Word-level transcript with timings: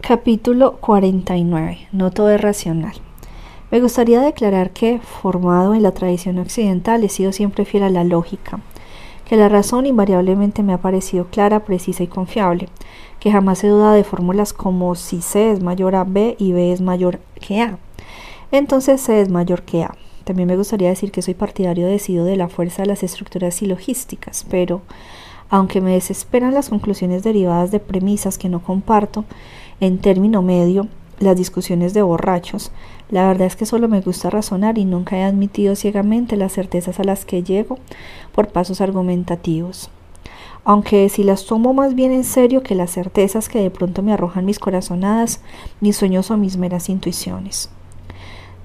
Capítulo 0.00 0.78
49. 0.78 1.88
No 1.92 2.10
todo 2.10 2.30
es 2.30 2.40
racional. 2.40 2.94
Me 3.70 3.80
gustaría 3.80 4.20
declarar 4.20 4.70
que, 4.70 4.98
formado 4.98 5.74
en 5.74 5.82
la 5.82 5.92
tradición 5.92 6.38
occidental, 6.38 7.04
he 7.04 7.08
sido 7.08 7.32
siempre 7.32 7.64
fiel 7.64 7.84
a 7.84 7.90
la 7.90 8.02
lógica, 8.02 8.60
que 9.26 9.36
la 9.36 9.48
razón 9.48 9.86
invariablemente 9.86 10.62
me 10.62 10.72
ha 10.72 10.78
parecido 10.78 11.26
clara, 11.26 11.64
precisa 11.64 12.02
y 12.02 12.08
confiable, 12.08 12.68
que 13.20 13.30
jamás 13.30 13.62
he 13.62 13.68
dudado 13.68 13.92
de 13.92 14.02
fórmulas 14.02 14.52
como 14.52 14.94
si 14.96 15.20
C 15.20 15.52
es 15.52 15.62
mayor 15.62 15.94
a 15.94 16.04
B 16.04 16.34
y 16.38 16.52
B 16.52 16.72
es 16.72 16.80
mayor 16.80 17.20
que 17.38 17.60
A. 17.60 17.78
Entonces 18.50 19.00
C 19.00 19.20
es 19.20 19.28
mayor 19.28 19.62
que 19.62 19.84
A. 19.84 19.94
También 20.24 20.48
me 20.48 20.56
gustaría 20.56 20.88
decir 20.88 21.12
que 21.12 21.22
soy 21.22 21.34
partidario 21.34 21.86
decidido 21.86 22.24
de 22.24 22.36
la 22.36 22.48
fuerza 22.48 22.82
de 22.82 22.88
las 22.88 23.02
estructuras 23.02 23.54
silogísticas, 23.54 24.44
pero, 24.50 24.80
aunque 25.50 25.80
me 25.80 25.92
desesperan 25.92 26.54
las 26.54 26.70
conclusiones 26.70 27.22
derivadas 27.22 27.70
de 27.70 27.80
premisas 27.80 28.38
que 28.38 28.48
no 28.48 28.60
comparto, 28.60 29.24
en 29.80 29.98
término 29.98 30.42
medio, 30.42 30.88
las 31.18 31.36
discusiones 31.36 31.92
de 31.94 32.02
borrachos, 32.02 32.70
la 33.10 33.26
verdad 33.26 33.46
es 33.46 33.56
que 33.56 33.66
solo 33.66 33.88
me 33.88 34.00
gusta 34.00 34.30
razonar 34.30 34.78
y 34.78 34.84
nunca 34.84 35.18
he 35.18 35.22
admitido 35.24 35.74
ciegamente 35.74 36.36
las 36.36 36.52
certezas 36.52 37.00
a 37.00 37.04
las 37.04 37.24
que 37.24 37.42
llego 37.42 37.78
por 38.32 38.48
pasos 38.48 38.80
argumentativos. 38.80 39.90
Aunque 40.64 41.08
si 41.08 41.24
las 41.24 41.46
tomo 41.46 41.74
más 41.74 41.94
bien 41.94 42.12
en 42.12 42.24
serio 42.24 42.62
que 42.62 42.74
las 42.74 42.92
certezas 42.92 43.48
que 43.48 43.60
de 43.60 43.70
pronto 43.70 44.02
me 44.02 44.12
arrojan 44.12 44.44
mis 44.44 44.58
corazonadas, 44.58 45.40
mis 45.80 45.96
sueños 45.96 46.30
o 46.30 46.36
mis 46.36 46.56
meras 46.56 46.88
intuiciones. 46.88 47.70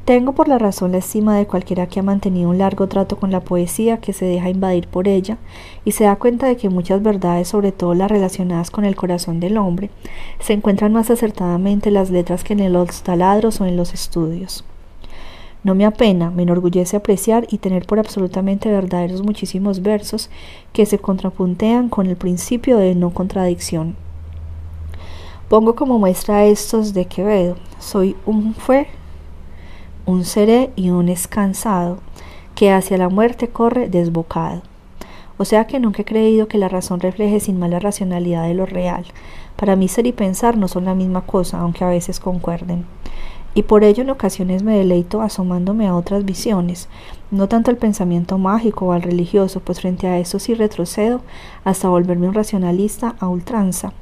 Tengo 0.06 0.34
por 0.34 0.48
la 0.48 0.60
razón 0.60 0.92
la 0.92 1.00
estima 1.00 1.36
de 1.36 1.48
cualquiera 1.48 1.88
que 1.88 2.00
ha 2.00 2.04
mantenido 2.04 2.52
un 2.52 2.60
largo 2.60 2.86
trato 2.86 3.18
con 3.18 3.32
la 3.32 3.40
poesía, 3.40 3.98
que 3.98 4.14
se 4.14 4.26
deja 4.26 4.52
invadir 4.52 4.88
por 4.88 5.08
ella 5.08 5.40
y 5.84 5.94
se 5.94 6.04
da 6.04 6.16
cuenta 6.16 6.46
de 6.46 6.58
que 6.58 6.70
muchas 6.70 7.02
verdades, 7.02 7.48
sobre 7.48 7.72
todo 7.72 7.96
las 7.96 8.12
relacionadas 8.12 8.70
con 8.70 8.86
el 8.86 8.96
corazón 8.96 9.40
del 9.40 9.58
hombre, 9.58 9.90
se 10.40 10.54
encuentran 10.54 10.94
más 10.94 11.10
acertadamente 11.10 11.90
en 11.90 11.96
las 11.96 12.12
letras 12.12 12.44
que 12.44 12.54
en 12.54 12.72
los 12.72 13.02
taladros 13.02 13.60
o 13.62 13.66
en 13.66 13.78
los 13.78 13.96
estudios. 13.96 14.64
No 15.64 15.74
me 15.74 15.86
apena, 15.86 16.30
me 16.30 16.44
enorgullece 16.44 16.96
apreciar 16.96 17.48
y 17.50 17.58
tener 17.58 17.88
por 17.88 17.98
absolutamente 17.98 18.70
verdaderos 18.70 19.24
muchísimos 19.24 19.82
versos 19.82 20.30
que 20.72 20.86
se 20.86 21.00
contrapuntean 21.00 21.90
con 21.90 22.06
el 22.06 22.16
principio 22.16 22.78
de 22.78 22.94
no 22.94 23.10
contradicción. 23.10 23.96
Pongo 25.50 25.74
como 25.74 25.98
muestra 25.98 26.46
estos 26.46 26.94
de 26.94 27.06
Quevedo. 27.06 27.56
Soy 27.80 28.16
un 28.28 28.54
fue 28.54 28.88
un 30.06 30.24
seré 30.24 30.72
y 30.76 30.92
un 30.92 31.10
escansado, 31.10 31.98
que 32.54 32.72
hacia 32.72 32.98
la 32.98 33.10
muerte 33.10 33.48
corre 33.50 33.90
desbocado. 33.90 34.62
O 35.38 35.46
sea 35.46 35.66
que 35.66 35.80
nunca 35.80 36.04
he 36.04 36.06
creído 36.06 36.48
que 36.48 36.58
la 36.58 36.70
razón 36.70 37.00
refleje 37.00 37.40
sin 37.40 37.60
mala 37.60 37.80
racionalidad 37.80 38.48
de 38.48 38.54
lo 38.54 38.66
real. 38.66 39.06
Para 39.56 39.76
mí 39.76 39.88
ser 39.88 40.08
y 40.08 40.14
pensar 40.14 40.58
no 40.58 40.68
son 40.68 40.86
la 40.86 40.96
misma 40.96 41.22
cosa, 41.22 41.60
aunque 41.60 41.84
a 41.84 41.90
veces 41.90 42.20
concuerden. 42.20 42.86
Y 43.54 43.64
por 43.64 43.84
ello 43.84 44.04
en 44.04 44.10
ocasiones 44.10 44.64
me 44.64 44.78
deleito 44.78 45.22
asomándome 45.22 45.88
a 45.88 45.96
otras 45.96 46.26
visiones, 46.26 46.88
no 47.32 47.48
tanto 47.48 47.72
al 47.72 47.78
pensamiento 47.78 48.38
mágico 48.38 48.88
o 48.88 48.92
al 48.92 49.02
religioso, 49.02 49.62
pues 49.62 49.80
frente 49.80 50.08
a 50.08 50.20
eso 50.20 50.40
sí 50.40 50.54
retrocedo 50.54 51.22
hasta 51.64 51.90
volverme 51.90 52.28
un 52.28 52.34
racionalista 52.34 53.16
a 53.20 53.28
ultranza. 53.28 53.94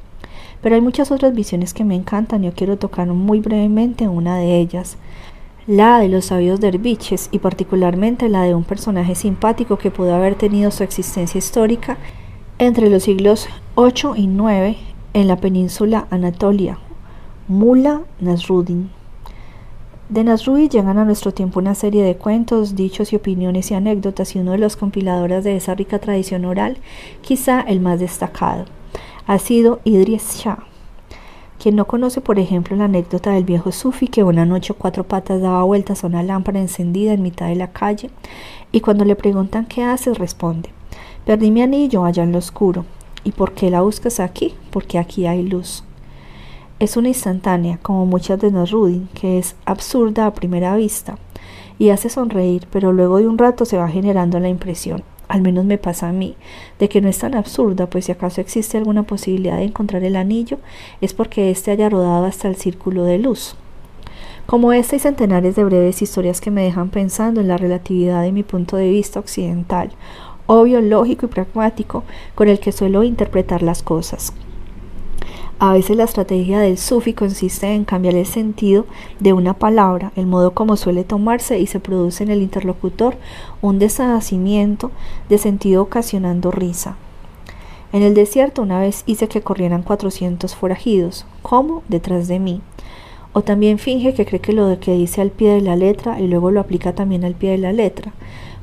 Pero 0.61 0.75
hay 0.75 0.81
muchas 0.81 1.11
otras 1.11 1.33
visiones 1.33 1.73
que 1.73 1.83
me 1.83 1.95
encantan 1.95 2.43
y 2.43 2.47
yo 2.47 2.53
quiero 2.53 2.77
tocar 2.77 3.07
muy 3.07 3.39
brevemente 3.41 4.07
una 4.07 4.37
de 4.37 4.57
ellas 4.57 4.97
la 5.67 5.99
de 5.99 6.09
los 6.09 6.25
sabios 6.25 6.59
derviches 6.59 7.29
y 7.31 7.39
particularmente 7.39 8.27
la 8.27 8.43
de 8.43 8.53
un 8.53 8.65
personaje 8.65 9.15
simpático 9.15 9.77
que 9.77 9.91
pudo 9.91 10.13
haber 10.13 10.35
tenido 10.35 10.71
su 10.71 10.83
existencia 10.83 11.37
histórica 11.37 11.97
entre 12.59 12.89
los 12.89 13.03
siglos 13.03 13.47
8 13.75 14.15
y 14.17 14.27
9 14.27 14.77
en 15.13 15.27
la 15.27 15.37
península 15.37 16.07
Anatolia, 16.09 16.79
Mula 17.47 18.01
Nasruddin. 18.19 18.89
De 20.09 20.25
Nasruddin 20.25 20.69
llegan 20.69 20.97
a 20.97 21.05
nuestro 21.05 21.33
tiempo 21.33 21.59
una 21.59 21.75
serie 21.75 22.03
de 22.03 22.17
cuentos, 22.17 22.75
dichos 22.75 23.13
y 23.13 23.15
opiniones 23.15 23.71
y 23.71 23.73
anécdotas 23.73 24.35
y 24.35 24.39
uno 24.39 24.51
de 24.51 24.57
los 24.57 24.75
compiladores 24.75 25.45
de 25.45 25.55
esa 25.55 25.75
rica 25.75 25.99
tradición 25.99 26.43
oral, 26.43 26.77
quizá 27.21 27.61
el 27.61 27.79
más 27.79 28.01
destacado, 28.01 28.65
ha 29.27 29.39
sido 29.39 29.79
Idris 29.85 30.39
Shah 30.43 30.72
quien 31.63 31.77
no 31.77 31.87
conoce, 31.87 32.19
por 32.19 32.39
ejemplo, 32.39 32.75
la 32.75 32.83
anécdota 32.83 33.31
del 33.31 33.45
viejo 33.45 33.71
Sufi 33.71 34.09
que 34.09 34.25
una 34.25 34.45
noche 34.45 34.73
cuatro 34.73 35.05
patas 35.05 35.39
daba 35.39 35.63
vueltas 35.63 36.03
a 36.03 36.07
una 36.07 36.21
lámpara 36.21 36.59
encendida 36.59 37.13
en 37.13 37.21
mitad 37.21 37.47
de 37.47 37.55
la 37.55 37.71
calle 37.71 38.09
y 38.73 38.81
cuando 38.81 39.05
le 39.05 39.15
preguntan 39.15 39.65
qué 39.65 39.81
haces 39.81 40.17
responde, 40.17 40.71
perdí 41.25 41.51
mi 41.51 41.61
anillo 41.61 42.03
allá 42.03 42.23
en 42.23 42.33
lo 42.33 42.39
oscuro. 42.39 42.83
¿Y 43.23 43.31
por 43.31 43.53
qué 43.53 43.69
la 43.69 43.79
buscas 43.79 44.19
aquí? 44.19 44.55
Porque 44.71 44.99
aquí 44.99 45.25
hay 45.25 45.41
luz. 45.41 45.85
Es 46.79 46.97
una 46.97 47.07
instantánea, 47.07 47.79
como 47.81 48.05
muchas 48.05 48.41
de 48.41 48.51
Nasruddin, 48.51 49.07
que 49.13 49.37
es 49.39 49.55
absurda 49.63 50.25
a 50.25 50.33
primera 50.33 50.75
vista 50.75 51.17
y 51.79 51.91
hace 51.91 52.09
sonreír, 52.09 52.67
pero 52.71 52.91
luego 52.91 53.19
de 53.19 53.29
un 53.29 53.37
rato 53.37 53.63
se 53.63 53.77
va 53.77 53.87
generando 53.87 54.37
la 54.41 54.49
impresión 54.49 55.01
al 55.33 55.41
menos 55.41 55.65
me 55.65 55.79
pasa 55.79 56.09
a 56.09 56.11
mí, 56.11 56.35
de 56.77 56.89
que 56.89 57.01
no 57.01 57.09
es 57.09 57.17
tan 57.17 57.33
absurda, 57.33 57.87
pues 57.87 58.05
si 58.05 58.11
acaso 58.11 58.39
existe 58.39 58.77
alguna 58.77 59.01
posibilidad 59.01 59.57
de 59.57 59.63
encontrar 59.63 60.03
el 60.03 60.15
anillo, 60.15 60.59
es 61.01 61.15
porque 61.15 61.49
éste 61.49 61.71
haya 61.71 61.89
rodado 61.89 62.25
hasta 62.25 62.47
el 62.47 62.55
círculo 62.55 63.03
de 63.03 63.17
luz. 63.17 63.55
Como 64.45 64.73
esta 64.73 64.95
y 64.95 64.99
centenares 64.99 65.55
de 65.55 65.63
breves 65.63 66.03
historias 66.03 66.39
que 66.39 66.51
me 66.51 66.61
dejan 66.61 66.89
pensando 66.89 67.41
en 67.41 67.47
la 67.47 67.57
relatividad 67.57 68.21
de 68.21 68.31
mi 68.31 68.43
punto 68.43 68.77
de 68.77 68.91
vista 68.91 69.19
occidental, 69.19 69.89
obvio, 70.45 70.81
lógico 70.81 71.25
y 71.25 71.29
pragmático, 71.29 72.03
con 72.35 72.47
el 72.47 72.59
que 72.59 72.71
suelo 72.71 73.01
interpretar 73.01 73.63
las 73.63 73.81
cosas. 73.81 74.35
A 75.65 75.71
veces 75.71 75.95
la 75.95 76.03
estrategia 76.03 76.59
del 76.59 76.77
sufi 76.77 77.13
consiste 77.13 77.73
en 77.73 77.85
cambiar 77.85 78.15
el 78.15 78.25
sentido 78.25 78.85
de 79.21 79.31
una 79.31 79.53
palabra, 79.53 80.11
el 80.17 80.25
modo 80.25 80.53
como 80.53 80.75
suele 80.75 81.05
tomarse 81.05 81.57
y 81.57 81.67
se 81.67 81.79
produce 81.79 82.25
en 82.25 82.31
el 82.31 82.41
interlocutor 82.41 83.15
un 83.61 83.79
desnacimiento 83.79 84.91
de 85.29 85.37
sentido 85.37 85.83
ocasionando 85.83 86.51
risa. 86.51 86.97
En 87.93 88.03
el 88.03 88.13
desierto 88.13 88.61
una 88.61 88.81
vez 88.81 89.03
hice 89.05 89.29
que 89.29 89.39
corrieran 89.39 89.83
cuatrocientos 89.83 90.53
forajidos. 90.53 91.25
¿Cómo? 91.41 91.81
Detrás 91.87 92.27
de 92.27 92.39
mí. 92.39 92.59
O 93.31 93.41
también 93.41 93.79
finge 93.79 94.13
que 94.13 94.25
cree 94.25 94.41
que 94.41 94.51
lo 94.51 94.77
que 94.81 94.91
dice 94.91 95.21
al 95.21 95.29
pie 95.31 95.51
de 95.51 95.61
la 95.61 95.77
letra 95.77 96.19
y 96.19 96.27
luego 96.27 96.51
lo 96.51 96.59
aplica 96.59 96.93
también 96.93 97.23
al 97.23 97.35
pie 97.35 97.51
de 97.51 97.59
la 97.59 97.71
letra. 97.71 98.11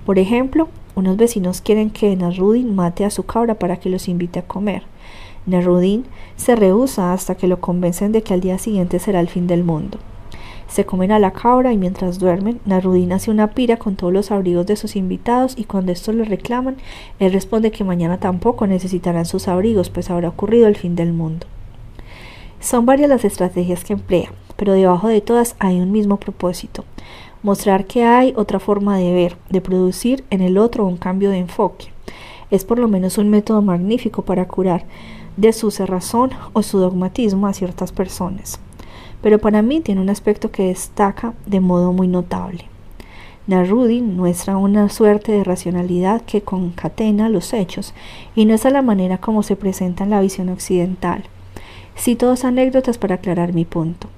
Por 0.05 0.19
ejemplo, 0.19 0.69
unos 0.95 1.17
vecinos 1.17 1.63
quieren 1.63 1.89
que 1.89 2.15
Nasruddin 2.15 2.75
mate 2.75 3.07
a 3.07 3.11
su 3.11 3.23
cabra 3.23 3.55
para 3.55 3.79
que 3.79 3.89
los 3.89 4.07
invite 4.07 4.41
a 4.41 4.47
comer. 4.47 4.83
Nerudin 5.47 6.05
se 6.37 6.57
rehúsa 6.57 7.13
hasta 7.13 7.35
que 7.35 7.49
lo 7.49 7.61
convencen 7.61 8.13
de 8.13 8.23
que 8.23 8.35
al 8.35 8.41
día 8.41 8.59
siguiente 8.59 8.99
será 8.99 9.21
el 9.21 9.29
fin 9.29 9.47
del 9.47 9.65
mundo. 9.65 9.99
Se 10.71 10.87
comen 10.87 11.11
a 11.11 11.19
la 11.19 11.33
cabra 11.33 11.73
y 11.73 11.77
mientras 11.77 12.21
duermen, 12.21 12.61
Narudín 12.65 13.13
hace 13.13 13.33
una 13.33 13.49
pira 13.49 13.77
con 13.77 13.97
todos 13.97 14.13
los 14.13 14.31
abrigos 14.31 14.67
de 14.67 14.77
sus 14.77 14.95
invitados 14.95 15.55
y 15.59 15.65
cuando 15.65 15.91
estos 15.91 16.15
le 16.15 16.25
reclaman, 16.25 16.77
él 17.19 17.33
responde 17.33 17.73
que 17.73 17.83
mañana 17.83 18.19
tampoco 18.19 18.69
necesitarán 18.69 19.27
sus 19.27 19.49
abrigos, 19.49 19.91
pues 19.91 20.11
habrá 20.11 20.29
ocurrido 20.29 20.69
el 20.69 20.77
fin 20.77 20.95
del 20.95 21.13
mundo. 21.13 21.49
Son 22.61 22.87
varias 22.87 23.09
las 23.09 23.25
estrategias 23.25 23.83
que 23.83 23.95
emplea, 23.95 24.31
pero 24.57 24.75
debajo 24.75 25.09
de 25.09 25.21
todas 25.21 25.57
hay 25.59 25.81
un 25.81 25.91
mismo 25.91 26.19
propósito, 26.19 26.85
mostrar 27.43 27.87
que 27.87 28.05
hay 28.05 28.33
otra 28.37 28.61
forma 28.61 28.97
de 28.97 29.13
ver, 29.13 29.37
de 29.49 29.61
producir 29.61 30.25
en 30.31 30.41
el 30.41 30.57
otro 30.57 30.87
un 30.87 30.99
cambio 30.99 31.31
de 31.31 31.39
enfoque. 31.39 31.87
Es 32.53 32.65
por 32.65 32.79
lo 32.79 32.87
menos 32.87 33.19
un 33.19 33.29
método 33.29 33.61
magnífico 33.61 34.23
para 34.23 34.47
curar 34.47 34.85
de 35.41 35.53
su 35.53 35.71
cerrazón 35.71 36.31
o 36.53 36.63
su 36.63 36.79
dogmatismo 36.79 37.47
a 37.47 37.55
ciertas 37.55 37.93
personas, 37.93 38.61
pero 39.23 39.39
para 39.39 39.63
mí 39.63 39.81
tiene 39.81 40.01
un 40.01 40.11
aspecto 40.11 40.51
que 40.51 40.67
destaca 40.67 41.33
de 41.47 41.61
modo 41.61 41.93
muy 41.93 42.09
notable. 42.09 42.67
Narudin 43.47 44.17
muestra 44.17 44.59
una 44.59 44.89
suerte 44.91 45.33
de 45.33 45.43
racionalidad 45.43 46.21
que 46.23 46.43
concatena 46.43 47.29
los 47.29 47.53
hechos 47.53 47.95
y 48.37 48.45
no 48.45 48.55
es 48.55 48.67
a 48.67 48.71
la 48.71 48.83
manera 48.83 49.19
como 49.19 49.43
se 49.43 49.57
presenta 49.57 50.05
en 50.05 50.11
la 50.11 50.21
visión 50.21 50.51
occidental. 50.51 51.25
Cito 51.97 52.27
dos 52.27 52.45
anécdotas 52.45 52.99
para 52.99 53.17
aclarar 53.17 53.55
mi 53.55 53.65
punto. 53.65 54.09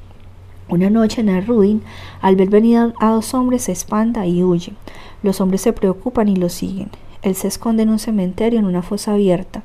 Una 0.68 0.90
noche 0.90 1.22
Narudin, 1.22 1.82
al 2.20 2.36
ver 2.36 2.50
venir 2.50 2.94
a 2.98 3.10
dos 3.10 3.32
hombres, 3.34 3.62
se 3.62 3.72
espanta 3.72 4.26
y 4.26 4.42
huye. 4.42 4.72
Los 5.22 5.40
hombres 5.40 5.60
se 5.60 5.72
preocupan 5.72 6.28
y 6.28 6.36
lo 6.36 6.48
siguen. 6.48 6.90
Él 7.22 7.34
se 7.34 7.48
esconde 7.48 7.84
en 7.84 7.90
un 7.90 7.98
cementerio, 7.98 8.58
en 8.58 8.66
una 8.66 8.82
fosa 8.82 9.14
abierta, 9.14 9.62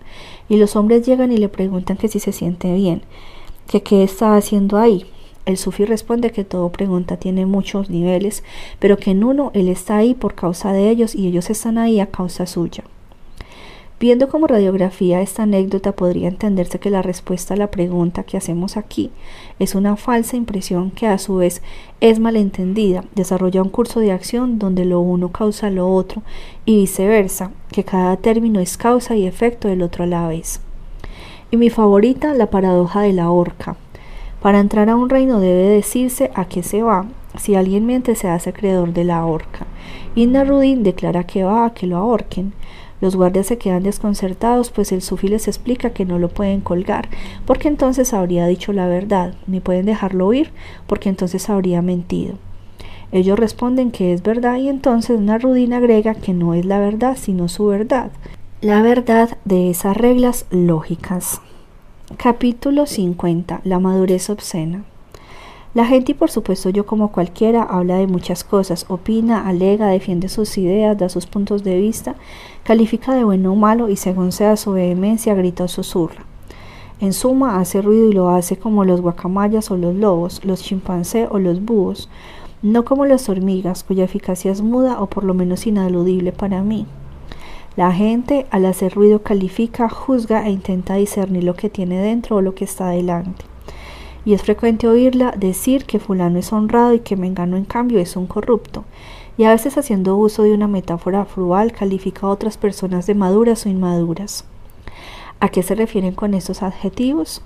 y 0.48 0.57
los 0.57 0.75
hombres 0.75 1.06
llegan 1.06 1.31
y 1.31 1.38
le 1.38 1.50
preguntan 1.50 1.98
que 1.98 2.07
si 2.07 2.19
se 2.19 2.31
siente 2.31 2.74
bien, 2.74 3.01
que 3.68 3.83
qué 3.83 4.04
está 4.04 4.36
haciendo 4.36 4.77
ahí. 4.77 5.06
El 5.45 5.57
sufí 5.57 5.86
responde 5.86 6.31
que 6.31 6.44
todo 6.44 6.71
pregunta 6.71 7.18
tiene 7.18 7.45
muchos 7.45 7.89
niveles, 7.89 8.44
pero 8.80 8.98
que 8.98 9.12
en 9.12 9.24
uno 9.24 9.51
él 9.54 9.69
está 9.69 9.98
ahí 9.98 10.13
por 10.13 10.36
causa 10.36 10.74
de 10.74 10.89
ellos 10.89 11.15
y 11.15 11.27
ellos 11.27 11.50
están 11.50 11.77
ahí 11.77 12.00
a 12.00 12.07
causa 12.07 12.45
suya. 12.45 12.83
Viendo 13.99 14.29
como 14.29 14.45
radiografía 14.45 15.21
esta 15.21 15.44
anécdota 15.44 15.91
podría 15.91 16.27
entenderse 16.27 16.77
que 16.77 16.91
la 16.91 17.01
respuesta 17.01 17.55
a 17.55 17.57
la 17.57 17.71
pregunta 17.71 18.21
que 18.21 18.38
hacemos 18.38 18.77
aquí 18.77 19.09
es 19.57 19.73
una 19.73 19.95
falsa 19.95 20.38
impresión 20.38 20.91
que 20.91 21.07
a 21.07 21.17
su 21.17 21.38
vez 21.38 21.63
es 21.99 22.19
malentendida, 22.19 23.03
desarrolla 23.15 23.63
un 23.63 23.69
curso 23.69 23.99
de 23.99 24.11
acción 24.11 24.59
donde 24.59 24.85
lo 24.85 24.99
uno 24.99 25.31
causa 25.31 25.71
lo 25.71 25.91
otro 25.91 26.21
y 26.63 26.75
viceversa, 26.75 27.49
que 27.71 27.83
cada 27.83 28.17
término 28.17 28.59
es 28.59 28.77
causa 28.77 29.15
y 29.15 29.25
efecto 29.25 29.67
del 29.67 29.81
otro 29.81 30.03
a 30.03 30.07
la 30.07 30.27
vez. 30.27 30.61
Y 31.49 31.57
mi 31.57 31.71
favorita, 31.71 32.35
la 32.35 32.51
paradoja 32.51 33.01
de 33.01 33.13
la 33.13 33.31
horca. 33.31 33.77
Para 34.44 34.59
entrar 34.59 34.89
a 34.89 34.95
un 34.95 35.09
reino 35.09 35.39
debe 35.39 35.63
decirse 35.69 36.29
a 36.35 36.45
qué 36.45 36.61
se 36.61 36.83
va. 36.83 37.07
Si 37.39 37.55
alguien 37.55 37.85
miente 37.85 38.15
se 38.15 38.27
hace 38.27 38.51
acreedor 38.51 38.94
de 38.94 39.05
la 39.05 39.25
horca. 39.25 39.65
Y 40.13 40.27
Narudin 40.27 40.83
declara 40.83 41.23
que 41.23 41.44
va 41.44 41.65
a 41.65 41.73
que 41.73 41.88
lo 41.88 41.97
ahorquen. 41.97 42.53
Los 42.99 43.15
guardias 43.15 43.47
se 43.47 43.57
quedan 43.57 43.83
desconcertados, 43.83 44.71
pues 44.71 44.91
el 44.91 45.01
sufi 45.01 45.27
les 45.27 45.47
explica 45.47 45.91
que 45.91 46.05
no 46.05 46.17
lo 46.17 46.29
pueden 46.29 46.61
colgar, 46.61 47.09
porque 47.45 47.67
entonces 47.67 48.13
habría 48.13 48.47
dicho 48.47 48.73
la 48.73 48.88
verdad, 48.88 49.35
ni 49.45 49.59
pueden 49.59 49.85
dejarlo 49.85 50.27
oír, 50.27 50.51
porque 50.88 51.09
entonces 51.09 51.49
habría 51.49 51.81
mentido. 51.81 52.35
Ellos 53.11 53.39
responden 53.39 53.91
que 53.91 54.13
es 54.13 54.23
verdad 54.23 54.57
y 54.57 54.67
entonces 54.67 55.19
Narudin 55.19 55.73
agrega 55.73 56.15
que 56.15 56.33
no 56.33 56.53
es 56.53 56.65
la 56.65 56.79
verdad, 56.79 57.17
sino 57.19 57.47
su 57.47 57.67
verdad, 57.67 58.11
la 58.61 58.81
verdad 58.81 59.38
de 59.45 59.69
esas 59.69 59.95
reglas 59.95 60.45
lógicas. 60.49 61.41
Capítulo 62.17 62.85
50. 62.85 63.61
La 63.63 63.79
madurez 63.79 64.29
obscena. 64.29 64.83
La 65.77 65.85
gente 65.85 66.13
y 66.13 66.15
por 66.15 66.31
supuesto 66.31 66.71
yo 66.71 66.88
como 66.88 67.12
cualquiera 67.12 67.62
habla 67.62 67.97
de 67.97 68.07
muchas 68.07 68.44
cosas, 68.44 68.88
opina, 68.88 69.47
alega, 69.47 69.89
defiende 69.89 70.27
sus 70.27 70.57
ideas, 70.57 70.97
da 70.97 71.07
sus 71.07 71.27
puntos 71.27 71.63
de 71.63 71.77
vista, 71.77 72.15
califica 72.63 73.13
de 73.13 73.24
bueno 73.24 73.53
o 73.53 73.56
malo 73.56 73.88
y 73.88 73.95
según 73.95 74.31
sea 74.31 74.57
su 74.57 74.71
vehemencia 74.71 75.35
grita 75.35 75.65
o 75.65 75.68
susurra. 75.68 76.25
En 77.00 77.13
suma, 77.13 77.59
hace 77.59 77.83
ruido 77.83 78.09
y 78.09 78.13
lo 78.13 78.29
hace 78.29 78.57
como 78.57 78.85
los 78.85 79.01
guacamayas 79.01 79.69
o 79.69 79.77
los 79.77 79.94
lobos, 79.94 80.44
los 80.44 80.63
chimpancés 80.63 81.27
o 81.29 81.38
los 81.38 81.63
búhos, 81.63 82.09
no 82.63 82.83
como 82.83 83.06
las 83.06 83.30
hormigas, 83.30 83.83
cuya 83.83 84.06
eficacia 84.06 84.51
es 84.51 84.63
muda 84.63 85.00
o 85.00 85.06
por 85.06 85.25
lo 85.25 85.35
menos 85.35 85.68
inaludible 85.68 86.31
para 86.31 86.63
mí. 86.63 86.88
La 87.75 87.94
gente 87.94 88.47
al 88.50 88.65
hacer 88.65 88.95
ruido 88.95 89.21
califica, 89.21 89.89
juzga 89.89 90.47
e 90.47 90.50
intenta 90.50 90.95
discernir 90.95 91.44
lo 91.44 91.53
que 91.53 91.69
tiene 91.69 92.01
dentro 92.01 92.38
o 92.38 92.41
lo 92.41 92.56
que 92.56 92.63
está 92.63 92.88
delante 92.88 93.45
y 94.27 94.33
es 94.33 94.41
frecuente 94.41 94.89
oírla 94.89 95.33
decir 95.38 95.85
que 95.85 96.00
fulano 96.00 96.38
es 96.38 96.51
honrado 96.51 96.94
y 96.94 97.00
que 97.00 97.15
Mengano 97.15 97.56
en 97.56 97.63
cambio 97.63 97.97
es 97.97 98.18
un 98.18 98.27
corrupto, 98.27 98.83
y 99.38 99.45
a 99.45 99.51
veces 99.51 99.77
haciendo 99.77 100.18
uso 100.18 100.44
de 100.44 100.53
una 100.53 100.68
metáfora 100.68 101.24
frugal 101.24 101.71
califica 101.71 102.27
a 102.27 102.29
otras 102.31 102.57
personas 102.57 103.07
de 103.07 103.15
maduras 103.15 103.65
o 103.65 103.69
inmaduras. 103.69 104.44
¿A 105.39 105.47
qué 105.47 105.63
se 105.63 105.75
refieren 105.75 106.13
con 106.13 106.33
estos 106.33 106.62
adjetivos? 106.62 107.41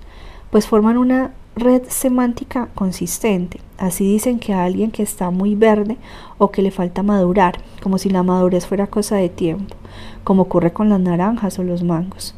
Pues 0.50 0.66
forman 0.66 0.98
una 0.98 1.30
red 1.54 1.82
semántica 1.86 2.68
consistente. 2.74 3.60
Así 3.78 4.02
dicen 4.02 4.40
que 4.40 4.52
a 4.52 4.64
alguien 4.64 4.90
que 4.90 5.04
está 5.04 5.30
muy 5.30 5.54
verde 5.54 5.98
o 6.38 6.50
que 6.50 6.62
le 6.62 6.72
falta 6.72 7.04
madurar, 7.04 7.60
como 7.80 7.96
si 7.96 8.10
la 8.10 8.24
madurez 8.24 8.66
fuera 8.66 8.88
cosa 8.88 9.14
de 9.14 9.28
tiempo, 9.28 9.76
como 10.24 10.42
ocurre 10.42 10.72
con 10.72 10.88
las 10.88 10.98
naranjas 10.98 11.60
o 11.60 11.62
los 11.62 11.84
mangos. 11.84 12.34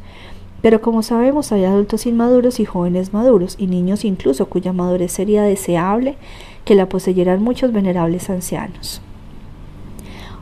Pero 0.65 0.81
como 0.81 1.03
sabemos, 1.03 1.51
hay 1.51 1.63
adultos 1.63 2.07
inmaduros 2.07 2.59
y 2.59 2.65
jóvenes 2.65 3.13
maduros, 3.13 3.55
y 3.59 3.67
niños 3.67 4.03
incluso 4.03 4.47
cuya 4.47 4.73
madurez 4.73 5.11
sería 5.11 5.43
deseable 5.43 6.17
que 6.65 6.73
la 6.73 6.89
poseyeran 6.89 7.43
muchos 7.43 7.71
venerables 7.71 8.31
ancianos. 8.31 8.99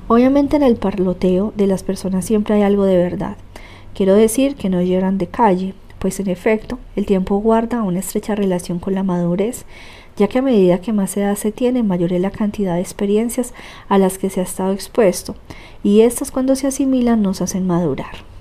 Obviamente 0.08 0.56
en 0.56 0.64
el 0.64 0.78
parloteo 0.78 1.52
de 1.58 1.68
las 1.68 1.84
personas 1.84 2.24
siempre 2.24 2.56
hay 2.56 2.62
algo 2.62 2.86
de 2.86 2.96
verdad. 2.96 3.36
Quiero 3.94 4.16
decir 4.16 4.56
que 4.56 4.70
no 4.70 4.82
lloran 4.82 5.18
de 5.18 5.28
calle, 5.28 5.74
pues 6.00 6.22
en 6.22 6.30
efecto 6.30 6.80
el 6.96 7.06
tiempo 7.06 7.40
guarda 7.40 7.84
una 7.84 8.00
estrecha 8.00 8.34
relación 8.34 8.80
con 8.80 8.96
la 8.96 9.04
madurez, 9.04 9.66
ya 10.16 10.30
que 10.30 10.40
a 10.40 10.42
medida 10.42 10.80
que 10.80 10.94
más 10.94 11.18
edad 11.18 11.36
se 11.36 11.52
tiene, 11.52 11.84
mayor 11.84 12.14
es 12.14 12.22
la 12.22 12.32
cantidad 12.32 12.76
de 12.76 12.80
experiencias 12.80 13.54
a 13.90 13.98
las 13.98 14.18
que 14.18 14.30
se 14.30 14.40
ha 14.40 14.44
estado 14.44 14.72
expuesto, 14.72 15.36
y 15.84 16.00
estas 16.00 16.32
cuando 16.32 16.56
se 16.56 16.68
asimilan 16.68 17.22
nos 17.22 17.42
hacen 17.42 17.68
madurar. 17.68 18.33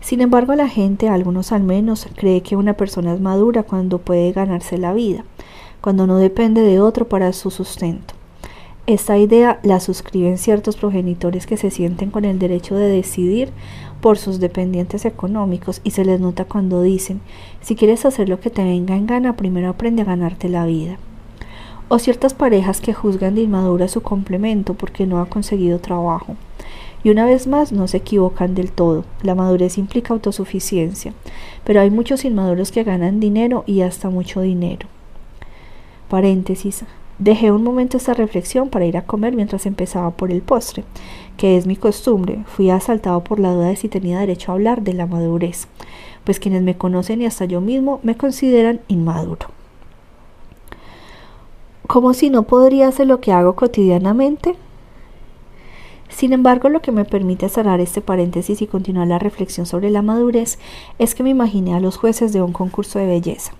Sin 0.00 0.20
embargo, 0.20 0.54
la 0.54 0.68
gente, 0.68 1.08
algunos 1.08 1.52
al 1.52 1.62
menos, 1.62 2.08
cree 2.16 2.42
que 2.42 2.56
una 2.56 2.74
persona 2.74 3.12
es 3.12 3.20
madura 3.20 3.62
cuando 3.62 3.98
puede 3.98 4.32
ganarse 4.32 4.78
la 4.78 4.94
vida, 4.94 5.24
cuando 5.80 6.06
no 6.06 6.16
depende 6.18 6.62
de 6.62 6.80
otro 6.80 7.08
para 7.08 7.32
su 7.32 7.50
sustento. 7.50 8.14
Esta 8.86 9.18
idea 9.18 9.60
la 9.62 9.78
suscriben 9.78 10.38
ciertos 10.38 10.76
progenitores 10.76 11.46
que 11.46 11.56
se 11.56 11.70
sienten 11.70 12.10
con 12.10 12.24
el 12.24 12.38
derecho 12.38 12.74
de 12.74 12.88
decidir 12.88 13.52
por 14.00 14.16
sus 14.16 14.40
dependientes 14.40 15.04
económicos 15.04 15.80
y 15.84 15.90
se 15.90 16.04
les 16.04 16.18
nota 16.18 16.46
cuando 16.46 16.82
dicen, 16.82 17.20
si 17.60 17.76
quieres 17.76 18.06
hacer 18.06 18.28
lo 18.28 18.40
que 18.40 18.50
te 18.50 18.64
venga 18.64 18.96
en 18.96 19.06
gana, 19.06 19.36
primero 19.36 19.68
aprende 19.68 20.02
a 20.02 20.06
ganarte 20.06 20.48
la 20.48 20.64
vida. 20.64 20.98
O 21.88 21.98
ciertas 21.98 22.34
parejas 22.34 22.80
que 22.80 22.94
juzgan 22.94 23.34
de 23.34 23.42
inmadura 23.42 23.86
su 23.86 24.00
complemento 24.00 24.74
porque 24.74 25.06
no 25.06 25.20
ha 25.20 25.26
conseguido 25.26 25.78
trabajo. 25.78 26.36
Y 27.02 27.10
una 27.10 27.24
vez 27.24 27.46
más 27.46 27.72
no 27.72 27.88
se 27.88 27.98
equivocan 27.98 28.54
del 28.54 28.72
todo. 28.72 29.04
La 29.22 29.34
madurez 29.34 29.78
implica 29.78 30.12
autosuficiencia, 30.12 31.14
pero 31.64 31.80
hay 31.80 31.90
muchos 31.90 32.24
inmaduros 32.24 32.72
que 32.72 32.84
ganan 32.84 33.20
dinero 33.20 33.64
y 33.66 33.80
hasta 33.80 34.10
mucho 34.10 34.40
dinero. 34.40 34.88
Paréntesis. 36.08 36.84
Dejé 37.20 37.52
un 37.52 37.62
momento 37.62 37.98
esta 37.98 38.14
reflexión 38.14 38.70
para 38.70 38.86
ir 38.86 38.96
a 38.96 39.04
comer 39.04 39.34
mientras 39.34 39.66
empezaba 39.66 40.10
por 40.10 40.30
el 40.32 40.40
postre, 40.40 40.84
que 41.36 41.58
es 41.58 41.66
mi 41.66 41.76
costumbre. 41.76 42.44
Fui 42.46 42.70
asaltado 42.70 43.22
por 43.22 43.38
la 43.38 43.52
duda 43.52 43.68
de 43.68 43.76
si 43.76 43.90
tenía 43.90 44.20
derecho 44.20 44.50
a 44.50 44.54
hablar 44.54 44.80
de 44.80 44.94
la 44.94 45.06
madurez, 45.06 45.68
pues 46.24 46.40
quienes 46.40 46.62
me 46.62 46.78
conocen 46.78 47.20
y 47.20 47.26
hasta 47.26 47.44
yo 47.44 47.60
mismo 47.60 48.00
me 48.02 48.16
consideran 48.16 48.80
inmaduro. 48.88 49.48
Como 51.86 52.14
si 52.14 52.30
no 52.30 52.44
podría 52.44 52.88
hacer 52.88 53.06
lo 53.06 53.20
que 53.20 53.32
hago 53.32 53.54
cotidianamente, 53.54 54.56
sin 56.10 56.32
embargo, 56.32 56.68
lo 56.68 56.82
que 56.82 56.92
me 56.92 57.04
permite 57.04 57.48
cerrar 57.48 57.80
este 57.80 58.00
paréntesis 58.00 58.60
y 58.60 58.66
continuar 58.66 59.08
la 59.08 59.18
reflexión 59.18 59.64
sobre 59.64 59.90
la 59.90 60.02
madurez 60.02 60.58
es 60.98 61.14
que 61.14 61.22
me 61.22 61.30
imaginé 61.30 61.74
a 61.74 61.80
los 61.80 61.96
jueces 61.96 62.32
de 62.32 62.42
un 62.42 62.52
concurso 62.52 62.98
de 62.98 63.06
belleza, 63.06 63.52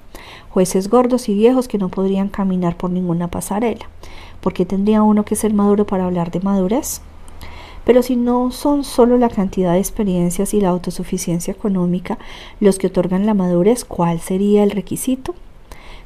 jueces 0.50 0.90
gordos 0.90 1.28
y 1.28 1.34
viejos 1.34 1.68
que 1.68 1.78
no 1.78 1.88
podrían 1.88 2.28
caminar 2.28 2.76
por 2.76 2.90
ninguna 2.90 3.28
pasarela. 3.28 3.88
¿Por 4.40 4.52
qué 4.52 4.66
tendría 4.66 5.02
uno 5.02 5.24
que 5.24 5.36
ser 5.36 5.54
maduro 5.54 5.86
para 5.86 6.06
hablar 6.06 6.30
de 6.30 6.40
madurez? 6.40 7.00
Pero 7.84 8.02
si 8.02 8.16
no 8.16 8.50
son 8.50 8.84
solo 8.84 9.16
la 9.16 9.28
cantidad 9.28 9.72
de 9.72 9.78
experiencias 9.78 10.52
y 10.52 10.60
la 10.60 10.68
autosuficiencia 10.68 11.52
económica 11.52 12.18
los 12.58 12.78
que 12.78 12.88
otorgan 12.88 13.26
la 13.26 13.34
madurez, 13.34 13.84
¿cuál 13.84 14.20
sería 14.20 14.62
el 14.62 14.70
requisito? 14.70 15.34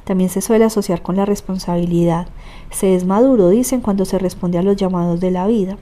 También 0.05 0.29
se 0.29 0.41
suele 0.41 0.65
asociar 0.65 1.01
con 1.01 1.15
la 1.15 1.25
responsabilidad. 1.25 2.27
Se 2.69 2.95
es 2.95 3.05
maduro, 3.05 3.49
dicen, 3.49 3.81
cuando 3.81 4.05
se 4.05 4.19
responde 4.19 4.59
a 4.59 4.63
los 4.63 4.77
llamados 4.77 5.19
de 5.19 5.31
la 5.31 5.47
vida. 5.47 5.77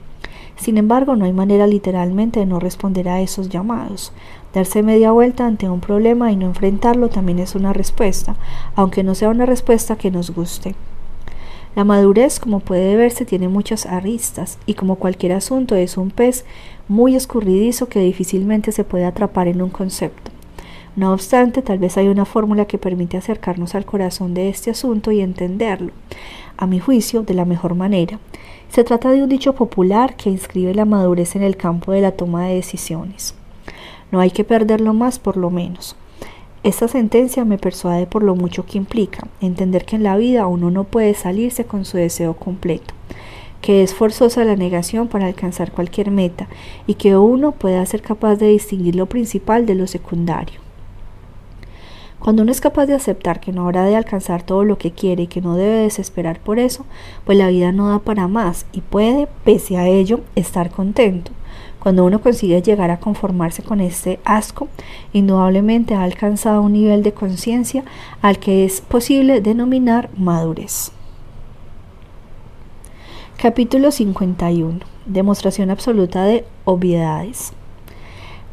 Sin 0.56 0.78
embargo, 0.78 1.16
no 1.16 1.24
hay 1.24 1.32
manera 1.32 1.66
literalmente 1.66 2.40
de 2.40 2.46
no 2.46 2.60
responder 2.60 3.08
a 3.08 3.20
esos 3.20 3.48
llamados. 3.48 4.12
Darse 4.52 4.82
media 4.82 5.10
vuelta 5.10 5.46
ante 5.46 5.68
un 5.68 5.80
problema 5.80 6.30
y 6.30 6.36
no 6.36 6.46
enfrentarlo 6.46 7.08
también 7.08 7.40
es 7.40 7.54
una 7.54 7.72
respuesta, 7.72 8.36
aunque 8.76 9.02
no 9.02 9.14
sea 9.14 9.28
una 9.28 9.46
respuesta 9.46 9.96
que 9.96 10.10
nos 10.10 10.30
guste. 10.30 10.74
La 11.74 11.82
madurez, 11.82 12.38
como 12.38 12.60
puede 12.60 12.94
verse, 12.94 13.24
tiene 13.24 13.48
muchas 13.48 13.84
aristas 13.86 14.58
y 14.64 14.74
como 14.74 14.94
cualquier 14.94 15.32
asunto 15.32 15.74
es 15.74 15.96
un 15.96 16.12
pez 16.12 16.44
muy 16.86 17.16
escurridizo 17.16 17.88
que 17.88 17.98
difícilmente 17.98 18.70
se 18.70 18.84
puede 18.84 19.06
atrapar 19.06 19.48
en 19.48 19.60
un 19.60 19.70
concepto. 19.70 20.30
No 20.94 21.12
obstante, 21.12 21.62
tal 21.62 21.80
vez 21.80 21.96
hay 21.96 22.06
una 22.06 22.24
fórmula 22.24 22.66
que 22.66 22.78
permite 22.78 23.16
acercarnos 23.16 23.74
al 23.74 23.84
corazón 23.84 24.34
de 24.34 24.48
este 24.48 24.70
asunto 24.70 25.10
y 25.10 25.20
entenderlo, 25.20 25.90
a 26.56 26.68
mi 26.68 26.78
juicio, 26.78 27.24
de 27.24 27.34
la 27.34 27.44
mejor 27.44 27.74
manera. 27.74 28.20
Se 28.68 28.84
trata 28.84 29.10
de 29.10 29.22
un 29.22 29.28
dicho 29.28 29.54
popular 29.54 30.16
que 30.16 30.30
inscribe 30.30 30.74
la 30.74 30.84
madurez 30.84 31.36
en 31.36 31.42
el 31.42 31.56
campo 31.56 31.92
de 31.92 32.00
la 32.00 32.12
toma 32.12 32.46
de 32.46 32.54
decisiones. 32.56 33.34
No 34.10 34.20
hay 34.20 34.30
que 34.30 34.44
perderlo 34.44 34.94
más 34.94 35.18
por 35.18 35.36
lo 35.36 35.50
menos. 35.50 35.96
Esta 36.64 36.88
sentencia 36.88 37.44
me 37.44 37.58
persuade 37.58 38.06
por 38.06 38.22
lo 38.22 38.34
mucho 38.34 38.64
que 38.64 38.78
implica 38.78 39.28
entender 39.40 39.84
que 39.84 39.96
en 39.96 40.02
la 40.02 40.16
vida 40.16 40.46
uno 40.46 40.70
no 40.70 40.84
puede 40.84 41.12
salirse 41.12 41.66
con 41.66 41.84
su 41.84 41.98
deseo 41.98 42.34
completo, 42.34 42.94
que 43.60 43.82
es 43.82 43.92
forzosa 43.92 44.44
la 44.44 44.56
negación 44.56 45.08
para 45.08 45.26
alcanzar 45.26 45.72
cualquier 45.72 46.10
meta 46.10 46.48
y 46.86 46.94
que 46.94 47.16
uno 47.18 47.52
pueda 47.52 47.84
ser 47.84 48.00
capaz 48.00 48.36
de 48.36 48.48
distinguir 48.48 48.96
lo 48.96 49.06
principal 49.06 49.66
de 49.66 49.74
lo 49.74 49.86
secundario. 49.86 50.63
Cuando 52.24 52.40
uno 52.42 52.52
es 52.52 52.62
capaz 52.62 52.86
de 52.86 52.94
aceptar 52.94 53.38
que 53.38 53.52
no 53.52 53.64
habrá 53.64 53.84
de 53.84 53.96
alcanzar 53.96 54.42
todo 54.42 54.64
lo 54.64 54.78
que 54.78 54.92
quiere 54.92 55.24
y 55.24 55.26
que 55.26 55.42
no 55.42 55.56
debe 55.56 55.80
desesperar 55.80 56.40
por 56.40 56.58
eso, 56.58 56.86
pues 57.26 57.36
la 57.36 57.48
vida 57.48 57.70
no 57.70 57.90
da 57.90 57.98
para 57.98 58.28
más 58.28 58.64
y 58.72 58.80
puede, 58.80 59.28
pese 59.44 59.76
a 59.76 59.88
ello, 59.88 60.20
estar 60.34 60.70
contento. 60.70 61.32
Cuando 61.80 62.02
uno 62.02 62.22
consigue 62.22 62.62
llegar 62.62 62.90
a 62.90 62.98
conformarse 62.98 63.62
con 63.62 63.82
este 63.82 64.20
asco, 64.24 64.68
indudablemente 65.12 65.92
ha 65.92 66.02
alcanzado 66.02 66.62
un 66.62 66.72
nivel 66.72 67.02
de 67.02 67.12
conciencia 67.12 67.84
al 68.22 68.38
que 68.38 68.64
es 68.64 68.80
posible 68.80 69.42
denominar 69.42 70.08
madurez. 70.16 70.92
Capítulo 73.36 73.90
51. 73.90 74.80
Demostración 75.04 75.68
absoluta 75.68 76.24
de 76.24 76.46
obviedades. 76.64 77.52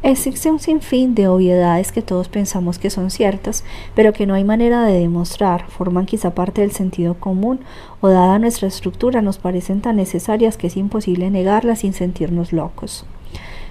Existe 0.04 0.50
un 0.50 0.58
sinfín 0.58 1.14
de 1.14 1.28
obviedades 1.28 1.92
que 1.92 2.02
todos 2.02 2.28
pensamos 2.28 2.80
que 2.80 2.90
son 2.90 3.12
ciertas, 3.12 3.62
pero 3.94 4.12
que 4.12 4.26
no 4.26 4.34
hay 4.34 4.42
manera 4.42 4.84
de 4.84 4.98
demostrar, 4.98 5.68
forman 5.68 6.06
quizá 6.06 6.34
parte 6.34 6.60
del 6.60 6.72
sentido 6.72 7.14
común 7.14 7.60
o 8.00 8.08
dada 8.08 8.40
nuestra 8.40 8.66
estructura 8.66 9.22
nos 9.22 9.38
parecen 9.38 9.80
tan 9.80 9.94
necesarias 9.94 10.56
que 10.56 10.66
es 10.66 10.76
imposible 10.76 11.30
negarlas 11.30 11.80
sin 11.80 11.92
sentirnos 11.92 12.52
locos. 12.52 13.04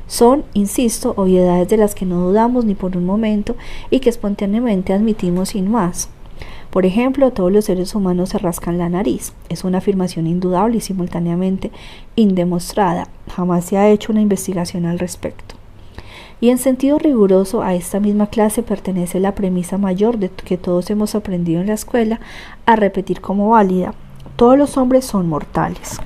Son, 0.08 0.46
insisto, 0.54 1.14
obviedades 1.18 1.68
de 1.68 1.76
las 1.76 1.96
que 1.96 2.06
no 2.06 2.22
dudamos 2.22 2.64
ni 2.64 2.76
por 2.76 2.96
un 2.96 3.06
momento 3.06 3.58
y 3.90 4.00
que 4.00 4.10
espontáneamente 4.10 4.94
admitimos 4.94 5.50
sin 5.50 5.70
más. 5.70 6.08
Por 6.70 6.86
ejemplo, 6.86 7.32
todos 7.32 7.52
los 7.52 7.66
seres 7.66 7.94
humanos 7.94 8.30
se 8.30 8.38
rascan 8.38 8.78
la 8.78 8.88
nariz. 8.88 9.34
Es 9.50 9.66
una 9.66 9.80
afirmación 9.80 10.28
indudable 10.28 10.78
y 10.78 10.82
simultáneamente 10.82 11.72
indemostrada. 12.16 13.10
Jamás 13.36 13.66
se 13.66 13.78
ha 13.78 13.90
hecho 13.90 14.14
una 14.14 14.22
investigación 14.22 14.86
al 14.86 14.98
respecto. 14.98 15.61
Y 16.42 16.50
en 16.50 16.58
sentido 16.58 16.98
riguroso 16.98 17.62
a 17.62 17.76
esta 17.76 18.00
misma 18.00 18.28
clase 18.28 18.64
pertenece 18.64 19.20
la 19.20 19.36
premisa 19.36 19.78
mayor 19.78 20.18
de 20.18 20.30
que 20.30 20.58
todos 20.58 20.90
hemos 20.90 21.16
aprendido 21.16 21.62
en 21.62 21.68
la 21.68 21.76
escuela 21.76 22.20
a 22.66 22.76
repetir 22.76 23.22
como 23.22 23.50
válida. 23.50 23.94
Todos 24.36 24.58
los 24.58 24.76
hombres 24.76 25.06
son 25.06 25.30
mortales. 25.30 26.00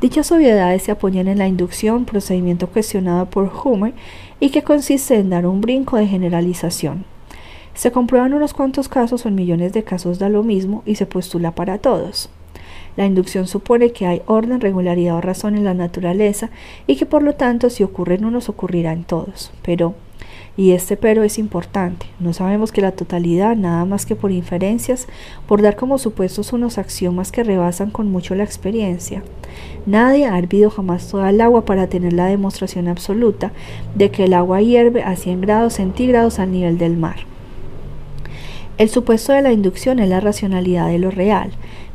Dichas 0.00 0.30
obviedades 0.30 0.82
se 0.82 0.92
apoyan 0.92 1.26
en 1.26 1.38
la 1.38 1.48
inducción, 1.48 2.04
procedimiento 2.04 2.68
cuestionado 2.68 3.26
por 3.26 3.50
Humer 3.64 3.94
y 4.40 4.50
que 4.50 4.62
consiste 4.62 5.16
en 5.16 5.30
dar 5.30 5.46
un 5.46 5.62
brinco 5.62 5.96
de 5.96 6.06
generalización. 6.06 7.04
Se 7.74 7.92
comprueban 7.92 8.34
unos 8.34 8.52
cuantos 8.52 8.88
casos 8.88 9.24
o 9.24 9.28
en 9.28 9.36
millones 9.36 9.72
de 9.72 9.84
casos 9.84 10.18
da 10.18 10.28
lo 10.28 10.42
mismo 10.42 10.82
y 10.84 10.96
se 10.96 11.06
postula 11.06 11.54
para 11.54 11.78
todos. 11.78 12.28
La 12.96 13.06
inducción 13.06 13.46
supone 13.46 13.92
que 13.92 14.06
hay 14.06 14.22
orden, 14.26 14.60
regularidad 14.60 15.16
o 15.16 15.20
razón 15.20 15.56
en 15.56 15.64
la 15.64 15.74
naturaleza 15.74 16.50
y 16.86 16.96
que 16.96 17.06
por 17.06 17.22
lo 17.22 17.34
tanto 17.34 17.70
si 17.70 17.82
ocurre 17.82 18.16
en 18.16 18.24
unos 18.24 18.48
ocurrirá 18.48 18.92
en 18.92 19.04
todos. 19.04 19.52
Pero, 19.62 19.94
y 20.56 20.72
este 20.72 20.96
pero 20.96 21.22
es 21.22 21.38
importante, 21.38 22.06
no 22.18 22.32
sabemos 22.32 22.72
que 22.72 22.82
la 22.82 22.92
totalidad, 22.92 23.56
nada 23.56 23.84
más 23.84 24.04
que 24.04 24.16
por 24.16 24.32
inferencias, 24.32 25.06
por 25.46 25.62
dar 25.62 25.76
como 25.76 25.98
supuestos 25.98 26.52
unos 26.52 26.78
axiomas 26.78 27.32
que 27.32 27.44
rebasan 27.44 27.90
con 27.90 28.10
mucho 28.10 28.34
la 28.34 28.44
experiencia. 28.44 29.22
Nadie 29.86 30.26
ha 30.26 30.36
hervido 30.38 30.70
jamás 30.70 31.08
toda 31.08 31.30
el 31.30 31.40
agua 31.40 31.64
para 31.64 31.86
tener 31.86 32.12
la 32.12 32.26
demostración 32.26 32.88
absoluta 32.88 33.52
de 33.94 34.10
que 34.10 34.24
el 34.24 34.34
agua 34.34 34.60
hierve 34.60 35.02
a 35.02 35.16
100 35.16 35.40
grados 35.40 35.74
centígrados 35.74 36.38
al 36.38 36.52
nivel 36.52 36.76
del 36.76 36.96
mar. 36.96 37.30
El 38.76 38.88
supuesto 38.88 39.32
de 39.32 39.42
la 39.42 39.52
inducción 39.52 39.98
es 39.98 40.08
la 40.08 40.20
racionalidad 40.20 40.88
de 40.88 40.98
lo 40.98 41.10
real, 41.10 41.50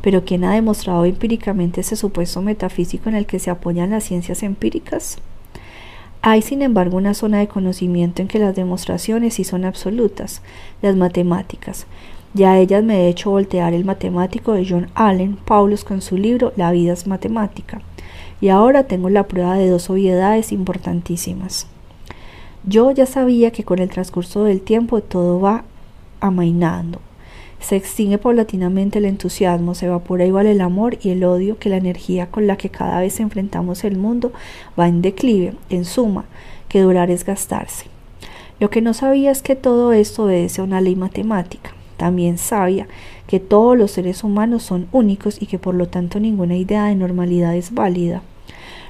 pero 0.06 0.24
¿quién 0.24 0.44
ha 0.44 0.54
demostrado 0.54 1.04
empíricamente 1.04 1.80
ese 1.80 1.96
supuesto 1.96 2.40
metafísico 2.40 3.08
en 3.08 3.16
el 3.16 3.26
que 3.26 3.40
se 3.40 3.50
apoyan 3.50 3.90
las 3.90 4.04
ciencias 4.04 4.44
empíricas? 4.44 5.18
Hay, 6.22 6.42
sin 6.42 6.62
embargo, 6.62 6.96
una 6.96 7.12
zona 7.12 7.40
de 7.40 7.48
conocimiento 7.48 8.22
en 8.22 8.28
que 8.28 8.38
las 8.38 8.54
demostraciones 8.54 9.34
sí 9.34 9.42
son 9.42 9.64
absolutas, 9.64 10.42
las 10.80 10.94
matemáticas. 10.94 11.88
Ya 12.34 12.52
a 12.52 12.60
ellas 12.60 12.84
me 12.84 13.00
he 13.00 13.08
hecho 13.08 13.30
voltear 13.30 13.74
el 13.74 13.84
matemático 13.84 14.52
de 14.52 14.64
John 14.64 14.90
Allen 14.94 15.38
Paulus 15.44 15.82
con 15.82 16.00
su 16.00 16.16
libro 16.16 16.52
La 16.54 16.70
vida 16.70 16.92
es 16.92 17.08
matemática. 17.08 17.80
Y 18.40 18.50
ahora 18.50 18.84
tengo 18.84 19.10
la 19.10 19.26
prueba 19.26 19.56
de 19.56 19.68
dos 19.68 19.90
obviedades 19.90 20.52
importantísimas. 20.52 21.66
Yo 22.62 22.92
ya 22.92 23.06
sabía 23.06 23.50
que 23.50 23.64
con 23.64 23.80
el 23.80 23.88
transcurso 23.88 24.44
del 24.44 24.60
tiempo 24.60 25.00
todo 25.00 25.40
va 25.40 25.64
amainando. 26.20 27.00
Se 27.60 27.76
extingue 27.76 28.18
paulatinamente 28.18 28.98
el 28.98 29.06
entusiasmo, 29.06 29.74
se 29.74 29.86
evapora 29.86 30.24
igual 30.24 30.46
el 30.46 30.60
amor 30.60 30.98
y 31.02 31.10
el 31.10 31.24
odio 31.24 31.58
que 31.58 31.68
la 31.68 31.78
energía 31.78 32.30
con 32.30 32.46
la 32.46 32.56
que 32.56 32.70
cada 32.70 33.00
vez 33.00 33.18
enfrentamos 33.18 33.84
el 33.84 33.96
mundo 33.96 34.32
va 34.78 34.88
en 34.88 35.02
declive, 35.02 35.54
en 35.70 35.84
suma, 35.84 36.26
que 36.68 36.80
durar 36.80 37.10
es 37.10 37.24
gastarse. 37.24 37.86
Lo 38.60 38.70
que 38.70 38.80
no 38.80 38.94
sabía 38.94 39.30
es 39.30 39.42
que 39.42 39.56
todo 39.56 39.92
esto 39.92 40.24
obedece 40.24 40.60
a 40.60 40.64
una 40.64 40.80
ley 40.80 40.96
matemática. 40.96 41.72
También 41.96 42.38
sabía 42.38 42.86
que 43.26 43.40
todos 43.40 43.76
los 43.76 43.90
seres 43.90 44.22
humanos 44.22 44.62
son 44.62 44.88
únicos 44.92 45.40
y 45.40 45.46
que 45.46 45.58
por 45.58 45.74
lo 45.74 45.88
tanto 45.88 46.20
ninguna 46.20 46.56
idea 46.56 46.86
de 46.86 46.94
normalidad 46.94 47.54
es 47.56 47.74
válida. 47.74 48.22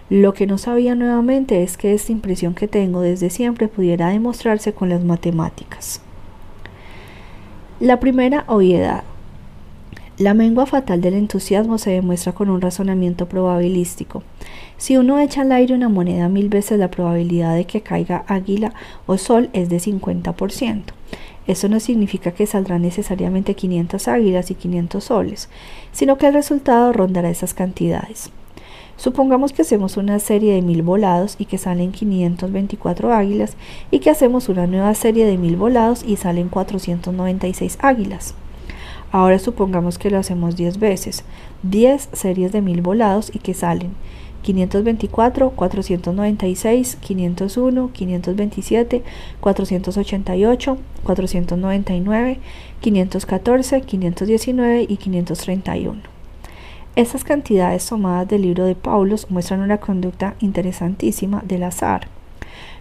Lo 0.08 0.34
que 0.34 0.46
no 0.46 0.56
sabía 0.56 0.94
nuevamente 0.94 1.62
es 1.64 1.76
que 1.76 1.94
esta 1.94 2.12
impresión 2.12 2.54
que 2.54 2.68
tengo 2.68 3.00
desde 3.00 3.30
siempre 3.30 3.66
pudiera 3.66 4.08
demostrarse 4.08 4.72
con 4.72 4.88
las 4.88 5.02
matemáticas. 5.02 6.00
La 7.78 8.00
primera 8.00 8.44
obviedad. 8.46 9.04
La 10.16 10.32
mengua 10.32 10.64
fatal 10.64 11.02
del 11.02 11.12
entusiasmo 11.12 11.76
se 11.76 11.90
demuestra 11.90 12.32
con 12.32 12.48
un 12.48 12.62
razonamiento 12.62 13.28
probabilístico. 13.28 14.22
Si 14.78 14.96
uno 14.96 15.20
echa 15.20 15.42
al 15.42 15.52
aire 15.52 15.74
una 15.74 15.90
moneda 15.90 16.30
mil 16.30 16.48
veces, 16.48 16.78
la 16.78 16.90
probabilidad 16.90 17.54
de 17.54 17.66
que 17.66 17.82
caiga 17.82 18.24
águila 18.28 18.72
o 19.04 19.18
sol 19.18 19.50
es 19.52 19.68
de 19.68 19.76
50%. 19.76 20.84
Eso 21.46 21.68
no 21.68 21.78
significa 21.78 22.30
que 22.30 22.46
saldrán 22.46 22.80
necesariamente 22.80 23.54
500 23.54 24.08
águilas 24.08 24.50
y 24.50 24.54
500 24.54 25.04
soles, 25.04 25.50
sino 25.92 26.16
que 26.16 26.28
el 26.28 26.32
resultado 26.32 26.94
rondará 26.94 27.28
esas 27.28 27.52
cantidades. 27.52 28.30
Supongamos 28.96 29.52
que 29.52 29.62
hacemos 29.62 29.98
una 29.98 30.18
serie 30.18 30.54
de 30.54 30.62
mil 30.62 30.82
volados 30.82 31.36
y 31.38 31.44
que 31.44 31.58
salen 31.58 31.92
524 31.92 33.12
águilas 33.12 33.56
y 33.90 33.98
que 33.98 34.10
hacemos 34.10 34.48
una 34.48 34.66
nueva 34.66 34.94
serie 34.94 35.26
de 35.26 35.36
mil 35.36 35.56
volados 35.56 36.02
y 36.02 36.16
salen 36.16 36.48
496 36.48 37.78
águilas. 37.82 38.34
Ahora 39.12 39.38
supongamos 39.38 39.98
que 39.98 40.10
lo 40.10 40.18
hacemos 40.18 40.56
10 40.56 40.78
veces, 40.78 41.24
10 41.62 42.08
series 42.12 42.52
de 42.52 42.62
mil 42.62 42.80
volados 42.80 43.30
y 43.34 43.38
que 43.38 43.54
salen 43.54 43.92
524, 44.42 45.50
496, 45.50 46.96
501, 47.00 47.90
527, 47.92 49.02
488, 49.40 50.78
499, 51.04 52.38
514, 52.80 53.80
519 53.82 54.86
y 54.88 54.96
531. 54.96 56.15
Estas 56.96 57.24
cantidades 57.24 57.84
tomadas 57.84 58.26
del 58.26 58.40
libro 58.40 58.64
de 58.64 58.74
Paulos 58.74 59.30
muestran 59.30 59.60
una 59.60 59.76
conducta 59.76 60.34
interesantísima 60.40 61.42
del 61.44 61.64
azar. 61.64 62.08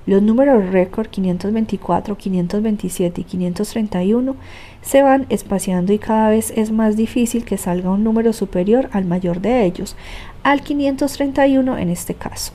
Los 0.06 0.22
números 0.22 0.70
récord 0.72 1.08
524, 1.08 2.16
527 2.16 3.20
y 3.20 3.24
531 3.26 4.38
se 4.82 5.02
van 5.02 5.26
espaciando 5.28 5.92
y 5.92 6.00
cada 6.00 6.30
vez 6.30 6.54
es 6.56 6.72
más 6.72 6.96
difícil 6.96 7.44
que 7.44 7.58
salga 7.58 7.90
un 7.90 8.06
número 8.06 8.32
superior 8.32 8.88
al 8.94 9.04
mayor 9.04 9.42
de 9.42 9.66
ellos, 9.66 9.98
al 10.44 10.62
531 10.62 11.78
en 11.78 11.90
este 11.90 12.14
caso. 12.14 12.54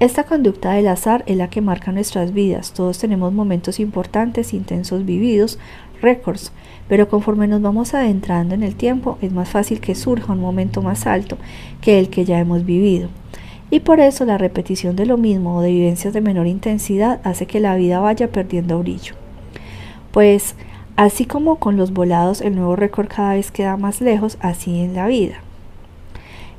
Esta 0.00 0.22
conducta 0.22 0.74
del 0.74 0.86
azar 0.86 1.24
es 1.26 1.36
la 1.36 1.50
que 1.50 1.60
marca 1.60 1.90
nuestras 1.90 2.32
vidas. 2.32 2.72
Todos 2.72 2.98
tenemos 2.98 3.32
momentos 3.32 3.80
importantes, 3.80 4.54
intensos 4.54 5.04
vividos, 5.04 5.58
récords, 6.00 6.52
pero 6.86 7.08
conforme 7.08 7.48
nos 7.48 7.62
vamos 7.62 7.94
adentrando 7.94 8.54
en 8.54 8.62
el 8.62 8.76
tiempo 8.76 9.18
es 9.22 9.32
más 9.32 9.48
fácil 9.48 9.80
que 9.80 9.96
surja 9.96 10.32
un 10.32 10.40
momento 10.40 10.82
más 10.82 11.08
alto 11.08 11.36
que 11.80 11.98
el 11.98 12.10
que 12.10 12.24
ya 12.24 12.38
hemos 12.38 12.64
vivido. 12.64 13.08
Y 13.70 13.80
por 13.80 13.98
eso 13.98 14.24
la 14.24 14.38
repetición 14.38 14.94
de 14.94 15.04
lo 15.04 15.16
mismo 15.16 15.56
o 15.56 15.62
de 15.62 15.72
vivencias 15.72 16.14
de 16.14 16.20
menor 16.20 16.46
intensidad 16.46 17.20
hace 17.24 17.46
que 17.46 17.58
la 17.58 17.74
vida 17.74 17.98
vaya 17.98 18.30
perdiendo 18.30 18.78
brillo. 18.78 19.14
Pues 20.12 20.54
así 20.94 21.26
como 21.26 21.56
con 21.56 21.76
los 21.76 21.92
volados 21.92 22.40
el 22.40 22.54
nuevo 22.54 22.76
récord 22.76 23.08
cada 23.08 23.34
vez 23.34 23.50
queda 23.50 23.76
más 23.76 24.00
lejos, 24.00 24.38
así 24.40 24.78
en 24.78 24.94
la 24.94 25.08
vida. 25.08 25.42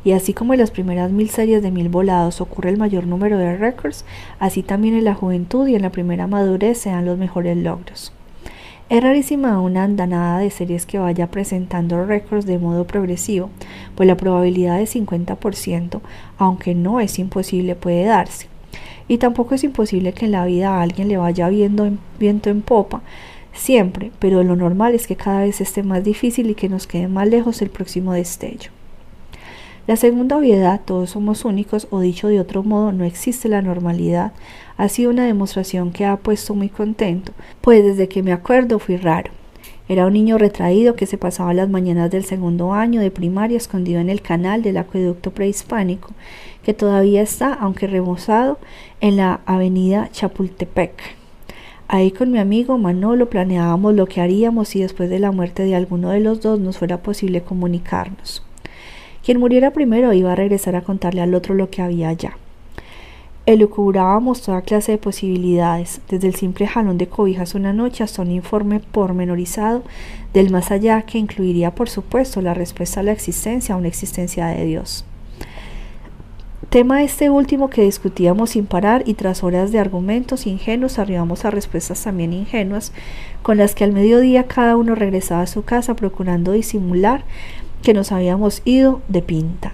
Y 0.03 0.13
así 0.13 0.33
como 0.33 0.53
en 0.53 0.59
las 0.59 0.71
primeras 0.71 1.11
mil 1.11 1.29
series 1.29 1.61
de 1.61 1.71
mil 1.71 1.89
volados 1.89 2.39
ocurre 2.41 2.69
el 2.69 2.77
mayor 2.77 3.05
número 3.05 3.37
de 3.37 3.57
récords, 3.57 4.05
así 4.39 4.63
también 4.63 4.95
en 4.95 5.05
la 5.05 5.13
juventud 5.15 5.67
y 5.67 5.75
en 5.75 5.81
la 5.81 5.91
primera 5.91 6.27
madurez 6.27 6.77
se 6.77 6.89
dan 6.89 7.05
los 7.05 7.17
mejores 7.17 7.57
logros. 7.57 8.13
Es 8.89 9.03
rarísima 9.03 9.61
una 9.61 9.83
andanada 9.83 10.39
de 10.39 10.49
series 10.49 10.87
que 10.87 10.97
vaya 10.97 11.27
presentando 11.29 12.05
récords 12.05 12.47
de 12.47 12.57
modo 12.57 12.87
progresivo, 12.87 13.51
pues 13.93 14.07
la 14.07 14.17
probabilidad 14.17 14.79
de 14.79 14.85
50%, 14.85 16.01
aunque 16.39 16.73
no 16.73 16.99
es 16.99 17.19
imposible, 17.19 17.75
puede 17.75 18.05
darse. 18.05 18.47
Y 19.07 19.19
tampoco 19.19 19.53
es 19.53 19.63
imposible 19.63 20.13
que 20.13 20.25
en 20.25 20.31
la 20.31 20.45
vida 20.45 20.69
a 20.69 20.81
alguien 20.81 21.07
le 21.07 21.17
vaya 21.17 21.49
viendo 21.49 21.85
en, 21.85 21.99
viento 22.17 22.49
en 22.49 22.63
popa, 22.63 23.03
siempre, 23.53 24.11
pero 24.17 24.43
lo 24.43 24.55
normal 24.55 24.95
es 24.95 25.05
que 25.05 25.15
cada 25.15 25.41
vez 25.41 25.61
esté 25.61 25.83
más 25.83 26.03
difícil 26.03 26.49
y 26.49 26.55
que 26.55 26.69
nos 26.69 26.87
quede 26.87 27.07
más 27.07 27.27
lejos 27.27 27.61
el 27.61 27.69
próximo 27.69 28.13
destello. 28.13 28.71
La 29.89 29.95
segunda 29.95 30.37
obviedad, 30.37 30.81
todos 30.85 31.09
somos 31.09 31.45
únicos, 31.45 31.87
o 31.89 31.99
dicho 31.99 32.27
de 32.27 32.39
otro 32.39 32.61
modo, 32.61 32.91
no 32.91 33.05
existe 33.05 33.49
la 33.49 33.63
normalidad, 33.63 34.33
ha 34.77 34.87
sido 34.87 35.09
una 35.09 35.25
demostración 35.25 35.89
que 35.91 36.05
ha 36.05 36.17
puesto 36.17 36.53
muy 36.53 36.69
contento, 36.69 37.31
pues 37.59 37.83
desde 37.83 38.07
que 38.07 38.21
me 38.21 38.31
acuerdo 38.31 38.77
fui 38.77 38.97
raro. 38.97 39.31
Era 39.87 40.05
un 40.05 40.13
niño 40.13 40.37
retraído 40.37 40.95
que 40.95 41.07
se 41.07 41.17
pasaba 41.17 41.55
las 41.55 41.69
mañanas 41.69 42.11
del 42.11 42.23
segundo 42.23 42.71
año 42.71 43.01
de 43.01 43.09
primaria 43.09 43.57
escondido 43.57 43.99
en 43.99 44.11
el 44.11 44.21
canal 44.21 44.61
del 44.61 44.77
acueducto 44.77 45.31
prehispánico, 45.31 46.11
que 46.61 46.75
todavía 46.75 47.23
está, 47.23 47.51
aunque 47.55 47.87
remozado, 47.87 48.59
en 49.01 49.17
la 49.17 49.39
avenida 49.47 50.09
Chapultepec. 50.11 51.01
Ahí 51.87 52.11
con 52.11 52.29
mi 52.29 52.37
amigo 52.37 52.77
Manolo 52.77 53.27
planeábamos 53.31 53.95
lo 53.95 54.05
que 54.05 54.21
haríamos 54.21 54.67
si 54.67 54.81
después 54.81 55.09
de 55.09 55.17
la 55.17 55.31
muerte 55.31 55.63
de 55.63 55.73
alguno 55.73 56.11
de 56.11 56.19
los 56.19 56.41
dos 56.41 56.59
nos 56.59 56.77
fuera 56.77 57.01
posible 57.01 57.41
comunicarnos. 57.41 58.43
Quien 59.23 59.39
muriera 59.39 59.71
primero 59.71 60.13
iba 60.13 60.31
a 60.31 60.35
regresar 60.35 60.75
a 60.75 60.81
contarle 60.81 61.21
al 61.21 61.33
otro 61.35 61.55
lo 61.55 61.69
que 61.69 61.81
había 61.81 62.09
allá. 62.09 62.37
Elucubrábamos 63.45 64.43
toda 64.43 64.61
clase 64.61 64.91
de 64.91 64.97
posibilidades, 64.99 66.01
desde 66.07 66.27
el 66.27 66.35
simple 66.35 66.67
jalón 66.67 66.99
de 66.99 67.07
cobijas 67.07 67.55
una 67.55 67.73
noche 67.73 68.03
hasta 68.03 68.21
un 68.21 68.29
informe 68.29 68.79
pormenorizado 68.79 69.81
del 70.33 70.51
más 70.51 70.69
allá 70.69 71.01
que 71.01 71.17
incluiría, 71.17 71.73
por 71.73 71.89
supuesto, 71.89 72.41
la 72.41 72.53
respuesta 72.53 72.99
a 72.99 73.03
la 73.03 73.11
existencia, 73.11 73.73
a 73.73 73.77
una 73.77 73.87
existencia 73.87 74.45
de 74.45 74.65
Dios. 74.65 75.03
Tema 76.69 77.01
este 77.01 77.31
último 77.31 77.71
que 77.71 77.81
discutíamos 77.81 78.51
sin 78.51 78.67
parar 78.67 79.01
y 79.07 79.15
tras 79.15 79.43
horas 79.43 79.71
de 79.71 79.79
argumentos 79.79 80.45
ingenuos 80.45 80.99
arribamos 80.99 81.43
a 81.43 81.49
respuestas 81.49 82.03
también 82.03 82.31
ingenuas, 82.31 82.93
con 83.41 83.57
las 83.57 83.73
que 83.73 83.83
al 83.83 83.91
mediodía 83.91 84.43
cada 84.43 84.77
uno 84.77 84.93
regresaba 84.93 85.41
a 85.41 85.47
su 85.47 85.63
casa 85.63 85.95
procurando 85.95 86.51
disimular 86.51 87.23
que 87.83 87.93
nos 87.93 88.11
habíamos 88.11 88.61
ido 88.65 89.01
de 89.07 89.21
pinta. 89.21 89.73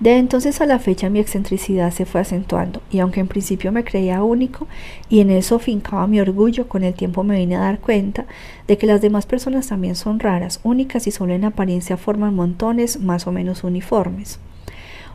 De 0.00 0.18
entonces 0.18 0.60
a 0.60 0.66
la 0.66 0.80
fecha 0.80 1.08
mi 1.08 1.20
excentricidad 1.20 1.92
se 1.92 2.04
fue 2.04 2.20
acentuando, 2.20 2.82
y 2.90 2.98
aunque 2.98 3.20
en 3.20 3.28
principio 3.28 3.70
me 3.70 3.84
creía 3.84 4.24
único 4.24 4.66
y 5.08 5.20
en 5.20 5.30
eso 5.30 5.60
fincaba 5.60 6.06
mi 6.08 6.20
orgullo, 6.20 6.68
con 6.68 6.82
el 6.82 6.94
tiempo 6.94 7.22
me 7.22 7.38
vine 7.38 7.56
a 7.56 7.60
dar 7.60 7.78
cuenta 7.78 8.26
de 8.66 8.76
que 8.76 8.88
las 8.88 9.00
demás 9.00 9.24
personas 9.24 9.68
también 9.68 9.94
son 9.94 10.18
raras, 10.18 10.60
únicas 10.64 11.06
y 11.06 11.12
solo 11.12 11.32
en 11.32 11.44
apariencia 11.44 11.96
forman 11.96 12.34
montones 12.34 13.00
más 13.00 13.26
o 13.28 13.32
menos 13.32 13.62
uniformes. 13.62 14.40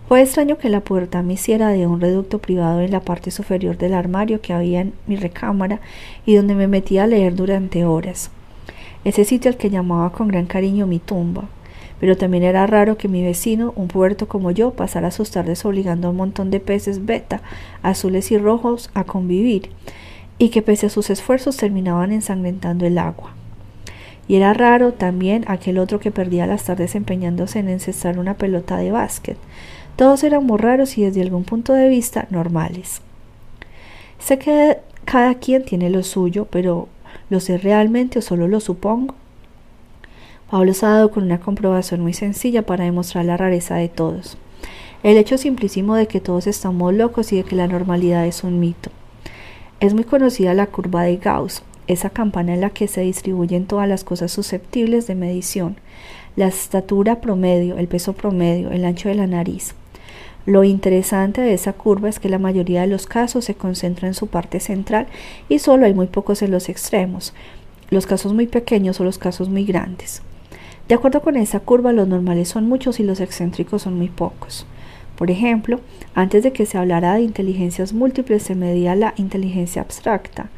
Fue 0.08 0.22
extraño 0.24 0.58
que 0.58 0.70
la 0.70 0.80
puerta 0.80 1.22
me 1.22 1.34
hiciera 1.34 1.70
de 1.70 1.86
un 1.86 2.02
reducto 2.02 2.40
privado 2.40 2.82
en 2.82 2.90
la 2.90 3.02
parte 3.02 3.30
superior 3.32 3.78
del 3.78 3.94
armario 3.94 4.42
que 4.42 4.54
había 4.54 4.82
en 4.82 4.94
mi 5.06 5.18
recámara 5.18 5.82
y 6.26 6.36
donde 6.36 6.56
me 6.56 6.68
metía 6.68 7.04
a 7.04 7.08
leer 7.08 7.36
durante 7.36 7.86
horas. 7.86 8.32
Ese 9.04 9.26
sitio 9.26 9.50
al 9.50 9.58
que 9.58 9.70
llamaba 9.70 10.12
con 10.12 10.28
gran 10.28 10.46
cariño 10.46 10.88
mi 10.88 11.00
tumba. 11.00 11.46
Pero 12.00 12.16
también 12.16 12.44
era 12.44 12.66
raro 12.66 12.98
que 12.98 13.08
mi 13.08 13.24
vecino, 13.24 13.74
un 13.76 13.88
puerto 13.88 14.28
como 14.28 14.52
yo, 14.52 14.72
pasara 14.72 15.12
sus 15.12 15.32
tardes 15.32 15.66
obligando 15.66 16.08
a 16.08 16.12
un 16.12 16.18
montón 16.18 16.50
de 16.50 16.60
peces 16.60 17.06
beta, 17.06 17.42
azules 17.82 18.32
y 18.32 18.38
rojos, 18.38 18.90
a 18.94 19.04
convivir, 19.04 19.70
y 20.38 20.50
que 20.50 20.62
pese 20.62 20.86
a 20.86 20.90
sus 20.90 21.10
esfuerzos 21.10 21.58
terminaban 21.58 22.12
ensangrentando 22.12 22.86
el 22.86 22.98
agua. 22.98 23.34
Y 24.28 24.36
era 24.36 24.54
raro 24.54 24.94
también 24.94 25.44
aquel 25.48 25.80
otro 25.80 26.00
que 26.00 26.12
perdía 26.12 26.46
las 26.46 26.66
tardes 26.66 26.96
empeñándose 26.96 27.60
en 27.60 27.68
encestar 27.68 28.20
una 28.20 28.36
pelota 28.36 28.78
de 28.78 28.92
básquet, 28.92 29.38
todos 29.96 30.24
muy 30.42 30.58
raros 30.58 30.98
y 30.98 31.04
desde 31.04 31.22
algún 31.22 31.44
punto 31.44 31.74
de 31.74 31.90
vista 31.90 32.28
normales. 32.30 33.02
Sé 34.20 34.38
que 34.38 34.78
cada 35.04 35.36
quien 35.36 35.66
tiene 35.66 35.90
lo 35.90 36.04
suyo, 36.04 36.48
pero 36.50 36.88
¿lo 37.30 37.40
sé 37.40 37.58
realmente 37.58 38.20
o 38.20 38.22
solo 38.22 38.48
lo 38.48 38.60
supongo? 38.60 39.16
Pablo 40.50 40.74
se 40.74 40.86
ha 40.86 40.90
dado 40.90 41.12
con 41.12 41.24
una 41.24 41.40
comprobación 41.40 42.02
muy 42.02 42.14
sencilla 42.14 42.64
para 42.64 42.86
demostrar 42.86 43.26
la 43.26 43.38
rareza 43.38 43.76
de 43.76 43.88
todos. 43.88 44.38
El 45.04 45.16
hecho 45.18 45.38
simplísimo 45.38 45.96
de 45.96 46.08
que 46.08 46.20
todos 46.20 46.48
estamos 46.48 46.94
locos 46.94 47.32
y 47.32 47.38
de 47.38 47.44
que 47.44 47.56
la 47.56 47.68
normalidad 47.68 48.26
es 48.26 48.44
un 48.44 48.60
mito. 48.60 48.90
Es 49.80 49.94
muy 49.94 50.04
conocida 50.04 50.54
la 50.54 50.66
curva 50.68 51.04
de 51.04 51.18
Gauss, 51.18 51.64
esa 51.88 52.10
campana 52.10 52.54
en 52.54 52.62
la 52.62 52.70
que 52.72 52.88
se 52.88 53.02
distribuyen 53.02 53.66
todas 53.66 53.88
las 53.88 54.04
cosas 54.04 54.32
susceptibles 54.32 55.08
de 55.08 55.16
medición, 55.16 55.78
la 56.36 56.48
estatura 56.48 57.22
promedio, 57.22 57.78
el 57.78 57.88
peso 57.88 58.14
promedio, 58.14 58.72
el 58.72 58.86
ancho 58.86 59.10
de 59.10 59.16
la 59.16 59.28
nariz. 59.28 59.76
Lo 60.46 60.64
interesante 60.64 61.42
de 61.42 61.54
esa 61.54 61.74
curva 61.74 62.10
es 62.10 62.20
que 62.20 62.30
la 62.30 62.40
mayoría 62.40 62.82
de 62.82 62.88
los 62.88 63.08
casos 63.08 63.46
se 63.46 63.56
concentra 63.56 64.08
en 64.08 64.14
su 64.14 64.28
parte 64.28 64.60
central 64.60 65.08
y 65.48 65.60
solo 65.60 65.86
hay 65.86 65.94
muy 65.94 66.08
pocos 66.08 66.42
en 66.42 66.52
los 66.52 66.70
extremos, 66.70 67.34
los 67.90 68.08
casos 68.08 68.34
muy 68.34 68.48
pequeños 68.48 69.00
o 69.00 69.04
los 69.04 69.18
casos 69.18 69.50
muy 69.50 69.66
grandes. 69.66 70.22
De 70.88 70.96
acuerdo 70.96 71.22
con 71.22 71.36
esa 71.36 71.60
curva, 71.60 71.92
los 71.92 72.08
normales 72.08 72.48
son 72.48 72.68
muchos 72.68 73.00
y 73.00 73.04
los 73.04 73.20
excéntricos 73.20 73.84
son 73.84 73.96
muy 73.96 74.10
pocos. 74.10 74.66
Por 75.18 75.30
ejemplo, 75.30 75.82
antes 76.16 76.44
de 76.44 76.54
que 76.54 76.66
se 76.66 76.78
hablara 76.78 77.14
de 77.14 77.22
inteligencias 77.22 77.94
múltiples, 77.94 78.42
se 78.42 78.56
medía 78.56 78.96
la 78.96 79.14
inteligencia 79.18 79.82
abstracta 79.82 80.50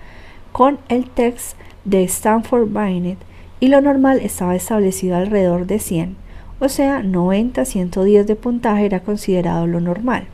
con 0.51 0.77
el 0.87 1.09
text 1.09 1.57
de 1.83 2.03
Stanford 2.03 2.69
Binet 2.69 3.17
y 3.59 3.67
lo 3.67 3.81
normal 3.81 4.19
estaba 4.21 4.55
establecido 4.55 5.15
alrededor 5.15 5.65
de 5.65 5.79
100 5.79 6.20
o 6.61 6.69
sea, 6.69 7.01
90-110 7.01 8.25
de 8.25 8.35
puntaje 8.35 8.85
era 8.85 8.99
considerado 8.99 9.65
lo 9.65 9.81
normal. 9.81 10.27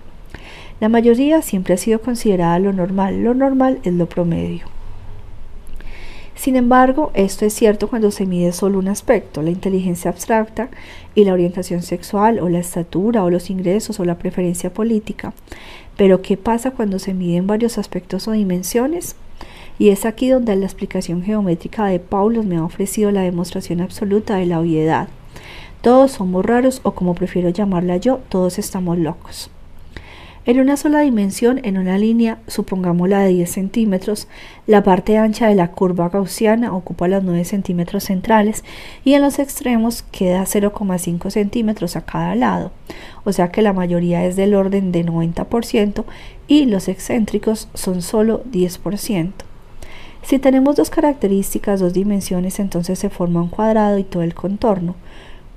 La 0.81 0.89
mayoría 0.89 1.41
siempre 1.41 1.74
ha 1.74 1.77
sido 1.77 2.01
considerada 2.01 2.60
lo 2.60 2.74
normal, 2.74 3.24
lo 3.24 3.34
normal 3.34 3.79
es 3.84 3.93
lo 3.93 4.07
promedio. 4.07 4.65
Sin 6.36 6.57
embargo, 6.57 7.12
esto 7.13 7.46
es 7.46 7.53
cierto 7.53 7.89
cuando 7.89 8.12
se 8.12 8.25
mide 8.25 8.51
solo 8.51 8.77
un 8.77 8.89
aspecto, 8.89 9.41
la 9.41 9.51
inteligencia 9.51 10.12
abstracta 10.12 10.69
y 11.15 11.24
la 11.24 11.31
orientación 11.31 11.82
sexual 11.82 12.39
o 12.39 12.49
la 12.49 12.60
estatura 12.60 13.23
o 13.23 13.30
los 13.30 13.49
ingresos 13.49 13.99
o 14.02 14.06
la 14.06 14.19
preferencia 14.19 14.71
política. 14.71 15.34
Pero 15.95 16.21
¿qué 16.21 16.36
pasa 16.36 16.71
cuando 16.71 16.99
se 16.99 17.13
miden 17.13 17.47
varios 17.47 17.78
aspectos 17.78 18.28
o 18.28 18.34
dimensiones? 18.34 19.15
Y 19.80 19.89
es 19.89 20.06
aquí 20.06 20.28
donde 20.28 20.56
la 20.58 20.65
explicación 20.65 21.23
geométrica 21.23 21.86
de 21.86 21.99
Paulos 21.99 22.45
me 22.45 22.58
ha 22.58 22.65
ofrecido 22.65 23.12
la 23.12 23.21
demostración 23.21 23.80
absoluta 23.80 24.36
de 24.36 24.45
la 24.45 24.60
obviedad. 24.60 25.08
Todos 25.82 26.12
somos 26.12 26.46
raros 26.46 26.82
o 26.84 26.92
como 26.92 27.13
prefiero 27.13 27.50
llamarla 27.50 27.98
yo, 27.98 28.20
todos 28.30 28.58
estamos 28.60 28.98
locos. 28.98 29.52
En 30.48 30.62
una 30.62 30.78
sola 30.78 31.02
dimensión, 31.02 31.60
en 31.63 31.78
una 31.78 31.98
línea, 31.98 32.40
supongamos 32.48 33.10
la 33.10 33.20
de 33.20 33.34
10 33.34 33.52
centímetros, 33.52 34.30
la 34.66 34.82
parte 34.82 35.18
ancha 35.18 35.50
de 35.50 35.56
la 35.56 35.72
curva 35.72 36.08
gaussiana 36.08 36.74
ocupa 36.74 37.10
los 37.10 37.22
9 37.22 37.44
centímetros 37.44 38.06
centrales 38.06 38.63
y 39.04 39.13
en 39.16 39.24
los 39.24 39.40
extremos 39.40 40.04
queda 40.04 40.44
0,5 40.44 41.30
centímetros 41.32 41.98
a 41.98 42.06
cada 42.06 42.34
lado, 42.36 42.72
o 43.26 43.34
sea 43.34 43.52
que 43.52 43.62
la 43.62 43.74
mayoría 43.74 44.24
es 44.24 44.38
del 44.38 44.56
orden 44.56 44.94
de 44.94 45.06
90% 45.06 46.06
y 46.48 46.66
los 46.66 46.88
excéntricos 46.88 47.68
son 47.74 48.02
solo 48.02 48.42
10%. 48.46 49.34
Si 50.22 50.40
tenemos 50.40 50.78
dos 50.78 50.90
características, 50.90 51.82
dos 51.82 51.92
dimensiones, 51.92 52.62
entonces 52.62 52.98
se 53.00 53.10
forma 53.10 53.42
un 53.42 53.50
cuadrado 53.50 53.98
y 53.98 54.06
todo 54.06 54.24
el 54.24 54.34
contorno 54.34 54.96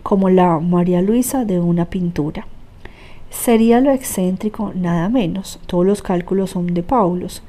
como 0.03 0.31
la 0.31 0.59
María 0.59 1.03
Luisa 1.03 1.45
de 1.45 1.61
una 1.61 1.87
pintura. 1.87 2.47
Sería 3.31 3.81
lo 3.81 3.93
excéntrico 3.93 4.73
nada 4.75 5.09
menos, 5.09 5.61
todos 5.67 5.87
los 5.87 6.03
cálculos 6.03 6.51
son 6.51 6.75
de 6.75 6.83
Paulos, 6.83 7.43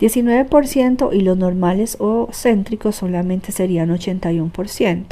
19% 0.00 1.10
y 1.12 1.20
los 1.20 1.36
normales 1.36 1.96
o 2.00 2.28
céntricos 2.32 2.96
solamente 2.96 3.52
serían 3.52 3.90
81%. 3.90 5.04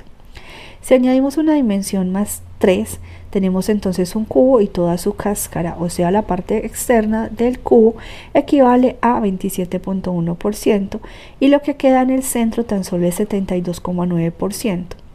Si 0.81 0.95
añadimos 0.95 1.37
una 1.37 1.55
dimensión 1.55 2.13
más 2.13 2.43
3, 2.59 3.01
tenemos 3.31 3.69
entonces 3.69 4.15
un 4.15 4.25
cubo 4.25 4.61
y 4.61 4.69
toda 4.69 4.99
su 4.99 5.15
cáscara, 5.15 5.77
o 5.81 5.91
sea, 5.91 6.11
la 6.11 6.23
parte 6.23 6.65
externa 6.65 7.29
del 7.29 7.59
cubo 7.59 7.97
equivale 8.35 8.97
a 9.01 9.21
27.1% 9.21 11.01
y 11.41 11.49
lo 11.49 11.61
que 11.61 11.75
queda 11.75 12.03
en 12.03 12.11
el 12.11 12.23
centro 12.23 12.65
tan 12.65 12.85
solo 12.85 13.07
es 13.07 13.19
72.9%. 13.19 15.06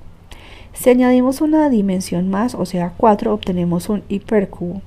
Si 0.74 0.90
añadimos 0.90 1.42
una 1.42 1.70
dimensión 1.70 2.30
más, 2.30 2.56
o 2.56 2.66
sea 2.66 2.94
4, 2.98 3.34
obtenemos 3.34 3.90
un 3.90 4.04
hipercubo. 4.10 4.82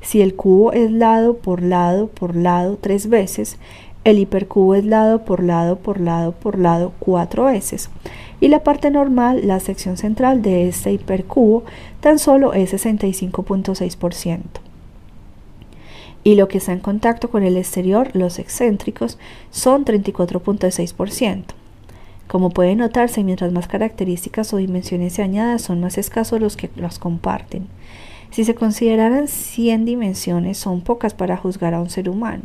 Si 0.00 0.20
el 0.20 0.34
cubo 0.34 0.72
es 0.72 0.90
lado 0.90 1.38
por 1.38 1.62
lado 1.62 2.08
por 2.08 2.36
lado 2.36 2.78
tres 2.78 3.08
veces, 3.08 3.56
el 4.04 4.18
hipercubo 4.18 4.74
es 4.74 4.84
lado 4.84 5.24
por 5.24 5.42
lado 5.42 5.78
por 5.78 5.98
lado 5.98 6.32
por 6.32 6.58
lado 6.58 6.92
cuatro 6.98 7.44
veces. 7.44 7.88
Y 8.38 8.48
la 8.48 8.62
parte 8.62 8.90
normal, 8.90 9.40
la 9.44 9.60
sección 9.60 9.96
central 9.96 10.42
de 10.42 10.68
este 10.68 10.92
hipercubo, 10.92 11.64
tan 12.00 12.18
solo 12.18 12.52
es 12.52 12.74
65.6%. 12.74 14.40
Y 16.22 16.34
lo 16.34 16.48
que 16.48 16.58
está 16.58 16.72
en 16.72 16.80
contacto 16.80 17.30
con 17.30 17.42
el 17.42 17.56
exterior, 17.56 18.10
los 18.12 18.38
excéntricos, 18.38 19.18
son 19.50 19.86
34.6%. 19.86 21.44
Como 22.26 22.50
puede 22.50 22.74
notarse, 22.74 23.22
mientras 23.22 23.52
más 23.52 23.68
características 23.68 24.52
o 24.52 24.56
dimensiones 24.56 25.12
se 25.12 25.22
añadan, 25.22 25.58
son 25.58 25.80
más 25.80 25.98
escasos 25.98 26.40
los 26.40 26.56
que 26.56 26.70
las 26.76 26.98
comparten. 26.98 27.66
Si 28.30 28.44
se 28.44 28.54
consideraran 28.54 29.28
100 29.28 29.84
dimensiones, 29.84 30.58
son 30.58 30.80
pocas 30.80 31.14
para 31.14 31.36
juzgar 31.36 31.74
a 31.74 31.80
un 31.80 31.90
ser 31.90 32.08
humano. 32.08 32.44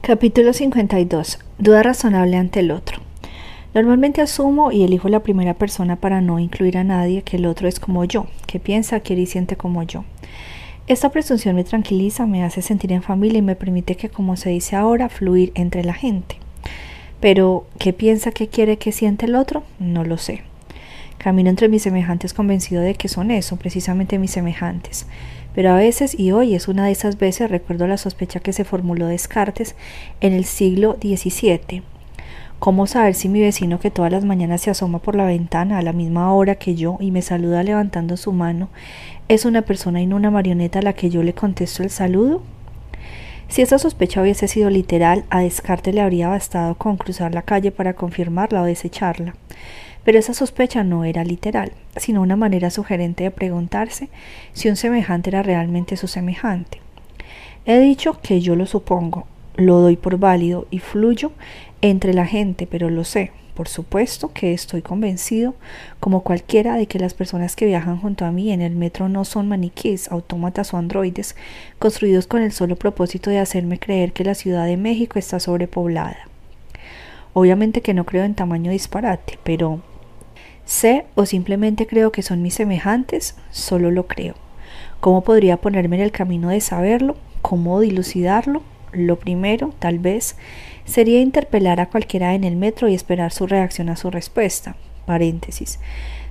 Capítulo 0.00 0.54
52. 0.54 1.40
Duda 1.58 1.82
razonable 1.82 2.38
ante 2.38 2.60
el 2.60 2.70
otro. 2.70 3.00
Normalmente 3.74 4.22
asumo 4.22 4.72
y 4.72 4.84
elijo 4.84 5.10
la 5.10 5.22
primera 5.22 5.52
persona 5.52 5.96
para 5.96 6.22
no 6.22 6.38
incluir 6.38 6.78
a 6.78 6.84
nadie 6.84 7.20
que 7.20 7.36
el 7.36 7.44
otro 7.44 7.68
es 7.68 7.78
como 7.80 8.06
yo, 8.06 8.28
que 8.46 8.60
piensa, 8.60 9.00
quiere 9.00 9.20
y 9.20 9.26
siente 9.26 9.56
como 9.56 9.82
yo. 9.82 10.06
Esta 10.86 11.10
presunción 11.10 11.54
me 11.54 11.64
tranquiliza, 11.64 12.24
me 12.24 12.44
hace 12.44 12.62
sentir 12.62 12.92
en 12.92 13.02
familia 13.02 13.40
y 13.40 13.42
me 13.42 13.56
permite 13.56 13.96
que, 13.96 14.08
como 14.08 14.36
se 14.36 14.48
dice 14.48 14.74
ahora, 14.74 15.10
fluir 15.10 15.52
entre 15.54 15.84
la 15.84 15.92
gente. 15.92 16.41
Pero, 17.22 17.66
¿qué 17.78 17.92
piensa, 17.92 18.32
qué 18.32 18.48
quiere, 18.48 18.78
qué 18.78 18.90
siente 18.90 19.26
el 19.26 19.36
otro? 19.36 19.62
No 19.78 20.02
lo 20.02 20.18
sé. 20.18 20.42
Camino 21.18 21.50
entre 21.50 21.68
mis 21.68 21.84
semejantes 21.84 22.34
convencido 22.34 22.82
de 22.82 22.96
que 22.96 23.06
son 23.06 23.30
eso, 23.30 23.56
precisamente 23.56 24.18
mis 24.18 24.32
semejantes. 24.32 25.06
Pero 25.54 25.70
a 25.70 25.76
veces, 25.76 26.18
y 26.18 26.32
hoy 26.32 26.56
es 26.56 26.66
una 26.66 26.86
de 26.86 26.90
esas 26.90 27.18
veces, 27.18 27.48
recuerdo 27.48 27.86
la 27.86 27.96
sospecha 27.96 28.40
que 28.40 28.52
se 28.52 28.64
formuló 28.64 29.06
Descartes 29.06 29.76
en 30.20 30.32
el 30.32 30.44
siglo 30.44 30.98
XVII. 31.00 31.84
¿Cómo 32.58 32.88
saber 32.88 33.14
si 33.14 33.28
mi 33.28 33.40
vecino 33.40 33.78
que 33.78 33.92
todas 33.92 34.10
las 34.10 34.24
mañanas 34.24 34.62
se 34.62 34.70
asoma 34.70 34.98
por 34.98 35.14
la 35.14 35.24
ventana 35.24 35.78
a 35.78 35.82
la 35.82 35.92
misma 35.92 36.34
hora 36.34 36.56
que 36.56 36.74
yo 36.74 36.96
y 36.98 37.12
me 37.12 37.22
saluda 37.22 37.62
levantando 37.62 38.16
su 38.16 38.32
mano 38.32 38.68
es 39.28 39.44
una 39.44 39.62
persona 39.62 40.02
y 40.02 40.06
no 40.06 40.16
una 40.16 40.32
marioneta 40.32 40.80
a 40.80 40.82
la 40.82 40.94
que 40.94 41.08
yo 41.08 41.22
le 41.22 41.34
contesto 41.34 41.84
el 41.84 41.90
saludo? 41.90 42.42
Si 43.52 43.60
esa 43.60 43.78
sospecha 43.78 44.22
hubiese 44.22 44.48
sido 44.48 44.70
literal, 44.70 45.26
a 45.28 45.40
Descartes 45.40 45.94
le 45.94 46.00
habría 46.00 46.26
bastado 46.28 46.74
con 46.76 46.96
cruzar 46.96 47.34
la 47.34 47.42
calle 47.42 47.70
para 47.70 47.92
confirmarla 47.92 48.62
o 48.62 48.64
desecharla. 48.64 49.34
Pero 50.04 50.18
esa 50.18 50.32
sospecha 50.32 50.84
no 50.84 51.04
era 51.04 51.22
literal, 51.22 51.72
sino 51.96 52.22
una 52.22 52.34
manera 52.34 52.70
sugerente 52.70 53.24
de 53.24 53.30
preguntarse 53.30 54.08
si 54.54 54.70
un 54.70 54.76
semejante 54.76 55.28
era 55.28 55.42
realmente 55.42 55.98
su 55.98 56.08
semejante. 56.08 56.80
He 57.66 57.78
dicho 57.78 58.18
que 58.22 58.40
yo 58.40 58.56
lo 58.56 58.64
supongo, 58.64 59.26
lo 59.56 59.80
doy 59.80 59.96
por 59.96 60.16
válido 60.16 60.66
y 60.70 60.78
fluyo 60.78 61.32
entre 61.82 62.14
la 62.14 62.24
gente, 62.24 62.66
pero 62.66 62.88
lo 62.88 63.04
sé. 63.04 63.32
Por 63.54 63.68
supuesto 63.68 64.32
que 64.32 64.54
estoy 64.54 64.80
convencido, 64.80 65.54
como 66.00 66.22
cualquiera, 66.22 66.76
de 66.76 66.86
que 66.86 66.98
las 66.98 67.12
personas 67.12 67.54
que 67.54 67.66
viajan 67.66 68.00
junto 68.00 68.24
a 68.24 68.32
mí 68.32 68.50
en 68.50 68.62
el 68.62 68.74
metro 68.74 69.10
no 69.10 69.26
son 69.26 69.46
maniquíes, 69.46 70.10
autómatas 70.10 70.72
o 70.72 70.78
androides, 70.78 71.36
construidos 71.78 72.26
con 72.26 72.40
el 72.40 72.52
solo 72.52 72.76
propósito 72.76 73.28
de 73.28 73.38
hacerme 73.38 73.78
creer 73.78 74.12
que 74.12 74.24
la 74.24 74.34
Ciudad 74.34 74.64
de 74.64 74.78
México 74.78 75.18
está 75.18 75.38
sobrepoblada. 75.38 76.28
Obviamente 77.34 77.82
que 77.82 77.92
no 77.92 78.04
creo 78.04 78.24
en 78.24 78.34
tamaño 78.34 78.70
disparate, 78.70 79.38
pero 79.42 79.80
sé 80.64 81.04
o 81.14 81.26
simplemente 81.26 81.86
creo 81.86 82.10
que 82.10 82.22
son 82.22 82.40
mis 82.40 82.54
semejantes, 82.54 83.36
solo 83.50 83.90
lo 83.90 84.06
creo. 84.06 84.34
¿Cómo 85.00 85.24
podría 85.24 85.58
ponerme 85.58 85.96
en 85.96 86.02
el 86.02 86.12
camino 86.12 86.48
de 86.48 86.60
saberlo? 86.60 87.16
¿Cómo 87.42 87.80
dilucidarlo? 87.80 88.62
Lo 88.92 89.18
primero, 89.18 89.72
tal 89.78 89.98
vez, 89.98 90.36
sería 90.84 91.20
interpelar 91.20 91.80
a 91.80 91.88
cualquiera 91.88 92.34
en 92.34 92.44
el 92.44 92.56
metro 92.56 92.88
y 92.88 92.94
esperar 92.94 93.32
su 93.32 93.46
reacción 93.46 93.88
a 93.88 93.96
su 93.96 94.10
respuesta. 94.10 94.76
Paréntesis. 95.06 95.78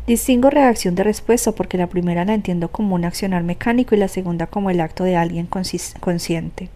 Distingo 0.08 0.50
reacción 0.50 0.95
de 0.95 1.04
respuesta 1.04 1.52
porque 1.52 1.78
la 1.78 1.88
primera 1.88 2.26
la 2.26 2.34
entiendo 2.34 2.69
como 2.69 2.95
un 2.95 3.06
accionar 3.06 3.43
mecánico 3.43 3.93
y 3.93 4.00
la 4.00 4.08
segunda 4.08 4.47
como 4.47 4.69
el 4.69 4.82
acto 4.82 5.04
de 5.04 5.15
alguien 5.15 5.47
consciente. 5.47 6.69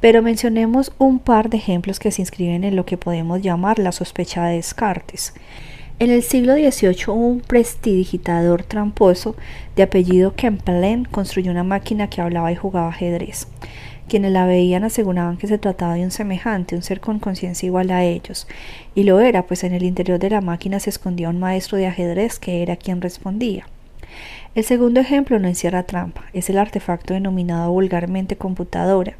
Pero 0.00 0.22
mencionemos 0.22 0.92
un 0.98 1.18
par 1.18 1.48
de 1.48 1.56
ejemplos 1.56 1.98
que 1.98 2.10
se 2.10 2.22
inscriben 2.22 2.64
en 2.64 2.76
lo 2.76 2.86
que 2.86 2.96
podemos 2.96 3.42
llamar 3.42 3.78
la 3.78 3.92
sospecha 3.92 4.44
de 4.46 4.56
Descartes. 4.56 5.34
En 6.00 6.10
el 6.10 6.22
siglo 6.22 6.54
XVIII 6.54 7.08
un 7.08 7.40
prestidigitador 7.40 8.62
tramposo 8.62 9.34
de 9.74 9.82
apellido 9.82 10.34
Kempelen 10.36 11.04
construyó 11.04 11.50
una 11.50 11.64
máquina 11.64 12.08
que 12.08 12.20
hablaba 12.20 12.52
y 12.52 12.56
jugaba 12.56 12.88
ajedrez. 12.88 13.48
Quienes 14.08 14.32
la 14.32 14.46
veían 14.46 14.84
aseguraban 14.84 15.36
que 15.36 15.48
se 15.48 15.58
trataba 15.58 15.92
de 15.92 16.02
un 16.02 16.10
semejante, 16.10 16.74
un 16.74 16.80
ser 16.80 16.98
con 16.98 17.18
conciencia 17.18 17.66
igual 17.66 17.90
a 17.90 18.04
ellos. 18.04 18.48
Y 18.94 19.02
lo 19.02 19.20
era, 19.20 19.42
pues 19.46 19.64
en 19.64 19.74
el 19.74 19.82
interior 19.82 20.18
de 20.18 20.30
la 20.30 20.40
máquina 20.40 20.80
se 20.80 20.88
escondía 20.88 21.28
un 21.28 21.38
maestro 21.38 21.76
de 21.76 21.86
ajedrez 21.88 22.38
que 22.38 22.62
era 22.62 22.76
quien 22.76 23.02
respondía. 23.02 23.66
El 24.54 24.64
segundo 24.64 24.98
ejemplo 24.98 25.38
no 25.38 25.46
encierra 25.46 25.82
trampa, 25.82 26.24
es 26.32 26.48
el 26.48 26.56
artefacto 26.56 27.12
denominado 27.12 27.70
vulgarmente 27.70 28.36
computadora, 28.36 29.12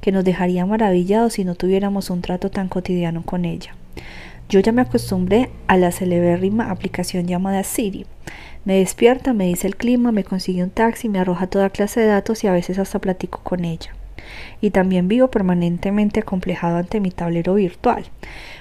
que 0.00 0.12
nos 0.12 0.24
dejaría 0.24 0.64
maravillados 0.64 1.32
si 1.32 1.44
no 1.44 1.56
tuviéramos 1.56 2.08
un 2.08 2.22
trato 2.22 2.48
tan 2.48 2.68
cotidiano 2.68 3.24
con 3.24 3.44
ella. 3.44 3.74
Yo 4.48 4.60
ya 4.60 4.70
me 4.70 4.82
acostumbré 4.82 5.50
a 5.66 5.76
la 5.76 5.90
celebérrima 5.90 6.70
aplicación 6.70 7.26
llamada 7.26 7.64
Siri. 7.64 8.06
Me 8.64 8.78
despierta, 8.78 9.32
me 9.32 9.46
dice 9.46 9.66
el 9.66 9.74
clima, 9.74 10.12
me 10.12 10.22
consigue 10.22 10.62
un 10.62 10.70
taxi, 10.70 11.08
me 11.08 11.18
arroja 11.18 11.48
toda 11.48 11.70
clase 11.70 11.98
de 11.98 12.06
datos 12.06 12.44
y 12.44 12.46
a 12.46 12.52
veces 12.52 12.78
hasta 12.78 13.00
platico 13.00 13.40
con 13.42 13.64
ella 13.64 13.90
y 14.60 14.70
también 14.70 15.08
vivo 15.08 15.28
permanentemente 15.28 16.20
acomplejado 16.20 16.76
ante 16.76 17.00
mi 17.00 17.10
tablero 17.10 17.54
virtual, 17.54 18.04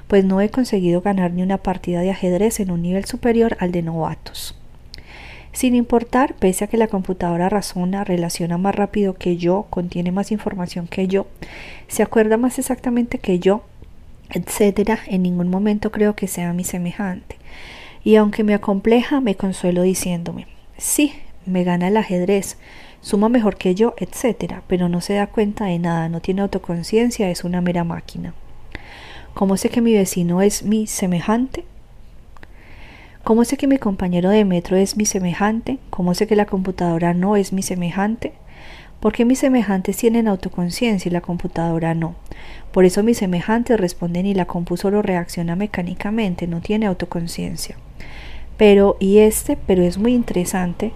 pues 0.07 0.23
no 0.25 0.41
he 0.41 0.49
conseguido 0.49 1.01
ganar 1.01 1.31
ni 1.31 1.43
una 1.43 1.57
partida 1.57 2.01
de 2.01 2.11
ajedrez 2.11 2.59
en 2.59 2.71
un 2.71 2.81
nivel 2.81 3.05
superior 3.05 3.57
al 3.59 3.71
de 3.71 3.81
novatos. 3.81 4.55
Sin 5.51 5.73
importar, 5.73 6.35
pese 6.35 6.65
a 6.65 6.67
que 6.67 6.75
la 6.75 6.87
computadora 6.87 7.47
razona, 7.47 8.03
relaciona 8.03 8.57
más 8.57 8.75
rápido 8.75 9.13
que 9.13 9.37
yo, 9.37 9.67
contiene 9.69 10.11
más 10.11 10.33
información 10.33 10.85
que 10.87 11.07
yo, 11.07 11.27
se 11.87 12.03
acuerda 12.03 12.35
más 12.35 12.59
exactamente 12.59 13.19
que 13.19 13.39
yo, 13.39 13.63
etcétera, 14.31 14.99
en 15.07 15.23
ningún 15.23 15.47
momento 15.47 15.91
creo 15.91 16.13
que 16.13 16.27
sea 16.27 16.51
mi 16.51 16.65
semejante. 16.65 17.37
Y 18.03 18.17
aunque 18.17 18.43
me 18.43 18.53
acompleja, 18.53 19.21
me 19.21 19.35
consuelo 19.35 19.83
diciéndome, 19.83 20.47
sí, 20.77 21.13
me 21.45 21.63
gana 21.63 21.87
el 21.87 21.95
ajedrez, 21.95 22.57
suma 23.05 23.29
mejor 23.29 23.55
que 23.55 23.75
yo, 23.75 23.93
etc. 23.97 24.61
Pero 24.65 24.89
no 24.89 24.99
se 24.99 25.13
da 25.13 25.27
cuenta 25.27 25.65
de 25.65 25.77
nada, 25.77 26.09
no 26.09 26.21
tiene 26.21 26.41
autoconciencia, 26.41 27.29
es 27.29 27.43
una 27.43 27.61
mera 27.61 27.83
máquina. 27.83 28.33
¿Cómo 29.35 29.57
sé 29.57 29.69
que 29.69 29.79
mi 29.79 29.93
vecino 29.93 30.41
es 30.41 30.63
mi 30.63 30.87
semejante? 30.87 31.65
¿Cómo 33.23 33.45
sé 33.45 33.57
que 33.57 33.67
mi 33.67 33.77
compañero 33.77 34.31
de 34.31 34.43
metro 34.43 34.75
es 34.75 34.97
mi 34.97 35.05
semejante? 35.05 35.77
¿Cómo 35.91 36.15
sé 36.15 36.25
que 36.25 36.35
la 36.35 36.47
computadora 36.47 37.13
no 37.13 37.35
es 37.35 37.53
mi 37.53 37.61
semejante? 37.61 38.33
Porque 38.99 39.23
mis 39.23 39.37
semejantes 39.37 39.97
tienen 39.97 40.27
autoconciencia 40.27 41.07
y 41.07 41.13
la 41.13 41.21
computadora 41.21 41.93
no. 41.93 42.15
Por 42.71 42.85
eso 42.85 43.03
mis 43.03 43.19
semejantes 43.19 43.79
responden 43.79 44.25
y 44.25 44.33
la 44.33 44.45
compu 44.45 44.77
solo 44.77 45.03
reacciona 45.03 45.55
mecánicamente, 45.55 46.47
no 46.47 46.59
tiene 46.59 46.87
autoconciencia. 46.87 47.77
Pero, 48.57 48.97
y 48.99 49.19
este, 49.19 49.57
pero 49.57 49.83
es 49.83 49.99
muy 49.99 50.15
interesante, 50.15 50.91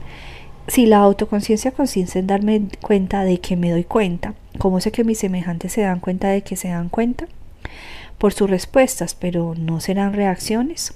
si 0.69 0.86
la 0.86 0.99
autoconciencia 0.99 1.71
consiste 1.71 2.19
en 2.19 2.27
darme 2.27 2.62
cuenta 2.82 3.23
de 3.23 3.39
que 3.39 3.55
me 3.55 3.71
doy 3.71 3.84
cuenta, 3.84 4.36
¿cómo 4.60 4.79
sé 4.79 4.91
que 4.91 5.03
mis 5.03 5.19
semejantes 5.19 5.73
se 5.73 5.82
dan 5.82 5.99
cuenta 5.99 6.29
de 6.29 6.43
que 6.43 6.55
se 6.55 6.69
dan 6.69 6.89
cuenta? 6.89 7.27
Por 8.17 8.34
sus 8.34 8.49
respuestas, 8.49 9.15
pero 9.15 9.55
¿no 9.58 9.79
serán 9.79 10.13
reacciones? 10.13 10.93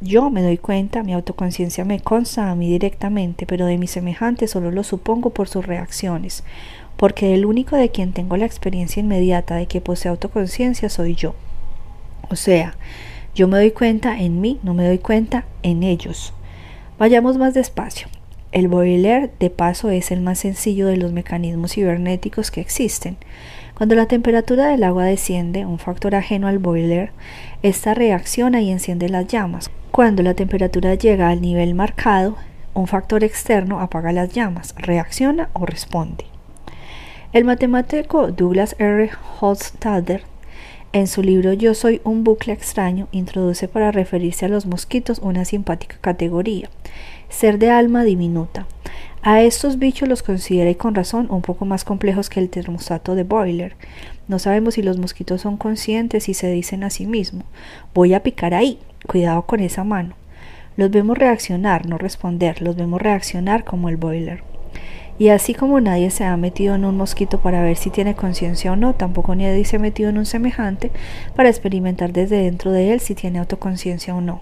Yo 0.00 0.30
me 0.30 0.42
doy 0.42 0.58
cuenta, 0.58 1.02
mi 1.02 1.14
autoconciencia 1.14 1.84
me 1.84 2.00
consta 2.00 2.50
a 2.50 2.54
mí 2.54 2.68
directamente, 2.68 3.46
pero 3.46 3.66
de 3.66 3.78
mis 3.78 3.90
semejantes 3.90 4.50
solo 4.50 4.70
lo 4.70 4.84
supongo 4.84 5.30
por 5.30 5.48
sus 5.48 5.66
reacciones, 5.66 6.44
porque 6.96 7.34
el 7.34 7.46
único 7.46 7.76
de 7.76 7.90
quien 7.90 8.12
tengo 8.12 8.36
la 8.36 8.46
experiencia 8.46 9.00
inmediata 9.00 9.56
de 9.56 9.66
que 9.66 9.80
posee 9.80 10.10
autoconciencia 10.10 10.88
soy 10.88 11.14
yo. 11.14 11.34
O 12.30 12.36
sea, 12.36 12.76
yo 13.34 13.48
me 13.48 13.56
doy 13.56 13.70
cuenta 13.70 14.20
en 14.20 14.40
mí, 14.40 14.60
no 14.62 14.74
me 14.74 14.86
doy 14.86 14.98
cuenta 14.98 15.46
en 15.62 15.82
ellos. 15.82 16.34
Vayamos 16.98 17.38
más 17.38 17.54
despacio. 17.54 18.08
El 18.50 18.68
boiler, 18.68 19.30
de 19.38 19.50
paso, 19.50 19.90
es 19.90 20.10
el 20.10 20.22
más 20.22 20.38
sencillo 20.38 20.86
de 20.86 20.96
los 20.96 21.12
mecanismos 21.12 21.72
cibernéticos 21.74 22.50
que 22.50 22.62
existen. 22.62 23.18
Cuando 23.74 23.94
la 23.94 24.06
temperatura 24.06 24.68
del 24.68 24.84
agua 24.84 25.04
desciende, 25.04 25.66
un 25.66 25.78
factor 25.78 26.14
ajeno 26.14 26.48
al 26.48 26.58
boiler, 26.58 27.10
esta 27.62 27.92
reacciona 27.92 28.62
y 28.62 28.70
enciende 28.70 29.10
las 29.10 29.26
llamas. 29.26 29.70
Cuando 29.90 30.22
la 30.22 30.32
temperatura 30.32 30.94
llega 30.94 31.28
al 31.28 31.42
nivel 31.42 31.74
marcado, 31.74 32.36
un 32.72 32.86
factor 32.86 33.22
externo 33.22 33.80
apaga 33.80 34.12
las 34.12 34.32
llamas, 34.32 34.74
reacciona 34.78 35.50
o 35.52 35.66
responde. 35.66 36.24
El 37.34 37.44
matemático 37.44 38.32
Douglas 38.32 38.76
R. 38.78 39.10
Hofstadter 39.40 40.22
en 40.94 41.06
su 41.06 41.22
libro 41.22 41.52
Yo 41.52 41.74
soy 41.74 42.00
un 42.02 42.24
bucle 42.24 42.54
extraño 42.54 43.08
introduce 43.12 43.68
para 43.68 43.92
referirse 43.92 44.46
a 44.46 44.48
los 44.48 44.64
mosquitos 44.64 45.18
una 45.18 45.44
simpática 45.44 45.98
categoría 46.00 46.70
ser 47.28 47.58
de 47.58 47.70
alma 47.70 48.04
diminuta. 48.04 48.66
A 49.22 49.42
estos 49.42 49.78
bichos 49.78 50.08
los 50.08 50.22
considera 50.22 50.70
y 50.70 50.76
con 50.76 50.94
razón 50.94 51.26
un 51.30 51.42
poco 51.42 51.64
más 51.64 51.84
complejos 51.84 52.30
que 52.30 52.40
el 52.40 52.50
termostato 52.50 53.14
de 53.14 53.24
Boiler. 53.24 53.76
No 54.28 54.38
sabemos 54.38 54.74
si 54.74 54.82
los 54.82 54.98
mosquitos 54.98 55.40
son 55.40 55.56
conscientes 55.56 56.28
y 56.28 56.34
se 56.34 56.50
dicen 56.50 56.84
a 56.84 56.90
sí 56.90 57.06
mismos 57.06 57.44
voy 57.94 58.14
a 58.14 58.22
picar 58.22 58.54
ahí, 58.54 58.78
cuidado 59.06 59.42
con 59.42 59.60
esa 59.60 59.84
mano. 59.84 60.14
Los 60.76 60.90
vemos 60.90 61.18
reaccionar, 61.18 61.86
no 61.86 61.98
responder, 61.98 62.62
los 62.62 62.76
vemos 62.76 63.02
reaccionar 63.02 63.64
como 63.64 63.88
el 63.88 63.96
boiler. 63.96 64.44
Y 65.18 65.30
así 65.30 65.52
como 65.52 65.80
nadie 65.80 66.10
se 66.10 66.24
ha 66.24 66.36
metido 66.36 66.76
en 66.76 66.84
un 66.84 66.96
mosquito 66.96 67.40
para 67.40 67.60
ver 67.60 67.76
si 67.76 67.90
tiene 67.90 68.14
conciencia 68.14 68.72
o 68.72 68.76
no, 68.76 68.94
tampoco 68.94 69.34
nadie 69.34 69.64
se 69.64 69.76
ha 69.76 69.80
metido 69.80 70.10
en 70.10 70.18
un 70.18 70.26
semejante 70.26 70.92
para 71.34 71.48
experimentar 71.48 72.12
desde 72.12 72.36
dentro 72.36 72.70
de 72.70 72.92
él 72.92 73.00
si 73.00 73.16
tiene 73.16 73.40
autoconciencia 73.40 74.14
o 74.14 74.20
no. 74.20 74.40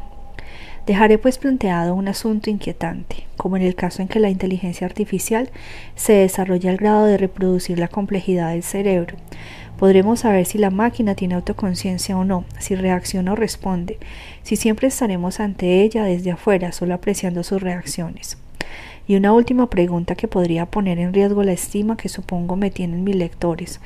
Dejaré 0.86 1.18
pues 1.18 1.36
planteado 1.38 1.96
un 1.96 2.06
asunto 2.06 2.48
inquietante, 2.48 3.26
como 3.36 3.56
en 3.56 3.64
el 3.64 3.74
caso 3.74 4.02
en 4.02 4.08
que 4.08 4.20
la 4.20 4.30
inteligencia 4.30 4.86
artificial 4.86 5.50
se 5.96 6.12
desarrolla 6.12 6.70
al 6.70 6.76
grado 6.76 7.06
de 7.06 7.18
reproducir 7.18 7.80
la 7.80 7.88
complejidad 7.88 8.50
del 8.50 8.62
cerebro. 8.62 9.16
Podremos 9.80 10.20
saber 10.20 10.46
si 10.46 10.58
la 10.58 10.70
máquina 10.70 11.16
tiene 11.16 11.34
autoconciencia 11.34 12.16
o 12.16 12.24
no, 12.24 12.44
si 12.60 12.76
reacciona 12.76 13.32
o 13.32 13.36
responde, 13.36 13.98
si 14.44 14.54
siempre 14.54 14.86
estaremos 14.86 15.40
ante 15.40 15.82
ella 15.82 16.04
desde 16.04 16.30
afuera, 16.30 16.70
solo 16.70 16.94
apreciando 16.94 17.42
sus 17.42 17.60
reacciones. 17.60 18.38
Y 19.08 19.16
una 19.16 19.32
última 19.32 19.68
pregunta 19.68 20.14
que 20.14 20.28
podría 20.28 20.66
poner 20.66 21.00
en 21.00 21.12
riesgo 21.12 21.42
la 21.42 21.52
estima 21.52 21.96
que 21.96 22.08
supongo 22.08 22.54
me 22.54 22.70
tienen 22.70 23.02
mis 23.02 23.16
lectores. 23.16 23.80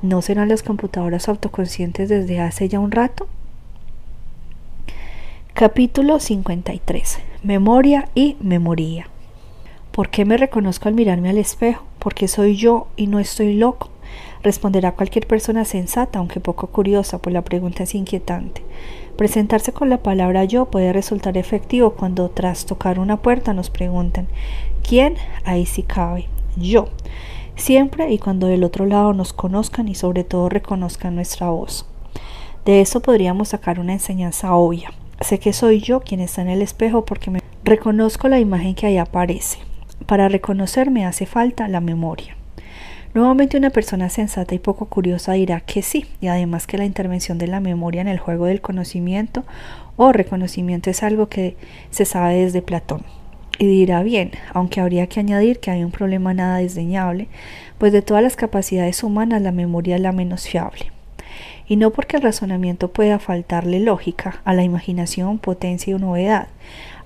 ¿No 0.00 0.22
serán 0.22 0.48
las 0.48 0.62
computadoras 0.62 1.28
autoconscientes 1.28 2.08
desde 2.08 2.40
hace 2.40 2.70
ya 2.70 2.80
un 2.80 2.90
rato? 2.90 3.28
Capítulo 5.58 6.20
53. 6.20 7.18
memoria 7.42 8.08
y 8.14 8.36
memoria. 8.38 9.08
¿Por 9.90 10.08
qué 10.08 10.24
me 10.24 10.36
reconozco 10.36 10.86
al 10.86 10.94
mirarme 10.94 11.30
al 11.30 11.36
espejo? 11.36 11.82
Porque 11.98 12.28
soy 12.28 12.54
yo 12.54 12.86
y 12.94 13.08
no 13.08 13.18
estoy 13.18 13.54
loco. 13.54 13.90
Responderá 14.44 14.94
cualquier 14.94 15.26
persona 15.26 15.64
sensata, 15.64 16.20
aunque 16.20 16.38
poco 16.38 16.68
curiosa, 16.68 17.18
pues 17.18 17.34
la 17.34 17.42
pregunta 17.42 17.82
es 17.82 17.96
inquietante. 17.96 18.62
Presentarse 19.16 19.72
con 19.72 19.90
la 19.90 20.00
palabra 20.00 20.44
yo 20.44 20.66
puede 20.66 20.92
resultar 20.92 21.36
efectivo 21.36 21.94
cuando 21.94 22.28
tras 22.30 22.64
tocar 22.64 23.00
una 23.00 23.16
puerta 23.16 23.52
nos 23.52 23.68
preguntan 23.68 24.28
¿Quién? 24.88 25.16
Ahí 25.44 25.66
sí 25.66 25.82
cabe. 25.82 26.28
Yo. 26.54 26.88
Siempre 27.56 28.12
y 28.12 28.20
cuando 28.20 28.46
del 28.46 28.62
otro 28.62 28.86
lado 28.86 29.12
nos 29.12 29.32
conozcan 29.32 29.88
y 29.88 29.96
sobre 29.96 30.22
todo 30.22 30.50
reconozcan 30.50 31.16
nuestra 31.16 31.50
voz. 31.50 31.84
De 32.64 32.80
eso 32.80 33.00
podríamos 33.00 33.48
sacar 33.48 33.80
una 33.80 33.94
enseñanza 33.94 34.54
obvia. 34.54 34.92
Sé 35.20 35.40
que 35.40 35.52
soy 35.52 35.80
yo 35.80 36.00
quien 36.00 36.20
está 36.20 36.42
en 36.42 36.48
el 36.48 36.62
espejo 36.62 37.04
porque 37.04 37.30
me 37.30 37.40
reconozco 37.64 38.28
la 38.28 38.38
imagen 38.38 38.76
que 38.76 38.86
ahí 38.86 38.98
aparece. 38.98 39.58
Para 40.06 40.28
reconocerme 40.28 41.04
hace 41.04 41.26
falta 41.26 41.66
la 41.66 41.80
memoria. 41.80 42.36
Nuevamente 43.14 43.56
una 43.56 43.70
persona 43.70 44.10
sensata 44.10 44.54
y 44.54 44.60
poco 44.60 44.86
curiosa 44.86 45.32
dirá 45.32 45.60
que 45.60 45.82
sí, 45.82 46.06
y 46.20 46.28
además 46.28 46.68
que 46.68 46.78
la 46.78 46.84
intervención 46.84 47.36
de 47.36 47.48
la 47.48 47.58
memoria 47.58 48.00
en 48.00 48.06
el 48.06 48.20
juego 48.20 48.44
del 48.44 48.60
conocimiento 48.60 49.44
o 49.96 50.12
reconocimiento 50.12 50.88
es 50.88 51.02
algo 51.02 51.28
que 51.28 51.56
se 51.90 52.04
sabe 52.04 52.36
desde 52.36 52.62
Platón. 52.62 53.02
Y 53.58 53.66
dirá 53.66 54.04
bien, 54.04 54.30
aunque 54.54 54.80
habría 54.80 55.08
que 55.08 55.18
añadir 55.18 55.58
que 55.58 55.72
hay 55.72 55.82
un 55.82 55.90
problema 55.90 56.32
nada 56.32 56.58
desdeñable, 56.58 57.26
pues 57.78 57.92
de 57.92 58.02
todas 58.02 58.22
las 58.22 58.36
capacidades 58.36 59.02
humanas 59.02 59.42
la 59.42 59.50
memoria 59.50 59.96
es 59.96 60.02
la 60.02 60.12
menos 60.12 60.46
fiable. 60.46 60.92
Y 61.68 61.76
no 61.76 61.90
porque 61.90 62.16
el 62.16 62.22
razonamiento 62.22 62.90
pueda 62.90 63.18
faltarle 63.18 63.78
lógica, 63.80 64.40
a 64.44 64.54
la 64.54 64.64
imaginación 64.64 65.38
potencia 65.38 65.94
y 65.94 65.98
novedad, 65.98 66.48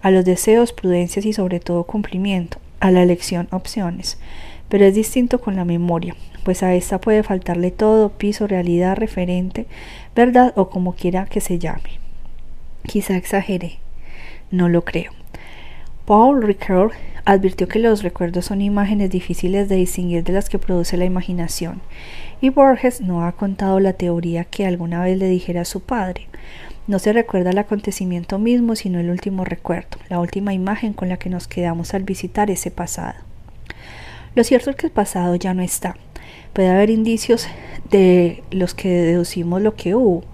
a 0.03 0.11
los 0.11 0.25
deseos 0.25 0.73
prudencias 0.73 1.27
y 1.27 1.33
sobre 1.33 1.61
todo 1.61 1.85
cumplimiento, 1.85 2.59
a 2.81 2.91
la 2.91 3.03
elección 3.03 3.49
opciones, 3.51 4.19
pero 4.69 4.85
es 4.85 4.95
distinto 4.95 5.41
con 5.41 5.57
la 5.57 5.65
memoria, 5.65 6.17
pues 6.45 6.63
a 6.63 6.75
esta 6.75 7.01
puede 7.01 7.23
faltarle 7.23 7.71
todo, 7.71 8.11
piso, 8.11 8.47
realidad, 8.47 8.97
referente, 8.97 9.67
verdad 10.15 10.53
o 10.57 10.71
como 10.71 10.95
quiera 10.95 11.27
que 11.27 11.41
se 11.41 11.59
llame. 11.59 12.01
Quizá 12.87 13.17
exageré, 13.17 13.79
no 14.51 14.69
lo 14.69 14.85
creo. 14.85 15.22
Paul 16.07 16.43
Ricoeur 16.43 16.91
advirtió 17.25 17.69
que 17.69 17.79
los 17.79 18.03
recuerdos 18.03 18.47
son 18.47 18.61
imágenes 18.61 19.11
difíciles 19.11 19.69
de 19.69 19.77
distinguir 19.77 20.25
de 20.25 20.33
las 20.33 20.49
que 20.49 20.59
produce 20.59 20.97
la 20.97 21.05
imaginación, 21.05 21.81
y 22.41 22.51
Borges 22.51 23.01
no 23.01 23.25
ha 23.25 23.33
contado 23.33 23.79
la 23.79 23.93
teoría 23.93 24.45
que 24.45 24.67
alguna 24.67 25.03
vez 25.03 25.17
le 25.17 25.29
dijera 25.29 25.61
a 25.61 25.65
su 25.65 25.81
padre. 25.81 26.27
No 26.89 26.99
se 26.99 27.13
recuerda 27.13 27.51
el 27.51 27.59
acontecimiento 27.59 28.41
mismo, 28.41 28.75
sino 28.75 28.99
el 28.99 29.11
último 29.11 29.45
recuerdo, 29.45 29.99
la 30.09 30.19
última 30.19 30.53
imagen 30.53 30.93
con 30.93 31.09
la 31.09 31.17
que 31.17 31.31
nos 31.31 31.47
quedamos 31.47 31.95
al 31.95 32.03
visitar 32.03 32.51
ese 32.51 32.73
pasado. 32.73 33.15
Lo 34.35 34.43
cierto 34.43 34.71
es 34.71 34.77
que 34.77 34.87
el 34.87 34.93
pasado 34.93 35.37
ya 35.37 35.55
no 35.55 35.63
está. 35.63 35.95
Puede 36.53 36.71
haber 36.71 36.91
indicios 36.91 37.47
de 37.91 38.43
los 38.51 38.75
que 38.75 38.89
deducimos 38.89 39.63
lo 39.63 39.77
que 39.77 39.95
hubo, 39.95 40.25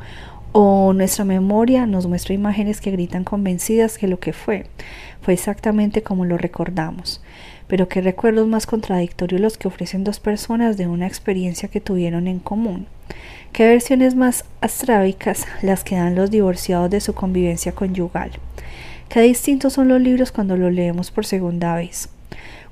o 0.53 0.93
nuestra 0.93 1.25
memoria 1.25 1.87
nos 1.87 2.07
muestra 2.07 2.35
imágenes 2.35 2.81
que 2.81 2.91
gritan 2.91 3.25
convencidas 3.25 3.99
que 3.99 4.09
lo 4.09 4.19
que 4.19 4.33
fue 4.33 4.67
fue 5.21 5.35
exactamente 5.35 6.03
como 6.03 6.25
lo 6.25 6.39
recordamos. 6.39 7.21
Pero 7.67 7.89
qué 7.89 8.01
recuerdos 8.01 8.47
más 8.47 8.67
contradictorios 8.67 9.41
los 9.41 9.59
que 9.59 9.69
ofrecen 9.69 10.05
dos 10.05 10.21
personas 10.21 10.77
de 10.77 10.87
una 10.87 11.07
experiencia 11.07 11.69
que 11.69 11.81
tuvieron 11.81 12.27
en 12.27 12.39
común. 12.39 12.87
Qué 13.53 13.67
versiones 13.67 14.15
más 14.15 14.45
astrábicas 14.61 15.47
las 15.63 15.85
que 15.85 15.97
dan 15.97 16.15
los 16.15 16.31
divorciados 16.31 16.91
de 16.91 17.01
su 17.01 17.15
convivencia 17.15 17.73
conyugal. 17.73 18.31
Qué 19.09 19.21
distintos 19.21 19.75
son 19.75 19.89
los 19.89 20.01
libros 20.01 20.33
cuando 20.33 20.57
los 20.57 20.73
leemos 20.73 21.11
por 21.11 21.27
segunda 21.27 21.75
vez. 21.75 22.09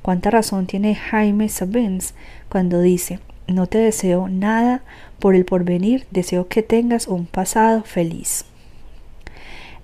Cuánta 0.02 0.30
razón 0.30 0.66
tiene 0.66 0.94
Jaime 0.94 1.48
Sabins 1.48 2.14
cuando 2.48 2.80
dice, 2.80 3.18
no 3.48 3.66
te 3.66 3.78
deseo 3.78 4.28
nada 4.28 4.82
por 5.18 5.34
el 5.34 5.44
porvenir, 5.44 6.06
deseo 6.10 6.48
que 6.48 6.62
tengas 6.62 7.08
un 7.08 7.26
pasado 7.26 7.82
feliz. 7.82 8.44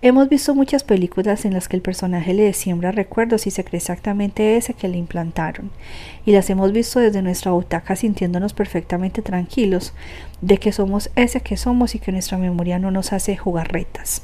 Hemos 0.04 0.28
visto 0.28 0.52
muchas 0.56 0.82
películas 0.82 1.44
en 1.44 1.52
las 1.52 1.68
que 1.68 1.76
el 1.76 1.82
personaje 1.82 2.34
le 2.34 2.52
siembra 2.54 2.90
recuerdos 2.90 3.46
y 3.46 3.52
se 3.52 3.62
cree 3.62 3.78
exactamente 3.78 4.56
ese 4.56 4.74
que 4.74 4.88
le 4.88 4.98
implantaron, 4.98 5.70
y 6.26 6.32
las 6.32 6.50
hemos 6.50 6.72
visto 6.72 6.98
desde 6.98 7.22
nuestra 7.22 7.52
butaca 7.52 7.94
sintiéndonos 7.94 8.52
perfectamente 8.52 9.22
tranquilos 9.22 9.92
de 10.40 10.58
que 10.58 10.72
somos 10.72 11.08
ese 11.14 11.40
que 11.40 11.56
somos 11.56 11.94
y 11.94 12.00
que 12.00 12.10
nuestra 12.10 12.36
memoria 12.36 12.80
no 12.80 12.90
nos 12.90 13.12
hace 13.12 13.36
jugar 13.36 13.72
retas. 13.72 14.22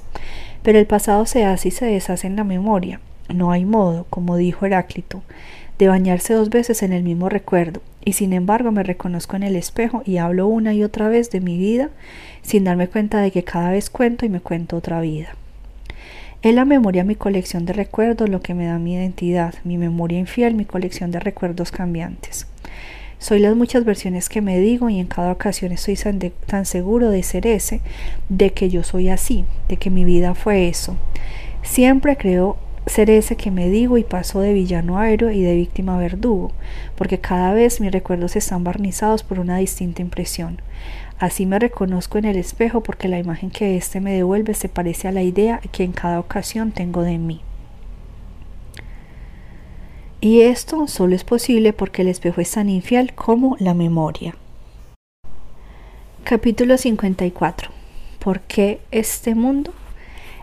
Pero 0.64 0.80
el 0.80 0.86
pasado 0.86 1.26
se 1.26 1.44
hace 1.44 1.68
y 1.68 1.70
se 1.70 1.86
deshace 1.86 2.26
en 2.26 2.34
la 2.34 2.42
memoria. 2.42 3.00
No 3.32 3.52
hay 3.52 3.64
modo, 3.64 4.04
como 4.10 4.36
dijo 4.36 4.66
Heráclito, 4.66 5.22
de 5.78 5.88
bañarse 5.88 6.34
dos 6.34 6.50
veces 6.50 6.82
en 6.82 6.92
el 6.92 7.02
mismo 7.02 7.28
recuerdo, 7.28 7.80
y 8.04 8.14
sin 8.14 8.32
embargo 8.32 8.72
me 8.72 8.82
reconozco 8.82 9.36
en 9.36 9.42
el 9.42 9.56
espejo 9.56 10.02
y 10.04 10.16
hablo 10.16 10.46
una 10.46 10.74
y 10.74 10.82
otra 10.82 11.08
vez 11.08 11.30
de 11.30 11.40
mi 11.40 11.56
vida 11.56 11.90
sin 12.42 12.64
darme 12.64 12.88
cuenta 12.88 13.20
de 13.20 13.30
que 13.30 13.44
cada 13.44 13.70
vez 13.70 13.90
cuento 13.90 14.26
y 14.26 14.28
me 14.28 14.40
cuento 14.40 14.76
otra 14.76 15.00
vida. 15.00 15.34
Es 16.40 16.54
la 16.54 16.64
memoria 16.64 17.02
mi 17.02 17.16
colección 17.16 17.66
de 17.66 17.72
recuerdos 17.72 18.28
lo 18.28 18.40
que 18.40 18.54
me 18.54 18.66
da 18.66 18.78
mi 18.78 18.94
identidad, 18.94 19.54
mi 19.64 19.76
memoria 19.76 20.18
infiel, 20.18 20.54
mi 20.54 20.64
colección 20.64 21.10
de 21.10 21.20
recuerdos 21.20 21.72
cambiantes. 21.72 22.46
Soy 23.18 23.40
las 23.40 23.56
muchas 23.56 23.84
versiones 23.84 24.28
que 24.28 24.40
me 24.40 24.60
digo 24.60 24.88
y 24.88 25.00
en 25.00 25.08
cada 25.08 25.32
ocasión 25.32 25.72
estoy 25.72 25.96
tan 26.46 26.66
seguro 26.66 27.10
de 27.10 27.24
ser 27.24 27.48
ese, 27.48 27.80
de 28.28 28.50
que 28.50 28.70
yo 28.70 28.84
soy 28.84 29.08
así, 29.08 29.44
de 29.68 29.76
que 29.76 29.90
mi 29.90 30.04
vida 30.04 30.36
fue 30.36 30.68
eso. 30.68 30.96
Siempre 31.64 32.16
creo 32.16 32.56
ser 32.88 33.10
ese 33.10 33.36
que 33.36 33.50
me 33.50 33.68
digo 33.68 33.98
y 33.98 34.04
paso 34.04 34.40
de 34.40 34.52
villano 34.52 34.98
a 34.98 35.10
héroe 35.10 35.34
y 35.34 35.42
de 35.42 35.54
víctima 35.54 35.96
a 35.96 35.98
verdugo, 35.98 36.52
porque 36.96 37.18
cada 37.18 37.52
vez 37.54 37.80
mis 37.80 37.92
recuerdos 37.92 38.36
están 38.36 38.64
barnizados 38.64 39.22
por 39.22 39.38
una 39.38 39.58
distinta 39.58 40.02
impresión. 40.02 40.60
Así 41.18 41.46
me 41.46 41.58
reconozco 41.58 42.18
en 42.18 42.24
el 42.24 42.36
espejo 42.36 42.82
porque 42.82 43.08
la 43.08 43.18
imagen 43.18 43.50
que 43.50 43.76
éste 43.76 44.00
me 44.00 44.12
devuelve 44.12 44.54
se 44.54 44.68
parece 44.68 45.08
a 45.08 45.12
la 45.12 45.22
idea 45.22 45.60
que 45.72 45.84
en 45.84 45.92
cada 45.92 46.20
ocasión 46.20 46.72
tengo 46.72 47.02
de 47.02 47.18
mí. 47.18 47.40
Y 50.20 50.40
esto 50.40 50.86
solo 50.88 51.14
es 51.14 51.24
posible 51.24 51.72
porque 51.72 52.02
el 52.02 52.08
espejo 52.08 52.40
es 52.40 52.50
tan 52.50 52.68
infiel 52.68 53.14
como 53.14 53.56
la 53.60 53.74
memoria. 53.74 54.34
Capítulo 56.24 56.76
54. 56.76 57.70
¿Por 58.18 58.40
qué 58.40 58.80
este 58.90 59.34
mundo? 59.34 59.72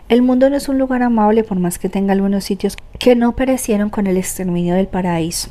El 0.08 0.22
mundo 0.22 0.48
no 0.48 0.56
es 0.56 0.68
un 0.68 0.78
lugar 0.78 1.02
amable 1.02 1.42
por 1.42 1.58
más 1.58 1.80
que 1.80 1.88
tenga 1.88 2.12
algunos 2.12 2.44
sitios 2.44 2.76
que 3.00 3.16
no 3.16 3.34
perecieron 3.34 3.90
con 3.90 4.06
el 4.06 4.16
exterminio 4.16 4.76
del 4.76 4.86
paraíso. 4.86 5.50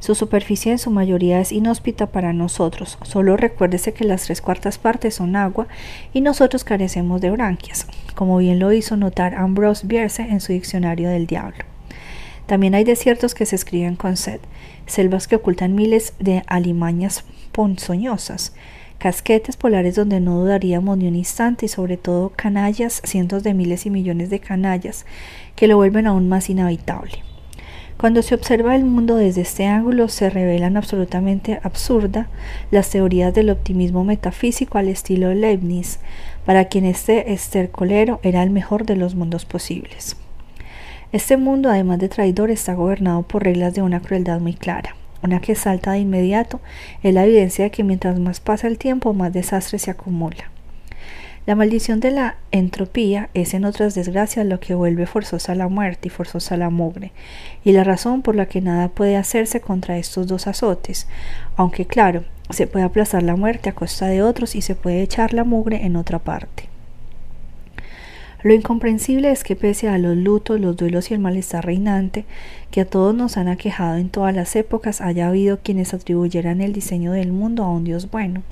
Su 0.00 0.16
superficie 0.16 0.72
en 0.72 0.78
su 0.78 0.90
mayoría 0.90 1.40
es 1.40 1.52
inhóspita 1.52 2.08
para 2.08 2.32
nosotros. 2.32 2.98
Solo 3.02 3.36
recuérdese 3.36 3.94
que 3.94 4.02
las 4.02 4.24
tres 4.24 4.40
cuartas 4.40 4.78
partes 4.78 5.14
son 5.14 5.36
agua 5.36 5.68
y 6.12 6.22
nosotros 6.22 6.64
carecemos 6.64 7.20
de 7.20 7.30
branquias, 7.30 7.86
como 8.16 8.38
bien 8.38 8.58
lo 8.58 8.72
hizo 8.72 8.96
notar 8.96 9.36
Ambrose 9.36 9.86
Bierce 9.86 10.22
en 10.22 10.40
su 10.40 10.52
diccionario 10.52 11.08
del 11.08 11.28
diablo. 11.28 11.64
También 12.46 12.74
hay 12.74 12.82
desiertos 12.82 13.32
que 13.32 13.46
se 13.46 13.54
escriben 13.54 13.94
con 13.94 14.16
sed, 14.16 14.40
selvas 14.86 15.28
que 15.28 15.36
ocultan 15.36 15.76
miles 15.76 16.14
de 16.18 16.42
alimañas 16.48 17.24
ponzoñosas, 17.52 18.54
casquetes 19.04 19.58
polares 19.58 19.96
donde 19.96 20.18
no 20.18 20.40
dudaríamos 20.40 20.96
ni 20.96 21.06
un 21.06 21.14
instante 21.14 21.66
y 21.66 21.68
sobre 21.68 21.98
todo 21.98 22.32
canallas, 22.34 23.02
cientos 23.04 23.42
de 23.42 23.52
miles 23.52 23.84
y 23.84 23.90
millones 23.90 24.30
de 24.30 24.40
canallas 24.40 25.04
que 25.56 25.68
lo 25.68 25.76
vuelven 25.76 26.06
aún 26.06 26.30
más 26.30 26.48
inhabitable. 26.48 27.18
Cuando 27.98 28.22
se 28.22 28.34
observa 28.34 28.74
el 28.74 28.86
mundo 28.86 29.16
desde 29.16 29.42
este 29.42 29.66
ángulo 29.66 30.08
se 30.08 30.30
revelan 30.30 30.78
absolutamente 30.78 31.60
absurdas 31.62 32.28
las 32.70 32.88
teorías 32.88 33.34
del 33.34 33.50
optimismo 33.50 34.04
metafísico 34.04 34.78
al 34.78 34.88
estilo 34.88 35.34
Leibniz, 35.34 35.98
para 36.46 36.64
quien 36.68 36.86
este 36.86 37.34
estercolero 37.34 38.20
era 38.22 38.42
el 38.42 38.48
mejor 38.48 38.86
de 38.86 38.96
los 38.96 39.14
mundos 39.14 39.44
posibles. 39.44 40.16
Este 41.12 41.36
mundo, 41.36 41.68
además 41.68 41.98
de 41.98 42.08
traidor, 42.08 42.50
está 42.50 42.72
gobernado 42.72 43.20
por 43.20 43.44
reglas 43.44 43.74
de 43.74 43.82
una 43.82 44.00
crueldad 44.00 44.40
muy 44.40 44.54
clara. 44.54 44.96
Una 45.24 45.40
que 45.40 45.54
salta 45.54 45.92
de 45.92 46.00
inmediato 46.00 46.60
es 47.02 47.14
la 47.14 47.24
evidencia 47.24 47.64
de 47.64 47.70
que 47.70 47.82
mientras 47.82 48.18
más 48.20 48.40
pasa 48.40 48.66
el 48.66 48.76
tiempo, 48.76 49.14
más 49.14 49.32
desastre 49.32 49.78
se 49.78 49.90
acumula. 49.90 50.50
La 51.46 51.54
maldición 51.54 51.98
de 52.00 52.10
la 52.10 52.36
entropía 52.50 53.30
es 53.32 53.54
en 53.54 53.64
otras 53.64 53.94
desgracias 53.94 54.44
lo 54.44 54.60
que 54.60 54.74
vuelve 54.74 55.06
forzosa 55.06 55.54
la 55.54 55.68
muerte 55.68 56.08
y 56.08 56.10
forzosa 56.10 56.58
la 56.58 56.68
mugre, 56.68 57.12
y 57.64 57.72
la 57.72 57.84
razón 57.84 58.20
por 58.20 58.36
la 58.36 58.44
que 58.44 58.60
nada 58.60 58.88
puede 58.88 59.16
hacerse 59.16 59.62
contra 59.62 59.96
estos 59.96 60.26
dos 60.26 60.46
azotes, 60.46 61.08
aunque 61.56 61.86
claro, 61.86 62.24
se 62.50 62.66
puede 62.66 62.84
aplazar 62.84 63.22
la 63.22 63.34
muerte 63.34 63.70
a 63.70 63.74
costa 63.74 64.08
de 64.08 64.20
otros 64.20 64.54
y 64.54 64.60
se 64.60 64.74
puede 64.74 65.00
echar 65.00 65.32
la 65.32 65.44
mugre 65.44 65.86
en 65.86 65.96
otra 65.96 66.18
parte. 66.18 66.73
Lo 68.44 68.52
incomprensible 68.52 69.30
es 69.30 69.42
que 69.42 69.56
pese 69.56 69.88
a 69.88 69.96
los 69.96 70.18
lutos, 70.18 70.60
los 70.60 70.76
duelos 70.76 71.10
y 71.10 71.14
el 71.14 71.20
malestar 71.20 71.64
reinante, 71.64 72.26
que 72.70 72.82
a 72.82 72.84
todos 72.84 73.14
nos 73.14 73.38
han 73.38 73.48
aquejado 73.48 73.96
en 73.96 74.10
todas 74.10 74.34
las 74.34 74.54
épocas, 74.54 75.00
haya 75.00 75.28
habido 75.28 75.60
quienes 75.62 75.94
atribuyeran 75.94 76.60
el 76.60 76.74
diseño 76.74 77.12
del 77.12 77.32
mundo 77.32 77.64
a 77.64 77.70
un 77.70 77.84
Dios 77.84 78.10
bueno. 78.10 78.42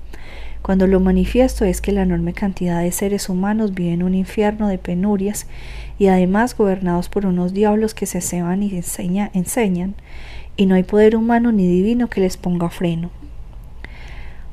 cuando 0.63 0.87
lo 0.87 0.99
manifiesto 0.99 1.67
es 1.67 1.83
que 1.83 1.93
la 1.93 2.05
enorme 2.05 2.33
cantidad 2.33 2.81
de 2.81 2.91
seres 2.91 3.29
humanos 3.29 3.75
vive 3.75 3.93
en 3.93 4.03
un 4.03 4.15
infierno 4.15 4.69
de 4.69 4.79
penurias 4.79 5.47
y 5.99 6.07
además 6.07 6.57
gobernados 6.57 7.11
por 7.11 7.27
unos 7.27 7.53
diablos 7.53 7.93
que 7.93 8.07
se 8.07 8.23
ceban 8.23 8.63
y 8.63 8.75
enseñan, 8.75 9.95
y 10.57 10.65
no 10.65 10.75
hay 10.75 10.85
poder 10.85 11.17
humano 11.17 11.53
ni 11.53 11.67
divino 11.67 12.09
que 12.09 12.23
les 12.23 12.39
ponga 12.39 12.71
freno. 12.71 13.11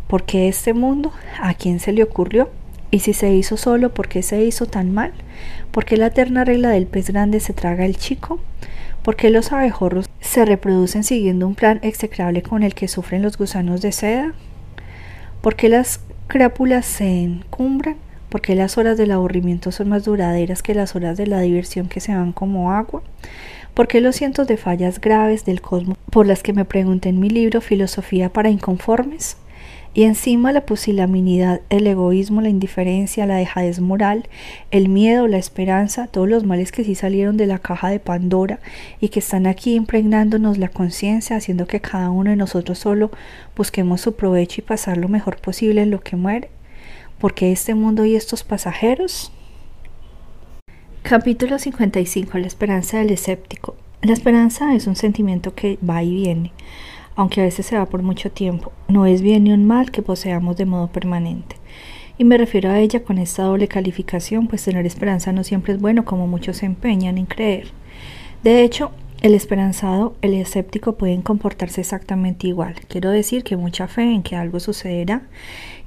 ¿Por 0.07 0.23
qué 0.23 0.49
este 0.49 0.73
mundo? 0.73 1.13
¿A 1.39 1.53
quién 1.53 1.79
se 1.79 1.93
le 1.93 2.03
ocurrió? 2.03 2.49
Y 2.91 2.99
si 2.99 3.13
se 3.13 3.33
hizo 3.33 3.55
solo, 3.57 3.93
¿por 3.93 4.07
qué 4.07 4.23
se 4.23 4.43
hizo 4.43 4.65
tan 4.65 4.91
mal? 4.91 5.11
¿Por 5.71 5.85
qué 5.85 5.97
la 5.97 6.07
eterna 6.07 6.43
regla 6.43 6.69
del 6.69 6.87
pez 6.87 7.11
grande 7.11 7.39
se 7.39 7.53
traga 7.53 7.85
el 7.85 7.97
chico? 7.97 8.39
¿Por 9.03 9.15
qué 9.15 9.29
los 9.29 9.51
abejorros 9.51 10.09
se 10.19 10.43
reproducen 10.43 11.03
siguiendo 11.03 11.47
un 11.47 11.55
plan 11.55 11.79
execrable 11.83 12.41
con 12.41 12.63
el 12.63 12.73
que 12.73 12.87
sufren 12.87 13.21
los 13.21 13.37
gusanos 13.37 13.81
de 13.81 13.91
seda? 13.91 14.33
¿Por 15.41 15.55
qué 15.55 15.69
las 15.69 16.01
crápulas 16.27 16.85
se 16.85 17.23
encumbran? 17.23 17.97
¿Por 18.29 18.41
qué 18.41 18.55
las 18.55 18.77
horas 18.77 18.97
del 18.97 19.11
aburrimiento 19.11 19.71
son 19.71 19.89
más 19.89 20.03
duraderas 20.03 20.61
que 20.61 20.75
las 20.75 20.95
horas 20.95 21.17
de 21.17 21.27
la 21.27 21.39
diversión 21.39 21.87
que 21.87 21.99
se 21.99 22.13
van 22.13 22.33
como 22.33 22.71
agua? 22.71 23.01
¿Por 23.73 23.87
qué 23.87 24.01
los 24.01 24.15
cientos 24.15 24.47
de 24.47 24.57
fallas 24.57 24.99
graves 24.99 25.45
del 25.45 25.61
cosmos 25.61 25.97
por 26.11 26.27
las 26.27 26.43
que 26.43 26.53
me 26.53 26.65
pregunté 26.65 27.09
en 27.09 27.19
mi 27.19 27.29
libro 27.29 27.61
Filosofía 27.61 28.33
para 28.33 28.49
Inconformes? 28.49 29.37
Y 29.93 30.03
encima 30.03 30.51
la 30.51 30.65
pusilanimidad, 30.65 31.61
el 31.69 31.87
egoísmo, 31.87 32.41
la 32.41 32.49
indiferencia, 32.49 33.25
la 33.25 33.37
dejadez 33.37 33.79
moral, 33.79 34.29
el 34.69 34.87
miedo, 34.87 35.27
la 35.27 35.37
esperanza, 35.37 36.05
todos 36.05 36.29
los 36.29 36.45
males 36.45 36.71
que 36.71 36.83
sí 36.83 36.93
salieron 36.93 37.37
de 37.37 37.47
la 37.47 37.57
caja 37.57 37.89
de 37.89 37.99
Pandora 37.99 38.59
y 39.01 39.09
que 39.09 39.19
están 39.19 39.47
aquí 39.47 39.73
impregnándonos 39.73 40.59
la 40.59 40.69
conciencia, 40.69 41.37
haciendo 41.37 41.65
que 41.65 41.81
cada 41.81 42.11
uno 42.11 42.29
de 42.29 42.35
nosotros 42.35 42.77
solo 42.77 43.09
busquemos 43.55 44.01
su 44.01 44.15
provecho 44.15 44.61
y 44.61 44.63
pasar 44.63 44.97
lo 44.97 45.09
mejor 45.09 45.37
posible 45.37 45.81
en 45.81 45.91
lo 45.91 46.01
que 46.01 46.15
muere. 46.15 46.49
porque 47.17 47.51
este 47.51 47.75
mundo 47.75 48.05
y 48.05 48.15
estos 48.15 48.45
pasajeros? 48.45 49.33
Capítulo 51.01 51.59
55. 51.59 52.37
La 52.37 52.47
esperanza 52.47 52.99
del 52.99 53.09
escéptico. 53.09 53.75
La 54.01 54.13
esperanza 54.13 54.73
es 54.73 54.87
un 54.87 54.95
sentimiento 54.95 55.53
que 55.53 55.77
va 55.83 56.01
y 56.01 56.13
viene 56.13 56.53
aunque 57.19 57.41
a 57.41 57.43
veces 57.43 57.65
se 57.65 57.77
va 57.77 57.85
por 57.85 58.01
mucho 58.01 58.31
tiempo. 58.31 58.71
No 58.87 59.05
es 59.05 59.21
bien 59.21 59.43
ni 59.43 59.51
un 59.51 59.67
mal 59.67 59.91
que 59.91 60.01
poseamos 60.01 60.55
de 60.55 60.65
modo 60.65 60.87
permanente. 60.87 61.57
Y 62.17 62.23
me 62.23 62.37
refiero 62.37 62.69
a 62.69 62.79
ella 62.79 63.03
con 63.03 63.17
esta 63.17 63.43
doble 63.43 63.67
calificación, 63.67 64.47
pues 64.47 64.63
tener 64.63 64.85
esperanza 64.85 65.33
no 65.33 65.43
siempre 65.43 65.73
es 65.73 65.81
bueno 65.81 66.05
como 66.05 66.27
muchos 66.27 66.55
se 66.55 66.65
empeñan 66.65 67.17
en 67.17 67.25
creer. 67.25 67.71
De 68.41 68.63
hecho, 68.63 68.91
el 69.21 69.33
esperanzado, 69.33 70.15
el 70.21 70.33
escéptico 70.33 70.93
pueden 70.93 71.21
comportarse 71.21 71.81
exactamente 71.81 72.47
igual. 72.47 72.75
Quiero 72.87 73.09
decir 73.09 73.43
que 73.43 73.57
mucha 73.57 73.89
fe 73.89 74.03
en 74.03 74.23
que 74.23 74.37
algo 74.37 74.61
sucederá 74.61 75.23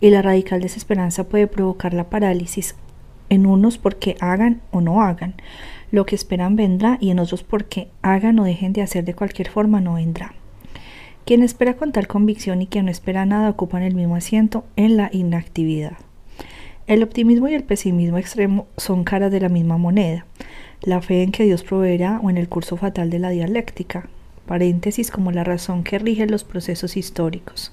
y 0.03 0.11
la 0.11 0.21
radical 0.21 0.61
desesperanza 0.61 1.31
puede 1.31 1.47
provocar 1.47 1.95
la 1.95 2.11
parálisis 2.11 2.75
en 3.31 3.47
unos 3.47 3.79
porque 3.79 4.17
hagan 4.21 4.61
o 4.71 4.83
no 4.83 5.01
hagan. 5.01 5.37
Lo 5.93 6.05
que 6.05 6.15
esperan 6.15 6.57
vendrá 6.57 6.99
y 7.01 7.11
en 7.11 7.21
otros 7.21 7.43
porque 7.43 7.89
hagan 8.03 8.39
o 8.39 8.45
dejen 8.45 8.75
de 8.75 8.83
hacer 8.83 9.07
de 9.07 9.15
cualquier 9.15 9.49
forma 9.49 9.81
no 9.81 9.95
vendrá. 9.95 10.35
Quien 11.25 11.43
espera 11.43 11.75
con 11.75 11.93
tal 11.93 12.09
convicción 12.09 12.63
y 12.63 12.67
quien 12.67 12.87
no 12.87 12.91
espera 12.91 13.25
nada 13.27 13.51
ocupan 13.51 13.83
el 13.83 13.95
mismo 13.95 14.17
asiento 14.17 14.65
en 14.77 14.97
la 14.97 15.09
inactividad. 15.13 15.93
El 16.89 17.03
optimismo 17.03 17.47
y 17.49 17.55
el 17.55 17.63
pesimismo 17.63 18.19
extremo 18.19 18.67
son 18.77 19.05
caras 19.05 19.31
de 19.31 19.41
la 19.41 19.49
misma 19.49 19.79
moneda. 19.79 20.27
La 20.83 21.01
fe 21.01 21.23
en 21.23 21.31
que 21.31 21.45
Dios 21.45 21.63
proveerá 21.63 22.19
o 22.23 22.29
en 22.29 22.39
el 22.39 22.49
curso 22.49 22.77
fatal 22.77 23.09
de 23.09 23.21
la 23.21 23.31
dialéctica, 23.31 24.09
paréntesis 24.47 25.13
como 25.13 25.31
la 25.31 25.45
razón 25.45 25.85
que 25.85 26.01
rige 26.01 26.27
los 26.27 26.43
procesos 26.43 26.97
históricos, 26.97 27.73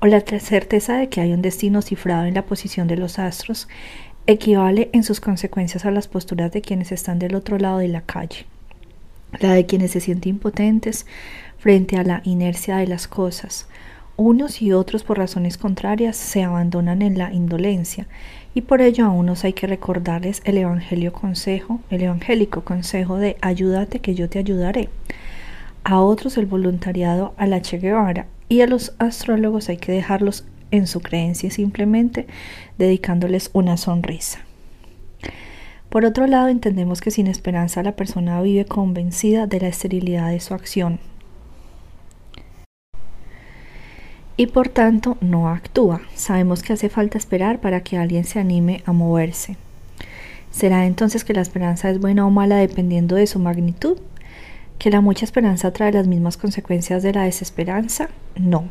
o 0.00 0.06
la 0.06 0.20
certeza 0.20 0.96
de 0.96 1.10
que 1.10 1.20
hay 1.20 1.34
un 1.34 1.42
destino 1.42 1.82
cifrado 1.82 2.24
en 2.24 2.32
la 2.32 2.46
posición 2.46 2.88
de 2.88 2.96
los 2.96 3.18
astros, 3.18 3.68
equivale 4.26 4.88
en 4.94 5.02
sus 5.02 5.20
consecuencias 5.20 5.84
a 5.84 5.90
las 5.90 6.08
posturas 6.08 6.50
de 6.50 6.62
quienes 6.62 6.92
están 6.92 7.18
del 7.18 7.34
otro 7.34 7.58
lado 7.58 7.78
de 7.78 7.88
la 7.88 8.00
calle, 8.00 8.46
la 9.38 9.52
de 9.52 9.66
quienes 9.66 9.90
se 9.90 10.00
sienten 10.00 10.30
impotentes, 10.30 11.04
frente 11.60 11.98
a 11.98 12.02
la 12.02 12.22
inercia 12.24 12.78
de 12.78 12.86
las 12.86 13.06
cosas. 13.06 13.68
Unos 14.16 14.60
y 14.60 14.72
otros 14.72 15.04
por 15.04 15.18
razones 15.18 15.56
contrarias 15.56 16.16
se 16.16 16.42
abandonan 16.42 17.02
en 17.02 17.16
la 17.16 17.32
indolencia 17.32 18.06
y 18.54 18.62
por 18.62 18.82
ello 18.82 19.04
a 19.04 19.10
unos 19.10 19.44
hay 19.44 19.52
que 19.52 19.66
recordarles 19.66 20.42
el 20.44 20.58
evangelio 20.58 21.12
consejo, 21.12 21.80
el 21.90 22.02
evangélico 22.02 22.62
consejo 22.62 23.16
de 23.16 23.36
ayúdate 23.40 24.00
que 24.00 24.14
yo 24.14 24.28
te 24.28 24.38
ayudaré. 24.38 24.88
A 25.84 26.00
otros 26.00 26.36
el 26.36 26.46
voluntariado 26.46 27.34
a 27.36 27.46
la 27.46 27.62
Che 27.62 27.78
Guevara 27.78 28.26
y 28.48 28.62
a 28.62 28.66
los 28.66 28.94
astrólogos 28.98 29.68
hay 29.68 29.76
que 29.76 29.92
dejarlos 29.92 30.44
en 30.70 30.86
su 30.86 31.00
creencia 31.00 31.50
simplemente 31.50 32.26
dedicándoles 32.78 33.50
una 33.52 33.76
sonrisa. 33.76 34.40
Por 35.88 36.04
otro 36.04 36.26
lado, 36.26 36.48
entendemos 36.48 37.00
que 37.00 37.10
sin 37.10 37.26
esperanza 37.26 37.82
la 37.82 37.96
persona 37.96 38.40
vive 38.40 38.64
convencida 38.64 39.46
de 39.46 39.60
la 39.60 39.68
esterilidad 39.68 40.30
de 40.30 40.38
su 40.38 40.54
acción, 40.54 41.00
y 44.40 44.46
por 44.46 44.70
tanto 44.70 45.18
no 45.20 45.50
actúa. 45.50 46.00
Sabemos 46.14 46.62
que 46.62 46.72
hace 46.72 46.88
falta 46.88 47.18
esperar 47.18 47.60
para 47.60 47.82
que 47.82 47.98
alguien 47.98 48.24
se 48.24 48.38
anime 48.38 48.82
a 48.86 48.92
moverse. 48.92 49.58
¿Será 50.50 50.86
entonces 50.86 51.24
que 51.24 51.34
la 51.34 51.42
esperanza 51.42 51.90
es 51.90 52.00
buena 52.00 52.26
o 52.26 52.30
mala 52.30 52.56
dependiendo 52.56 53.16
de 53.16 53.26
su 53.26 53.38
magnitud? 53.38 53.98
¿Que 54.78 54.88
la 54.88 55.02
mucha 55.02 55.26
esperanza 55.26 55.74
trae 55.74 55.92
las 55.92 56.06
mismas 56.06 56.38
consecuencias 56.38 57.02
de 57.02 57.12
la 57.12 57.24
desesperanza? 57.24 58.08
No, 58.34 58.64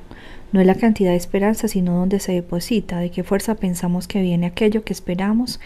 no 0.51 0.59
es 0.59 0.65
la 0.65 0.73
cantidad 0.73 1.11
de 1.11 1.17
esperanza, 1.17 1.67
sino 1.67 1.93
donde 1.93 2.19
se 2.19 2.31
deposita, 2.31 2.97
de 2.97 3.11
qué 3.11 3.23
fuerza 3.23 3.53
pensamos 3.53 4.07
que 4.07 4.23
viene 4.23 4.47
aquello 4.47 4.83
que 4.83 4.93
esperamos, 4.93 5.59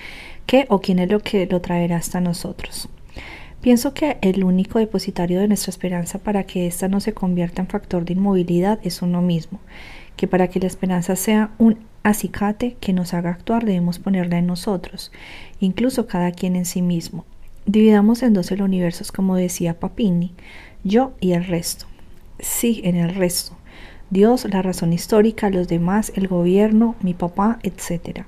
qué 0.46 0.66
o 0.68 0.82
quién 0.82 1.00
es 1.00 1.10
lo 1.10 1.22
que 1.22 1.46
lo 1.46 1.62
traerá 1.62 1.96
hasta 1.96 2.20
nosotros. 2.20 2.90
Pienso 3.64 3.94
que 3.94 4.18
el 4.20 4.44
único 4.44 4.78
depositario 4.78 5.40
de 5.40 5.48
nuestra 5.48 5.70
esperanza 5.70 6.20
para 6.20 6.44
que 6.44 6.68
ésta 6.68 6.90
no 6.90 7.00
se 7.00 7.14
convierta 7.14 7.62
en 7.62 7.70
factor 7.70 8.04
de 8.04 8.12
inmovilidad 8.12 8.78
es 8.84 9.02
uno 9.02 9.22
mismo, 9.22 9.62
que 10.18 10.28
para 10.28 10.50
que 10.50 10.60
la 10.60 10.68
esperanza 10.68 11.16
sea 11.16 11.52
un 11.60 11.78
acicate 12.04 12.76
que 12.82 12.92
nos 12.92 13.14
haga 13.14 13.30
actuar 13.30 13.64
debemos 13.64 14.00
ponerla 14.00 14.38
en 14.38 14.48
nosotros, 14.48 15.14
incluso 15.62 16.08
cada 16.08 16.34
quien 16.34 16.58
en 16.58 16.66
sí 16.66 16.82
mismo. 16.82 17.24
Dividamos 17.66 18.22
en 18.22 18.34
dos 18.34 18.52
el 18.52 18.64
universo, 18.64 19.06
como 19.16 19.38
decía 19.38 19.80
Papini, 19.80 20.34
yo 20.84 21.14
y 21.22 21.32
el 21.32 21.46
resto. 21.46 21.86
Sí, 22.40 22.82
en 22.84 22.98
el 22.98 23.16
resto. 23.16 23.56
Dios, 24.10 24.44
la 24.44 24.62
razón 24.62 24.92
histórica, 24.92 25.50
los 25.50 25.70
demás, 25.70 26.12
el 26.18 26.28
gobierno, 26.28 26.96
mi 27.02 27.14
papá, 27.14 27.60
etc. 27.64 28.26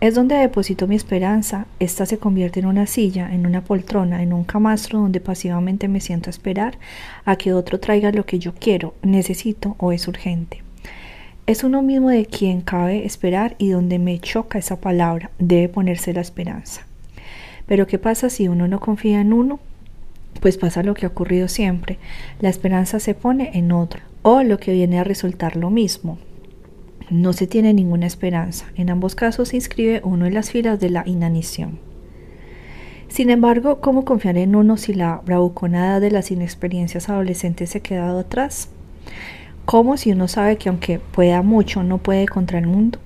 Es 0.00 0.14
donde 0.14 0.34
deposito 0.36 0.86
mi 0.86 0.96
esperanza, 0.96 1.66
esta 1.78 2.06
se 2.06 2.16
convierte 2.16 2.58
en 2.58 2.64
una 2.64 2.86
silla, 2.86 3.34
en 3.34 3.44
una 3.44 3.62
poltrona, 3.62 4.22
en 4.22 4.32
un 4.32 4.44
camastro 4.44 4.98
donde 4.98 5.20
pasivamente 5.20 5.88
me 5.88 6.00
siento 6.00 6.30
a 6.30 6.32
esperar 6.32 6.78
a 7.26 7.36
que 7.36 7.52
otro 7.52 7.78
traiga 7.80 8.10
lo 8.10 8.24
que 8.24 8.38
yo 8.38 8.54
quiero, 8.54 8.94
necesito 9.02 9.76
o 9.76 9.92
es 9.92 10.08
urgente. 10.08 10.62
Es 11.46 11.64
uno 11.64 11.82
mismo 11.82 12.08
de 12.08 12.24
quien 12.24 12.62
cabe 12.62 13.04
esperar 13.04 13.56
y 13.58 13.68
donde 13.68 13.98
me 13.98 14.18
choca 14.20 14.58
esa 14.58 14.80
palabra, 14.80 15.32
debe 15.38 15.68
ponerse 15.68 16.14
la 16.14 16.22
esperanza. 16.22 16.86
Pero 17.66 17.86
¿qué 17.86 17.98
pasa 17.98 18.30
si 18.30 18.48
uno 18.48 18.68
no 18.68 18.80
confía 18.80 19.20
en 19.20 19.34
uno? 19.34 19.60
Pues 20.40 20.56
pasa 20.56 20.82
lo 20.82 20.94
que 20.94 21.04
ha 21.04 21.10
ocurrido 21.10 21.46
siempre, 21.46 21.98
la 22.40 22.48
esperanza 22.48 23.00
se 23.00 23.12
pone 23.12 23.50
en 23.52 23.70
otro, 23.70 24.00
o 24.22 24.42
lo 24.44 24.58
que 24.58 24.72
viene 24.72 24.98
a 24.98 25.04
resultar 25.04 25.56
lo 25.56 25.68
mismo, 25.68 26.18
no 27.10 27.32
se 27.32 27.46
tiene 27.46 27.74
ninguna 27.74 28.06
esperanza. 28.06 28.66
En 28.76 28.88
ambos 28.90 29.14
casos 29.14 29.48
se 29.48 29.56
inscribe 29.56 30.00
uno 30.04 30.26
en 30.26 30.34
las 30.34 30.50
filas 30.50 30.80
de 30.80 30.90
la 30.90 31.02
inanición. 31.06 31.78
Sin 33.08 33.28
embargo, 33.30 33.80
¿cómo 33.80 34.04
confiar 34.04 34.38
en 34.38 34.54
uno 34.54 34.76
si 34.76 34.94
la 34.94 35.20
bravuconada 35.24 35.98
de 35.98 36.12
las 36.12 36.30
inexperiencias 36.30 37.08
adolescentes 37.08 37.70
se 37.70 37.78
ha 37.78 37.82
quedado 37.82 38.20
atrás? 38.20 38.68
¿Cómo 39.64 39.96
si 39.96 40.12
uno 40.12 40.28
sabe 40.28 40.56
que 40.56 40.68
aunque 40.68 41.00
pueda 41.00 41.42
mucho, 41.42 41.82
no 41.82 41.98
puede 41.98 42.28
contra 42.28 42.58
el 42.58 42.68
mundo? 42.68 43.00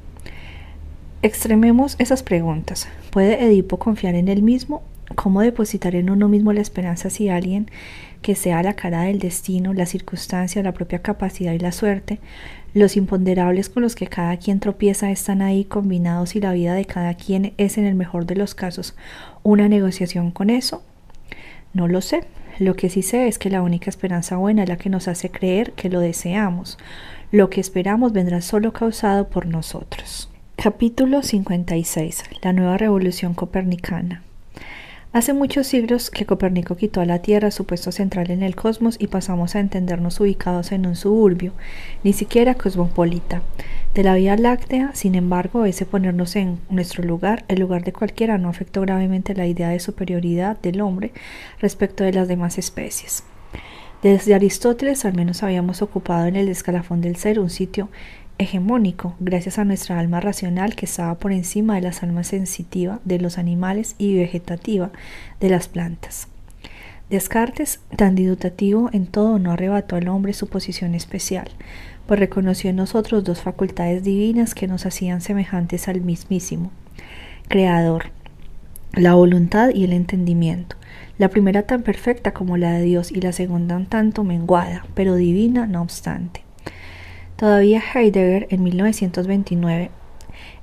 Extrememos 1.23 1.97
esas 1.99 2.23
preguntas. 2.23 2.87
¿Puede 3.11 3.43
Edipo 3.45 3.79
confiar 3.79 4.14
en 4.14 4.29
él 4.29 4.43
mismo? 4.43 4.83
¿Cómo 5.14 5.40
depositar 5.40 5.95
en 5.95 6.11
uno 6.11 6.29
mismo 6.29 6.53
la 6.53 6.61
esperanza 6.61 7.09
si 7.09 7.31
alguien 7.31 7.71
que 8.21 8.35
sea 8.35 8.62
la 8.62 8.75
cara 8.75 9.03
del 9.03 9.19
destino, 9.19 9.73
la 9.73 9.87
circunstancia, 9.87 10.62
la 10.62 10.73
propia 10.73 11.01
capacidad 11.01 11.53
y 11.53 11.59
la 11.59 11.73
suerte, 11.73 12.21
los 12.75 12.97
imponderables 12.97 13.71
con 13.71 13.85
los 13.85 13.95
que 13.95 14.09
cada 14.09 14.37
quien 14.37 14.61
tropieza 14.61 15.11
están 15.11 15.41
ahí 15.41 15.65
combinados 15.65 16.37
y 16.37 16.41
la 16.41 16.53
vida 16.53 16.75
de 16.75 16.85
cada 16.85 17.15
quien 17.15 17.55
es 17.57 17.79
en 17.79 17.87
el 17.87 17.94
mejor 17.94 18.27
de 18.27 18.35
los 18.35 18.55
casos 18.55 18.94
una 19.44 19.69
negociación 19.69 20.33
con 20.33 20.51
eso? 20.51 20.83
No 21.73 21.88
lo 21.88 22.01
sé. 22.01 22.25
Lo 22.59 22.75
que 22.75 22.88
sí 22.88 23.03
sé 23.03 23.27
es 23.27 23.38
que 23.38 23.51
la 23.51 23.63
única 23.63 23.90
esperanza 23.90 24.37
buena 24.37 24.63
es 24.63 24.69
la 24.69 24.77
que 24.77 24.90
nos 24.90 25.09
hace 25.09 25.31
creer 25.31 25.73
que 25.73 25.88
lo 25.88 26.01
deseamos. 26.01 26.79
Lo 27.33 27.51
que 27.51 27.61
esperamos 27.61 28.13
vendrá 28.13 28.40
solo 28.40 28.73
causado 28.73 29.29
por 29.29 29.46
nosotros. 29.46 30.31
Capítulo 30.57 31.23
56. 31.23 32.23
La 32.42 32.53
nueva 32.53 32.79
revolución 32.79 33.35
copernicana. 33.35 34.23
Hace 35.15 35.33
muchos 35.33 35.69
siglos 35.69 36.10
que 36.10 36.27
Copérnico 36.27 36.75
quitó 36.75 37.00
a 37.00 37.04
la 37.04 37.21
Tierra 37.21 37.52
su 37.52 37.67
puesto 37.67 37.92
central 37.92 38.33
en 38.33 38.42
el 38.42 38.56
cosmos 38.56 38.96
y 38.98 39.06
pasamos 39.06 39.54
a 39.54 39.60
entendernos 39.60 40.19
ubicados 40.19 40.73
en 40.73 40.87
un 40.87 40.96
suburbio, 40.96 41.52
ni 42.02 42.12
siquiera 42.12 42.56
cosmopolita. 42.56 43.40
De 43.94 44.02
la 44.02 44.17
Vía 44.17 44.37
Láctea, 44.37 44.90
sin 44.94 45.15
embargo, 45.15 45.67
ese 45.67 45.87
ponernos 45.87 46.35
en 46.35 46.58
nuestro 46.69 47.04
lugar, 47.04 47.44
el 47.46 47.60
lugar 47.60 47.85
de 47.85 47.92
cualquiera, 47.92 48.38
no 48.38 48.48
afectó 48.48 48.81
gravemente 48.81 49.37
la 49.37 49.46
idea 49.46 49.69
de 49.69 49.79
superioridad 49.79 50.58
del 50.60 50.81
hombre 50.81 51.12
respecto 51.60 52.02
de 52.02 52.12
las 52.12 52.27
demás 52.27 52.58
especies. 52.58 53.23
Desde 54.02 54.35
Aristóteles 54.35 55.04
al 55.04 55.15
menos 55.15 55.44
habíamos 55.44 55.81
ocupado 55.81 56.27
en 56.27 56.35
el 56.35 56.48
escalafón 56.48 57.00
del 57.00 57.15
ser 57.15 57.38
un 57.38 57.50
sitio 57.50 57.88
hegemónico, 58.39 59.15
gracias 59.21 59.59
a 59.59 59.65
nuestra 59.65 59.99
alma 59.99 60.21
racional 60.21 60.75
que 60.75 60.87
estaba 60.87 61.15
por 61.17 61.33
encima 61.33 61.77
de 61.77 61.83
las 61.83 62.03
almas 62.03 62.27
sensitiva 62.29 63.01
de 63.05 63.19
los 63.19 63.39
animales 63.39 63.95
y 63.99 64.17
vegetativa 64.17 64.91
de 65.41 65.51
las 65.51 65.69
plantas. 65.69 66.29
Descartes, 67.11 67.81
tan 67.97 68.15
didutativo 68.15 68.91
en 68.93 69.07
todo, 69.07 69.39
no 69.39 69.53
arrebató 69.53 69.97
al 69.97 70.09
hombre 70.09 70.33
su 70.33 70.49
posición 70.49 70.95
especial, 70.95 71.51
pues 72.07 72.19
reconoció 72.19 72.71
en 72.71 72.77
nosotros 72.77 73.25
dos 73.25 73.43
facultades 73.43 74.03
divinas 74.03 74.55
que 74.55 74.67
nos 74.67 74.87
hacían 74.87 75.21
semejantes 75.21 75.89
al 75.89 76.01
mismísimo 76.01 76.71
Creador, 77.49 78.07
la 78.95 79.15
voluntad 79.15 79.71
y 79.75 79.85
el 79.85 79.93
entendimiento, 79.93 80.77
la 81.19 81.29
primera 81.29 81.63
tan 81.63 81.83
perfecta 81.83 82.33
como 82.33 82.57
la 82.57 82.73
de 82.73 82.83
Dios 82.83 83.13
y 83.13 83.21
la 83.21 83.33
segunda 83.33 83.77
un 83.77 83.87
tanto 83.87 84.25
menguada, 84.25 84.87
pero 84.95 85.15
divina 85.15 85.67
no 85.67 85.83
obstante. 85.83 86.44
Todavía 87.37 87.83
Heidegger 87.95 88.47
en 88.51 88.63
1929 88.63 89.91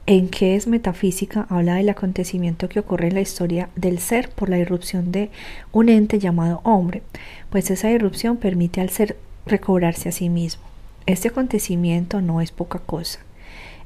en 0.07 0.29
qué 0.29 0.55
es 0.55 0.67
metafísica 0.67 1.45
habla 1.49 1.75
del 1.75 1.89
acontecimiento 1.89 2.69
que 2.69 2.79
ocurre 2.79 3.09
en 3.09 3.15
la 3.15 3.21
historia 3.21 3.69
del 3.75 3.99
ser 3.99 4.29
por 4.29 4.49
la 4.49 4.57
irrupción 4.57 5.11
de 5.11 5.29
un 5.71 5.89
ente 5.89 6.17
llamado 6.17 6.61
hombre, 6.63 7.03
pues 7.49 7.69
esa 7.71 7.91
irrupción 7.91 8.37
permite 8.37 8.81
al 8.81 8.89
ser 8.89 9.17
recobrarse 9.45 10.09
a 10.09 10.11
sí 10.11 10.29
mismo. 10.29 10.63
Este 11.05 11.27
acontecimiento 11.27 12.21
no 12.21 12.41
es 12.41 12.51
poca 12.51 12.79
cosa. 12.79 13.19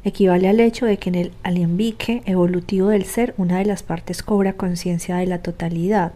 Equivale 0.04 0.48
al 0.48 0.60
hecho 0.60 0.86
de 0.86 0.98
que 0.98 1.10
en 1.10 1.16
el 1.16 1.32
alembique 1.44 2.22
evolutivo 2.26 2.90
del 2.90 3.06
ser 3.06 3.34
una 3.38 3.58
de 3.58 3.66
las 3.66 3.84
partes 3.84 4.22
cobra 4.22 4.54
conciencia 4.54 5.18
de 5.18 5.26
la 5.26 5.42
totalidad. 5.42 6.14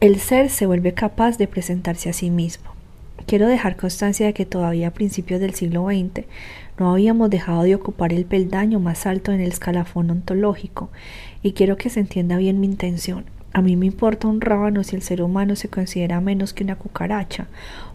El 0.00 0.20
ser 0.20 0.50
se 0.50 0.66
vuelve 0.66 0.94
capaz 0.94 1.38
de 1.38 1.48
presentarse 1.48 2.10
a 2.10 2.12
sí 2.12 2.30
mismo. 2.30 2.79
Quiero 3.26 3.46
dejar 3.46 3.76
constancia 3.76 4.26
de 4.26 4.34
que 4.34 4.46
todavía 4.46 4.88
a 4.88 4.94
principios 4.94 5.40
del 5.40 5.54
siglo 5.54 5.86
XX 5.86 6.26
no 6.78 6.92
habíamos 6.92 7.30
dejado 7.30 7.62
de 7.62 7.74
ocupar 7.74 8.12
el 8.12 8.24
peldaño 8.24 8.80
más 8.80 9.06
alto 9.06 9.32
en 9.32 9.40
el 9.40 9.48
escalafón 9.48 10.10
ontológico, 10.10 10.90
y 11.42 11.52
quiero 11.52 11.76
que 11.76 11.90
se 11.90 12.00
entienda 12.00 12.38
bien 12.38 12.60
mi 12.60 12.66
intención. 12.66 13.24
A 13.52 13.62
mí 13.62 13.76
me 13.76 13.86
importa 13.86 14.28
un 14.28 14.40
rábano 14.40 14.84
si 14.84 14.96
el 14.96 15.02
ser 15.02 15.22
humano 15.22 15.56
se 15.56 15.68
considera 15.68 16.20
menos 16.20 16.52
que 16.52 16.64
una 16.64 16.76
cucaracha 16.76 17.48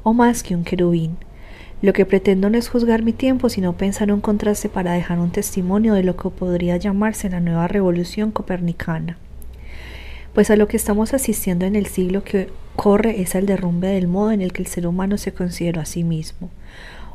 o 0.03 0.13
más 0.13 0.43
que 0.43 0.55
un 0.55 0.63
querubín. 0.63 1.17
Lo 1.81 1.93
que 1.93 2.05
pretendo 2.05 2.49
no 2.49 2.57
es 2.57 2.69
juzgar 2.69 3.03
mi 3.03 3.13
tiempo, 3.13 3.49
sino 3.49 3.77
pensar 3.77 4.11
un 4.11 4.21
contraste 4.21 4.69
para 4.69 4.93
dejar 4.93 5.19
un 5.19 5.31
testimonio 5.31 5.93
de 5.93 6.03
lo 6.03 6.15
que 6.15 6.29
podría 6.29 6.77
llamarse 6.77 7.29
la 7.29 7.39
nueva 7.39 7.67
revolución 7.67 8.31
copernicana. 8.31 9.17
Pues 10.35 10.49
a 10.49 10.57
lo 10.57 10.67
que 10.67 10.75
estamos 10.75 11.13
asistiendo 11.13 11.65
en 11.65 11.77
el 11.77 11.85
siglo 11.85 12.25
que 12.25 12.49
corre 12.75 13.21
es 13.21 13.35
el 13.35 13.45
derrumbe 13.45 13.87
del 13.87 14.09
modo 14.09 14.31
en 14.31 14.41
el 14.41 14.51
que 14.51 14.63
el 14.63 14.67
ser 14.67 14.85
humano 14.85 15.17
se 15.17 15.33
considera 15.33 15.83
a 15.83 15.85
sí 15.85 16.03
mismo. 16.03 16.49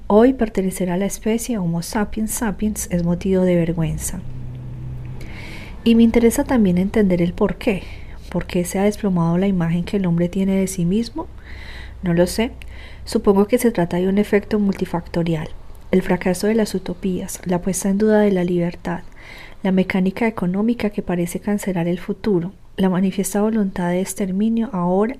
Hoy 0.06 0.32
pertenecer 0.32 0.90
a 0.90 0.96
la 0.96 1.04
especie 1.04 1.58
Homo 1.58 1.82
sapiens 1.82 2.30
sapiens 2.30 2.88
es 2.90 3.04
motivo 3.04 3.42
de 3.42 3.56
vergüenza. 3.56 4.22
Y 5.84 5.96
me 5.96 6.02
interesa 6.02 6.44
también 6.44 6.78
entender 6.78 7.20
el 7.20 7.34
por 7.34 7.56
qué. 7.56 7.82
¿Por 8.30 8.46
qué 8.46 8.64
se 8.64 8.78
ha 8.78 8.84
desplomado 8.84 9.36
la 9.36 9.48
imagen 9.48 9.84
que 9.84 9.98
el 9.98 10.06
hombre 10.06 10.30
tiene 10.30 10.56
de 10.56 10.66
sí 10.66 10.86
mismo? 10.86 11.26
No 12.02 12.14
lo 12.14 12.26
sé. 12.26 12.52
Supongo 13.04 13.44
que 13.44 13.58
se 13.58 13.70
trata 13.70 13.98
de 13.98 14.08
un 14.08 14.16
efecto 14.16 14.58
multifactorial. 14.58 15.50
El 15.90 16.00
fracaso 16.00 16.46
de 16.46 16.54
las 16.54 16.74
utopías, 16.74 17.42
la 17.44 17.60
puesta 17.60 17.90
en 17.90 17.98
duda 17.98 18.20
de 18.20 18.30
la 18.30 18.44
libertad, 18.44 19.02
la 19.62 19.72
mecánica 19.72 20.26
económica 20.26 20.90
que 20.90 21.02
parece 21.02 21.40
cancelar 21.40 21.86
el 21.86 21.98
futuro, 21.98 22.52
la 22.76 22.88
manifiesta 22.88 23.42
voluntad 23.42 23.90
de 23.90 24.00
exterminio 24.00 24.70
ahora, 24.72 25.16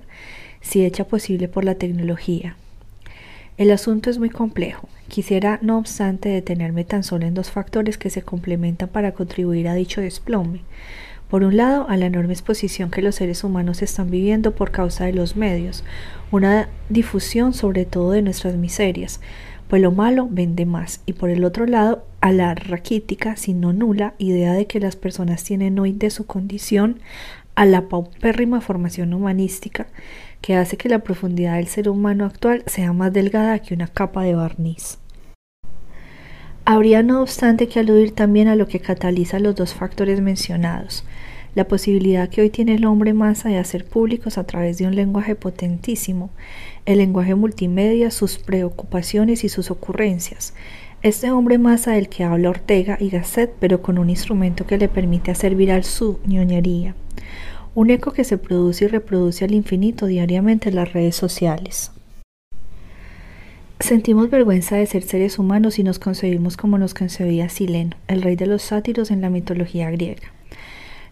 si 0.61 0.83
hecha 0.85 1.05
posible 1.05 1.47
por 1.47 1.63
la 1.63 1.75
tecnología. 1.75 2.55
El 3.57 3.71
asunto 3.71 4.09
es 4.09 4.17
muy 4.17 4.29
complejo. 4.29 4.87
Quisiera, 5.07 5.59
no 5.61 5.77
obstante, 5.77 6.29
detenerme 6.29 6.85
tan 6.85 7.03
solo 7.03 7.27
en 7.27 7.33
dos 7.33 7.51
factores 7.51 7.97
que 7.97 8.09
se 8.09 8.23
complementan 8.23 8.89
para 8.89 9.11
contribuir 9.11 9.67
a 9.67 9.75
dicho 9.75 10.01
desplome. 10.01 10.61
Por 11.29 11.43
un 11.43 11.57
lado, 11.57 11.87
a 11.87 11.95
la 11.95 12.07
enorme 12.07 12.33
exposición 12.33 12.91
que 12.91 13.01
los 13.01 13.15
seres 13.15 13.43
humanos 13.43 13.81
están 13.81 14.09
viviendo 14.09 14.53
por 14.55 14.71
causa 14.71 15.05
de 15.05 15.13
los 15.13 15.35
medios, 15.35 15.83
una 16.31 16.69
difusión 16.89 17.53
sobre 17.53 17.85
todo 17.85 18.11
de 18.11 18.21
nuestras 18.21 18.55
miserias, 18.55 19.21
pues 19.71 19.81
lo 19.81 19.93
malo 19.93 20.27
vende 20.29 20.65
más, 20.65 20.99
y 21.05 21.13
por 21.13 21.29
el 21.29 21.45
otro 21.45 21.65
lado, 21.65 22.03
a 22.19 22.33
la 22.33 22.53
raquítica, 22.55 23.37
si 23.37 23.53
no 23.53 23.71
nula, 23.71 24.15
idea 24.17 24.51
de 24.51 24.67
que 24.67 24.81
las 24.81 24.97
personas 24.97 25.45
tienen 25.45 25.79
hoy 25.79 25.93
de 25.93 26.09
su 26.09 26.25
condición 26.25 26.99
a 27.55 27.65
la 27.65 27.87
paupérrima 27.87 28.59
formación 28.59 29.13
humanística 29.13 29.87
que 30.41 30.57
hace 30.57 30.75
que 30.75 30.89
la 30.89 30.99
profundidad 30.99 31.55
del 31.55 31.67
ser 31.67 31.87
humano 31.87 32.25
actual 32.25 32.63
sea 32.65 32.91
más 32.91 33.13
delgada 33.13 33.59
que 33.59 33.73
una 33.73 33.87
capa 33.87 34.23
de 34.23 34.35
barniz. 34.35 34.97
Habría 36.65 37.01
no 37.01 37.21
obstante 37.21 37.69
que 37.69 37.79
aludir 37.79 38.11
también 38.11 38.49
a 38.49 38.57
lo 38.57 38.67
que 38.67 38.81
cataliza 38.81 39.39
los 39.39 39.55
dos 39.55 39.73
factores 39.73 40.19
mencionados, 40.19 41.05
la 41.55 41.67
posibilidad 41.67 42.29
que 42.29 42.41
hoy 42.41 42.49
tiene 42.49 42.75
el 42.75 42.85
hombre 42.85 43.13
masa 43.13 43.49
de 43.49 43.57
hacer 43.57 43.85
públicos 43.85 44.37
a 44.37 44.45
través 44.45 44.77
de 44.77 44.87
un 44.87 44.95
lenguaje 44.95 45.35
potentísimo, 45.35 46.29
el 46.85 46.99
lenguaje 46.99 47.35
multimedia, 47.35 48.11
sus 48.11 48.37
preocupaciones 48.37 49.43
y 49.43 49.49
sus 49.49 49.71
ocurrencias. 49.71 50.53
Este 51.01 51.31
hombre 51.31 51.57
masa 51.57 51.93
del 51.93 52.09
que 52.09 52.23
habla 52.23 52.49
Ortega 52.49 52.97
y 52.99 53.09
Gasset, 53.09 53.53
pero 53.59 53.81
con 53.81 53.97
un 53.97 54.09
instrumento 54.09 54.67
que 54.67 54.77
le 54.77 54.87
permite 54.87 55.31
hacer 55.31 55.55
viral 55.55 55.83
su 55.83 56.19
ñoñería 56.25 56.95
un 57.73 57.89
eco 57.89 58.11
que 58.11 58.23
se 58.23 58.37
produce 58.37 58.85
y 58.85 58.87
reproduce 58.87 59.45
al 59.45 59.53
infinito 59.53 60.05
diariamente 60.05 60.69
en 60.69 60.75
las 60.75 60.91
redes 60.91 61.15
sociales. 61.15 61.91
Sentimos 63.79 64.29
vergüenza 64.29 64.75
de 64.75 64.85
ser 64.85 65.03
seres 65.03 65.39
humanos 65.39 65.79
y 65.79 65.83
nos 65.83 65.97
concebimos 65.97 66.55
como 66.55 66.77
nos 66.77 66.93
concebía 66.93 67.49
Sileno, 67.49 67.95
el 68.07 68.21
rey 68.21 68.35
de 68.35 68.45
los 68.45 68.61
sátiros 68.61 69.09
en 69.09 69.21
la 69.21 69.29
mitología 69.29 69.89
griega. 69.89 70.31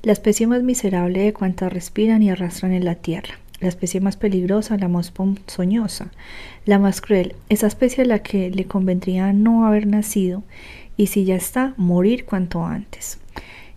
La 0.01 0.13
especie 0.13 0.47
más 0.47 0.63
miserable 0.63 1.19
de 1.19 1.33
cuantas 1.33 1.73
respiran 1.73 2.23
y 2.23 2.29
arrastran 2.29 2.71
en 2.71 2.85
la 2.85 2.95
tierra. 2.95 3.37
La 3.59 3.67
especie 3.67 3.99
más 3.99 4.15
peligrosa, 4.15 4.77
la 4.77 4.87
más 4.87 5.11
ponzoñosa, 5.11 6.11
la 6.63 6.79
más 6.79 7.01
cruel, 7.01 7.35
esa 7.49 7.67
especie 7.67 8.05
a 8.05 8.07
la 8.07 8.19
que 8.19 8.49
le 8.49 8.63
convendría 8.63 9.33
no 9.33 9.65
haber 9.65 9.87
nacido 9.87 10.43
y 10.95 11.07
si 11.07 11.25
ya 11.25 11.35
está, 11.35 11.73
morir 11.75 12.23
cuanto 12.23 12.63
antes. 12.63 13.19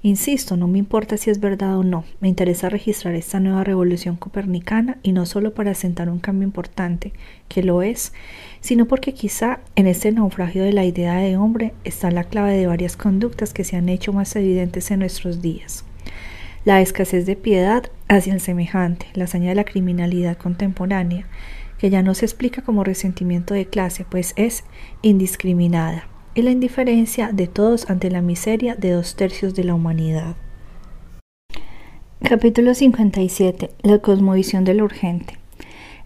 Insisto, 0.05 0.57
no 0.57 0.69
me 0.69 0.79
importa 0.79 1.17
si 1.17 1.31
es 1.31 1.41
verdad 1.41 1.77
o 1.77 1.83
no, 1.83 2.05
me 2.21 2.29
interesa 2.29 2.69
registrar 2.69 3.17
esta 3.17 3.41
nueva 3.41 3.65
revolución 3.65 4.15
copernicana 4.15 4.99
y 5.03 5.11
no 5.11 5.27
solo 5.27 5.55
para 5.55 5.75
sentar 5.75 6.09
un 6.09 6.21
cambio 6.21 6.47
importante, 6.47 7.13
que 7.49 7.65
lo 7.65 7.83
es, 7.83 8.13
sino 8.61 8.87
porque 8.87 9.13
quizá 9.13 9.59
en 9.75 9.89
este 9.89 10.13
naufragio 10.13 10.63
de 10.63 10.73
la 10.73 10.85
idea 10.85 11.17
de 11.17 11.37
hombre 11.37 11.73
está 11.83 12.13
la 12.13 12.25
clave 12.25 12.57
de 12.57 12.69
varias 12.69 12.97
conductas 12.97 13.53
que 13.53 13.65
se 13.65 13.75
han 13.75 13.89
hecho 13.89 14.13
más 14.13 14.37
evidentes 14.37 14.93
en 14.93 15.01
nuestros 15.01 15.43
días. 15.43 15.85
La 16.65 16.81
escasez 16.81 17.27
de 17.27 17.35
piedad 17.35 17.91
hacia 18.07 18.33
el 18.33 18.41
semejante, 18.41 19.07
la 19.15 19.25
hazaña 19.25 19.49
de 19.49 19.57
la 19.57 19.65
criminalidad 19.65 20.37
contemporánea, 20.37 21.27
que 21.79 21.91
ya 21.91 22.03
no 22.03 22.15
se 22.15 22.25
explica 22.25 22.63
como 22.63 22.85
resentimiento 22.85 23.53
de 23.53 23.67
clase, 23.67 24.05
pues 24.09 24.33
es 24.37 24.63
indiscriminada 25.03 26.07
y 26.35 26.43
la 26.43 26.53
indiferencia 26.53 27.31
de 27.33 27.49
todos 27.49 27.91
ante 27.91 28.13
la 28.13 28.23
miseria 28.23 28.77
de 28.77 28.93
dos 28.93 29.17
tercios 29.17 29.55
de 29.57 29.65
la 29.65 29.75
humanidad. 29.75 30.37
Capítulo 32.23 32.75
57. 32.75 33.71
La 33.83 33.99
cosmovisión 33.99 34.65
de 34.65 34.75
lo 34.75 34.85
urgente. 34.85 35.39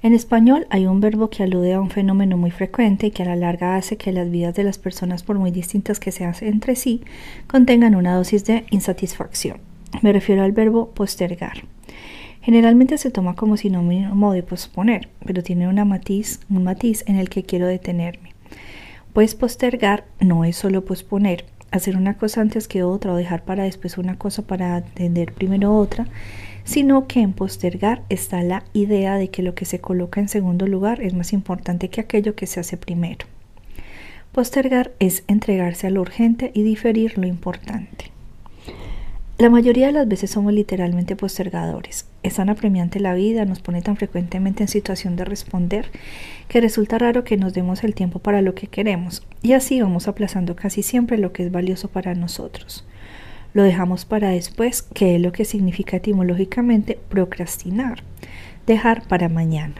En 0.03 0.15
español 0.15 0.67
hay 0.71 0.87
un 0.87 1.01
verbo 1.01 1.29
que 1.29 1.43
alude 1.43 1.75
a 1.75 1.81
un 1.81 1.91
fenómeno 1.91 2.39
muy 2.39 2.51
frecuente 2.51 3.09
y 3.09 3.11
que 3.11 3.23
a 3.23 3.27
la 3.27 3.37
larga 3.37 3.77
hace 3.77 3.99
que 3.99 4.13
las 4.13 4.31
vidas 4.31 4.55
de 4.55 4.65
las 4.65 4.79
personas, 4.79 5.23
por 5.23 5.39
muy 5.39 5.51
distintas 5.51 6.01
que 6.01 6.13
sean 6.13 6.35
entre 6.41 6.77
sí, 6.77 7.03
contengan 7.47 7.95
una 7.95 8.17
dosis 8.17 8.47
de 8.47 8.65
insatisfacción. 8.71 9.66
Me 10.03 10.13
refiero 10.13 10.43
al 10.43 10.53
verbo 10.53 10.91
postergar. 10.91 11.65
Generalmente 12.43 12.97
se 12.99 13.11
toma 13.11 13.35
como 13.35 13.57
sinónimo 13.57 14.33
de 14.33 14.43
posponer, 14.43 15.09
pero 15.25 15.43
tiene 15.43 15.69
una 15.69 15.85
matiz, 15.85 16.41
un 16.49 16.63
matiz 16.63 17.03
en 17.07 17.17
el 17.17 17.29
que 17.29 17.43
quiero 17.43 17.67
detenerme. 17.67 18.35
Pues 19.13 19.35
postergar 19.35 20.05
no 20.21 20.45
es 20.45 20.57
solo 20.57 20.85
posponer, 20.85 21.45
hacer 21.71 21.97
una 21.97 22.17
cosa 22.17 22.41
antes 22.41 22.69
que 22.69 22.83
otra 22.83 23.13
o 23.13 23.17
dejar 23.17 23.45
para 23.45 23.65
después 23.65 23.99
una 23.99 24.17
cosa 24.17 24.43
para 24.43 24.77
atender 24.77 25.33
primero 25.33 25.77
otra, 25.77 26.07
sino 26.65 27.07
que 27.07 27.21
en 27.21 27.33
postergar 27.33 28.03
está 28.09 28.43
la 28.43 28.65
idea 28.73 29.17
de 29.17 29.29
que 29.29 29.43
lo 29.43 29.55
que 29.55 29.65
se 29.65 29.81
coloca 29.81 30.21
en 30.21 30.29
segundo 30.29 30.67
lugar 30.67 31.01
es 31.01 31.15
más 31.15 31.33
importante 31.33 31.89
que 31.89 32.01
aquello 32.01 32.35
que 32.35 32.47
se 32.47 32.61
hace 32.61 32.77
primero. 32.77 33.27
Postergar 34.33 34.93
es 34.99 35.25
entregarse 35.29 35.87
a 35.87 35.91
lo 35.91 36.01
urgente 36.01 36.51
y 36.55 36.63
diferir 36.63 37.17
lo 37.19 37.27
importante. 37.27 38.16
La 39.39 39.51
mayoría 39.51 39.89
de 39.89 39.93
las 39.93 40.09
veces 40.09 40.31
somos 40.31 40.55
literalmente 40.55 41.15
postergadores. 41.15 42.07
Es 42.23 42.37
tan 42.37 42.49
apremiante 42.49 43.01
la 43.01 43.13
vida, 43.13 43.45
nos 43.45 43.61
pone 43.61 43.83
tan 43.83 43.99
frecuentemente 43.99 44.63
en 44.63 44.69
situación 44.69 45.15
de 45.15 45.27
responder, 45.27 45.91
que 46.49 46.63
resulta 46.63 46.97
raro 46.97 47.23
que 47.23 47.37
nos 47.37 47.53
demos 47.53 47.85
el 47.85 47.95
tiempo 47.95 48.19
para 48.19 48.41
lo 48.41 48.55
que 48.55 48.69
queremos, 48.69 49.27
y 49.43 49.53
así 49.53 49.79
vamos 49.83 50.09
aplazando 50.09 50.57
casi 50.57 50.83
siempre 50.83 51.19
lo 51.19 51.35
que 51.35 51.45
es 51.45 51.53
valioso 51.53 51.89
para 51.89 52.15
nosotros. 52.15 52.87
Lo 53.53 53.63
dejamos 53.63 54.07
para 54.07 54.31
después, 54.31 54.81
que 54.81 55.17
es 55.17 55.21
lo 55.21 55.33
que 55.33 55.45
significa 55.45 55.99
etimológicamente 55.99 56.99
procrastinar, 57.11 58.05
dejar 58.67 59.07
para 59.07 59.29
mañana. 59.29 59.75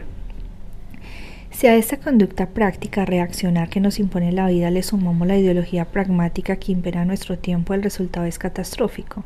Si 1.57 1.65
a 1.65 1.75
esta 1.75 1.97
conducta 1.97 2.49
práctica 2.49 3.03
reaccionar 3.03 3.67
que 3.67 3.79
nos 3.79 3.97
impone 3.97 4.31
la 4.31 4.45
vida 4.45 4.69
le 4.69 4.83
sumamos 4.83 5.27
la 5.27 5.37
ideología 5.37 5.85
pragmática 5.85 6.57
que 6.57 6.71
impera 6.71 7.03
nuestro 7.03 7.39
tiempo, 7.39 7.73
el 7.73 7.81
resultado 7.81 8.27
es 8.27 8.37
catastrófico. 8.37 9.23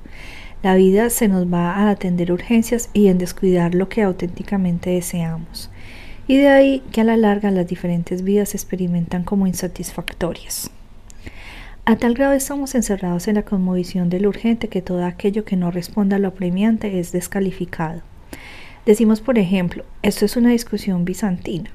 La 0.64 0.76
vida 0.76 1.10
se 1.10 1.28
nos 1.28 1.52
va 1.52 1.74
a 1.74 1.90
atender 1.90 2.32
urgencias 2.32 2.90
y 2.94 3.08
en 3.08 3.18
descuidar 3.18 3.76
lo 3.76 3.90
que 3.90 4.04
auténticamente 4.04 4.92
deseamos. 4.92 5.70
Y 6.26 6.38
de 6.38 6.48
ahí 6.48 6.84
que 6.94 7.02
a 7.02 7.04
la 7.04 7.18
larga 7.18 7.52
las 7.52 7.68
diferentes 7.68 8.24
vidas 8.24 8.48
se 8.48 8.56
experimentan 8.56 9.24
como 9.24 9.46
insatisfactorias. 9.46 10.72
A 11.84 11.98
tal 11.98 12.14
grado 12.14 12.32
estamos 12.32 12.76
encerrados 12.76 13.28
en 13.28 13.36
la 13.36 13.44
conmovisión 13.44 14.10
del 14.10 14.26
urgente 14.26 14.70
que 14.70 14.82
todo 14.82 15.04
aquello 15.04 15.44
que 15.44 15.58
no 15.58 15.70
responda 15.70 16.16
a 16.16 16.20
lo 16.20 16.30
apremiante 16.30 16.98
es 16.98 17.12
descalificado. 17.12 18.04
Decimos, 18.86 19.20
por 19.20 19.38
ejemplo, 19.38 19.84
esto 20.02 20.24
es 20.24 20.38
una 20.38 20.52
discusión 20.52 21.04
bizantina 21.04 21.72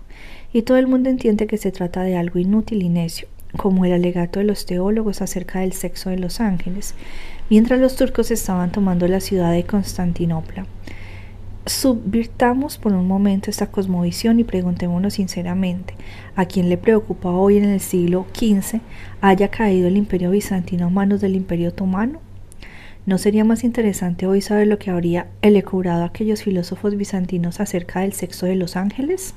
y 0.57 0.63
todo 0.63 0.79
el 0.79 0.87
mundo 0.87 1.11
entiende 1.11 1.47
que 1.47 1.59
se 1.59 1.71
trata 1.71 2.03
de 2.03 2.17
algo 2.17 2.39
inútil 2.39 2.83
y 2.83 2.89
necio, 2.89 3.29
como 3.59 3.85
el 3.85 3.93
alegato 3.93 4.39
de 4.39 4.47
los 4.47 4.65
teólogos 4.65 5.21
acerca 5.21 5.61
del 5.61 5.75
sexo 5.75 6.09
de 6.09 6.19
los 6.19 6.41
ángeles, 6.41 6.95
mientras 7.51 7.79
los 7.79 7.95
turcos 7.95 8.31
estaban 8.31 8.73
tomando 8.73 9.07
la 9.07 9.21
ciudad 9.21 9.53
de 9.53 9.65
Constantinopla. 9.65 10.65
Subvirtamos 11.67 12.79
por 12.79 12.95
un 12.95 13.07
momento 13.07 13.51
esta 13.51 13.67
cosmovisión 13.67 14.41
y 14.41 14.45
preguntémonos 14.45 15.13
sinceramente, 15.13 15.93
¿a 16.37 16.47
quién 16.47 16.71
le 16.71 16.79
preocupa 16.79 17.29
hoy 17.33 17.59
en 17.59 17.65
el 17.65 17.81
siglo 17.81 18.25
XV 18.35 18.81
haya 19.21 19.49
caído 19.49 19.89
el 19.89 19.99
imperio 19.99 20.31
bizantino 20.31 20.87
a 20.87 20.91
manos 20.91 21.21
del 21.21 21.37
imperio 21.37 21.69
otomano? 21.69 22.21
¿No 23.05 23.19
sería 23.19 23.45
más 23.45 23.63
interesante 23.63 24.27
hoy 24.27 24.41
saber 24.41 24.69
lo 24.69 24.79
que 24.79 24.91
habría 24.91 25.27
elucubrado 25.43 26.03
aquellos 26.03 26.43
filósofos 26.43 26.97
bizantinos 26.97 27.61
acerca 27.61 28.01
del 28.01 28.15
sexo 28.15 28.47
de 28.47 28.57
los 28.57 28.75
ángeles? 28.77 29.35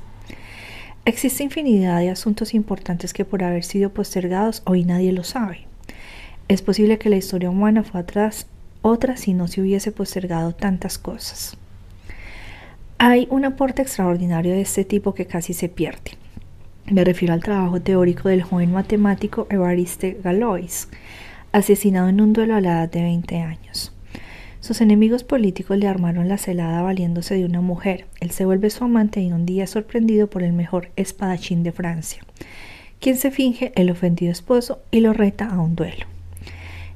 Existe 1.06 1.42
infinidad 1.42 1.98
de 2.00 2.10
asuntos 2.10 2.52
importantes 2.52 3.14
que 3.14 3.24
por 3.24 3.42
haber 3.42 3.64
sido 3.64 3.90
postergados 3.90 4.62
hoy 4.66 4.84
nadie 4.84 5.12
lo 5.12 5.24
sabe. 5.24 5.66
Es 6.48 6.60
posible 6.60 6.98
que 6.98 7.08
la 7.08 7.16
historia 7.16 7.48
humana 7.48 7.82
fue 7.82 8.00
atrás 8.00 8.46
otra 8.82 9.16
si 9.16 9.32
no 9.32 9.48
se 9.48 9.62
hubiese 9.62 9.92
postergado 9.92 10.52
tantas 10.52 10.98
cosas. 10.98 11.56
Hay 12.98 13.26
un 13.30 13.46
aporte 13.46 13.80
extraordinario 13.80 14.52
de 14.52 14.60
este 14.60 14.84
tipo 14.84 15.14
que 15.14 15.26
casi 15.26 15.54
se 15.54 15.70
pierde. 15.70 16.12
Me 16.84 17.02
refiero 17.02 17.32
al 17.32 17.42
trabajo 17.42 17.80
teórico 17.80 18.28
del 18.28 18.42
joven 18.42 18.72
matemático 18.72 19.46
Evariste 19.48 20.18
Galois, 20.22 20.88
asesinado 21.52 22.08
en 22.08 22.20
un 22.20 22.34
duelo 22.34 22.56
a 22.56 22.60
la 22.60 22.72
edad 22.72 22.90
de 22.90 23.02
20 23.02 23.38
años. 23.38 23.92
Sus 24.60 24.82
enemigos 24.82 25.24
políticos 25.24 25.78
le 25.78 25.88
armaron 25.88 26.28
la 26.28 26.36
celada 26.36 26.82
valiéndose 26.82 27.34
de 27.34 27.46
una 27.46 27.62
mujer. 27.62 28.04
Él 28.20 28.30
se 28.30 28.44
vuelve 28.44 28.68
su 28.68 28.84
amante 28.84 29.22
y 29.22 29.32
un 29.32 29.46
día 29.46 29.64
es 29.64 29.70
sorprendido 29.70 30.28
por 30.28 30.42
el 30.42 30.52
mejor 30.52 30.90
espadachín 30.96 31.62
de 31.62 31.72
Francia, 31.72 32.22
quien 33.00 33.16
se 33.16 33.30
finge 33.30 33.72
el 33.74 33.90
ofendido 33.90 34.30
esposo 34.30 34.82
y 34.90 35.00
lo 35.00 35.14
reta 35.14 35.46
a 35.46 35.58
un 35.58 35.76
duelo. 35.76 36.04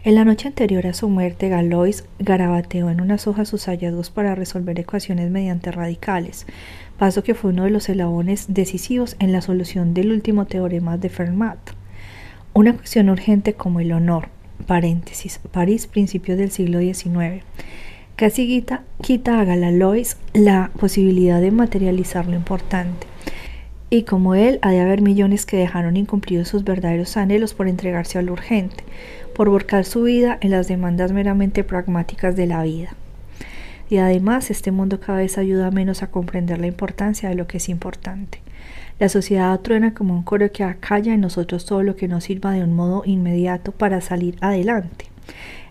En 0.02 0.14
la 0.14 0.26
noche 0.26 0.48
anterior 0.48 0.86
a 0.86 0.92
su 0.92 1.08
muerte, 1.08 1.48
Galois 1.48 2.04
garabateó 2.18 2.90
en 2.90 3.00
unas 3.00 3.26
hojas 3.26 3.48
sus 3.48 3.64
hallazgos 3.64 4.10
para 4.10 4.34
resolver 4.34 4.78
ecuaciones 4.78 5.30
mediante 5.30 5.72
radicales, 5.72 6.46
paso 6.98 7.24
que 7.24 7.32
fue 7.32 7.52
uno 7.52 7.64
de 7.64 7.70
los 7.70 7.88
eslabones 7.88 8.44
decisivos 8.48 9.16
en 9.18 9.32
la 9.32 9.40
solución 9.40 9.94
del 9.94 10.12
último 10.12 10.44
teorema 10.44 10.98
de 10.98 11.08
Fermat. 11.08 11.58
Una 12.52 12.74
cuestión 12.74 13.08
urgente 13.08 13.54
como 13.54 13.80
el 13.80 13.92
honor, 13.92 14.28
paréntesis, 14.64 15.40
París, 15.52 15.86
principios 15.86 16.38
del 16.38 16.50
siglo 16.50 16.80
XIX. 16.80 17.44
Casi 18.16 18.46
quita, 18.46 19.40
a 19.40 19.44
Galalois 19.44 20.16
la 20.34 20.70
posibilidad 20.78 21.40
de 21.40 21.50
materializar 21.50 22.26
lo 22.26 22.34
importante. 22.34 23.06
Y 23.90 24.04
como 24.04 24.34
él, 24.34 24.60
ha 24.62 24.70
de 24.70 24.80
haber 24.80 25.02
millones 25.02 25.46
que 25.46 25.56
dejaron 25.56 25.96
incumplidos 25.96 26.48
sus 26.48 26.62
verdaderos 26.64 27.16
anhelos 27.16 27.54
por 27.54 27.68
entregarse 27.68 28.18
a 28.18 28.22
lo 28.22 28.32
urgente, 28.32 28.84
por 29.34 29.50
volcar 29.50 29.84
su 29.84 30.04
vida 30.04 30.38
en 30.40 30.50
las 30.52 30.68
demandas 30.68 31.12
meramente 31.12 31.64
pragmáticas 31.64 32.36
de 32.36 32.46
la 32.46 32.62
vida. 32.62 32.94
Y 33.90 33.98
además, 33.98 34.50
este 34.50 34.70
mundo 34.70 35.00
cada 35.00 35.18
vez 35.18 35.36
ayuda 35.36 35.70
menos 35.70 36.02
a 36.02 36.10
comprender 36.10 36.60
la 36.60 36.68
importancia 36.68 37.28
de 37.28 37.34
lo 37.34 37.46
que 37.46 37.58
es 37.58 37.68
importante. 37.68 38.43
La 39.00 39.08
sociedad 39.08 39.58
truena 39.60 39.92
como 39.92 40.14
un 40.14 40.22
coro 40.22 40.52
que 40.52 40.62
acalla 40.62 41.14
en 41.14 41.20
nosotros 41.20 41.66
todo 41.66 41.82
lo 41.82 41.96
que 41.96 42.06
nos 42.06 42.24
sirva 42.24 42.52
de 42.52 42.62
un 42.62 42.76
modo 42.76 43.02
inmediato 43.04 43.72
para 43.72 44.00
salir 44.00 44.36
adelante. 44.40 45.06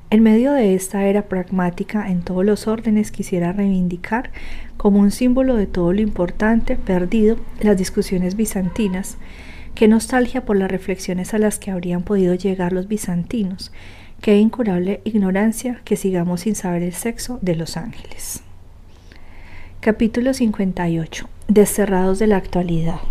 En 0.09 0.21
medio 0.21 0.51
de 0.51 0.75
esta 0.75 1.05
era 1.05 1.23
pragmática 1.23 2.09
en 2.09 2.21
todos 2.21 2.45
los 2.45 2.67
órdenes 2.67 3.11
quisiera 3.11 3.53
reivindicar 3.53 4.29
como 4.77 4.99
un 4.99 5.09
símbolo 5.09 5.55
de 5.55 5.65
todo 5.65 5.93
lo 5.93 6.01
importante 6.01 6.75
perdido 6.75 7.37
las 7.61 7.77
discusiones 7.77 8.35
bizantinas. 8.35 9.17
Qué 9.73 9.87
nostalgia 9.87 10.45
por 10.45 10.57
las 10.57 10.69
reflexiones 10.69 11.33
a 11.33 11.39
las 11.39 11.57
que 11.57 11.71
habrían 11.71 12.03
podido 12.03 12.35
llegar 12.35 12.73
los 12.73 12.87
bizantinos. 12.87 13.71
Qué 14.21 14.37
incurable 14.37 15.01
ignorancia 15.03 15.81
que 15.83 15.95
sigamos 15.95 16.41
sin 16.41 16.55
saber 16.55 16.83
el 16.83 16.93
sexo 16.93 17.39
de 17.41 17.55
los 17.55 17.75
ángeles. 17.75 18.43
Capítulo 19.83 20.33
58. 20.33 21.27
Desterrados 21.49 22.17
de 22.17 22.27
la 22.27 22.37
actualidad. 22.37 23.01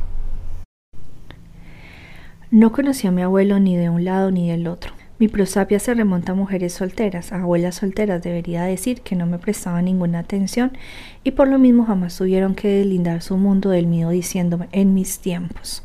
No 2.51 2.73
conocí 2.73 3.07
a 3.07 3.11
mi 3.11 3.21
abuelo 3.21 3.61
ni 3.61 3.77
de 3.77 3.91
un 3.91 4.07
lado 4.07 4.31
ni 4.31 4.49
del 4.49 4.67
otro. 4.67 4.95
Mi 5.19 5.29
prosapia 5.29 5.79
se 5.79 5.93
remonta 5.93 6.33
a 6.33 6.35
mujeres 6.35 6.73
solteras, 6.73 7.31
a 7.31 7.43
abuelas 7.43 7.75
solteras 7.75 8.23
debería 8.23 8.63
decir 8.63 9.03
que 9.03 9.17
no 9.17 9.27
me 9.27 9.39
prestaban 9.39 9.85
ninguna 9.85 10.21
atención 10.21 10.73
y 11.23 11.33
por 11.33 11.47
lo 11.47 11.59
mismo 11.59 11.85
jamás 11.85 12.17
tuvieron 12.17 12.55
que 12.55 12.69
deslindar 12.69 13.21
su 13.21 13.37
mundo 13.37 13.69
del 13.69 13.87
mío 13.87 14.09
diciéndome 14.09 14.71
en 14.73 14.95
mis 14.95 15.19
tiempos. 15.19 15.83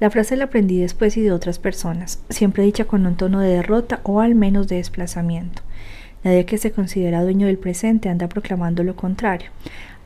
La 0.00 0.08
frase 0.08 0.34
la 0.38 0.44
aprendí 0.44 0.80
después 0.80 1.14
y 1.18 1.20
de 1.20 1.32
otras 1.32 1.58
personas, 1.58 2.22
siempre 2.30 2.62
dicha 2.62 2.86
con 2.86 3.06
un 3.06 3.16
tono 3.16 3.40
de 3.40 3.50
derrota 3.50 4.00
o 4.02 4.22
al 4.22 4.34
menos 4.34 4.66
de 4.66 4.76
desplazamiento. 4.76 5.60
Nadie 6.24 6.46
que 6.46 6.56
se 6.56 6.72
considera 6.72 7.22
dueño 7.22 7.48
del 7.48 7.58
presente 7.58 8.08
anda 8.08 8.30
proclamando 8.30 8.82
lo 8.82 8.96
contrario. 8.96 9.50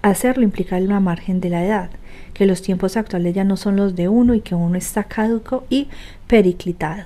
Hacerlo 0.03 0.45
implica 0.45 0.81
la 0.81 1.01
margen 1.01 1.41
de 1.41 1.51
la 1.51 1.65
edad, 1.65 1.91
que 2.33 2.47
los 2.47 2.63
tiempos 2.63 2.97
actuales 2.97 3.35
ya 3.35 3.45
no 3.45 3.57
son 3.57 3.77
los 3.77 3.97
de 3.97 4.09
uno 4.09 4.35
y 4.35 4.41
que 4.41 4.55
uno 4.55 4.77
está 4.77 5.05
caduco 5.05 5.65
y 5.69 5.89
periclitado. 6.27 7.05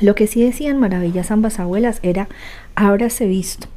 Lo 0.00 0.14
que 0.14 0.26
sí 0.26 0.42
decían 0.42 0.80
maravillas 0.80 1.30
ambas 1.30 1.60
abuelas 1.60 2.00
era 2.02 2.28
habráse 2.74 3.26
visto, 3.26 3.68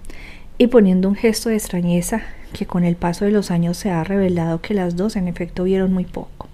y 0.57 0.67
poniendo 0.67 1.09
un 1.09 1.15
gesto 1.15 1.49
de 1.49 1.55
extrañeza 1.55 2.21
que 2.53 2.65
con 2.65 2.85
el 2.85 2.95
paso 2.95 3.25
de 3.25 3.31
los 3.31 3.51
años 3.51 3.75
se 3.75 3.91
ha 3.91 4.03
revelado 4.03 4.61
que 4.61 4.73
las 4.73 4.95
dos 4.95 5.17
en 5.17 5.27
efecto 5.27 5.65
vieron 5.65 5.91
muy 5.91 6.05
poco. 6.05 6.47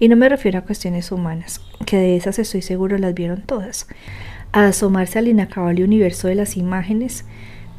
Y 0.00 0.08
no 0.08 0.16
me 0.16 0.28
refiero 0.28 0.58
a 0.58 0.62
cuestiones 0.62 1.12
humanas, 1.12 1.60
que 1.86 1.96
de 1.96 2.16
esas 2.16 2.38
estoy 2.38 2.62
seguro 2.62 2.98
las 2.98 3.14
vieron 3.14 3.42
todas. 3.42 3.86
A 4.52 4.66
asomarse 4.66 5.18
al 5.18 5.28
inacabable 5.28 5.84
universo 5.84 6.26
de 6.26 6.34
las 6.34 6.56
imágenes, 6.56 7.24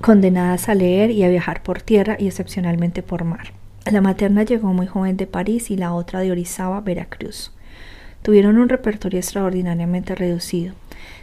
condenadas 0.01 0.69
a 0.69 0.75
leer 0.75 1.11
y 1.11 1.23
a 1.23 1.29
viajar 1.29 1.61
por 1.61 1.81
tierra 1.81 2.15
y 2.19 2.27
excepcionalmente 2.27 3.03
por 3.03 3.25
mar. 3.25 3.53
La 3.91 4.01
materna 4.01 4.43
llegó 4.43 4.73
muy 4.73 4.87
joven 4.87 5.17
de 5.17 5.27
París 5.27 5.71
y 5.71 5.77
la 5.77 5.93
otra 5.93 6.19
de 6.21 6.31
Orizaba, 6.31 6.81
Veracruz. 6.81 7.51
Tuvieron 8.21 8.57
un 8.57 8.69
repertorio 8.69 9.19
extraordinariamente 9.19 10.15
reducido, 10.15 10.73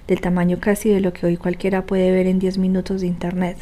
del 0.09 0.21
tamaño 0.21 0.59
casi 0.61 0.89
de 0.89 1.01
lo 1.01 1.13
que 1.13 1.27
hoy 1.27 1.37
cualquiera 1.37 1.87
puede 1.87 2.11
ver 2.11 2.27
en 2.27 2.39
10 2.39 2.59
minutos 2.59 3.01
de 3.01 3.07
Internet, 3.07 3.59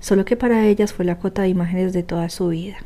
solo 0.00 0.24
que 0.24 0.36
para 0.36 0.66
ellas 0.66 0.92
fue 0.92 1.04
la 1.04 1.18
cota 1.18 1.42
de 1.42 1.48
imágenes 1.48 1.92
de 1.92 2.02
toda 2.02 2.28
su 2.28 2.48
vida. 2.48 2.76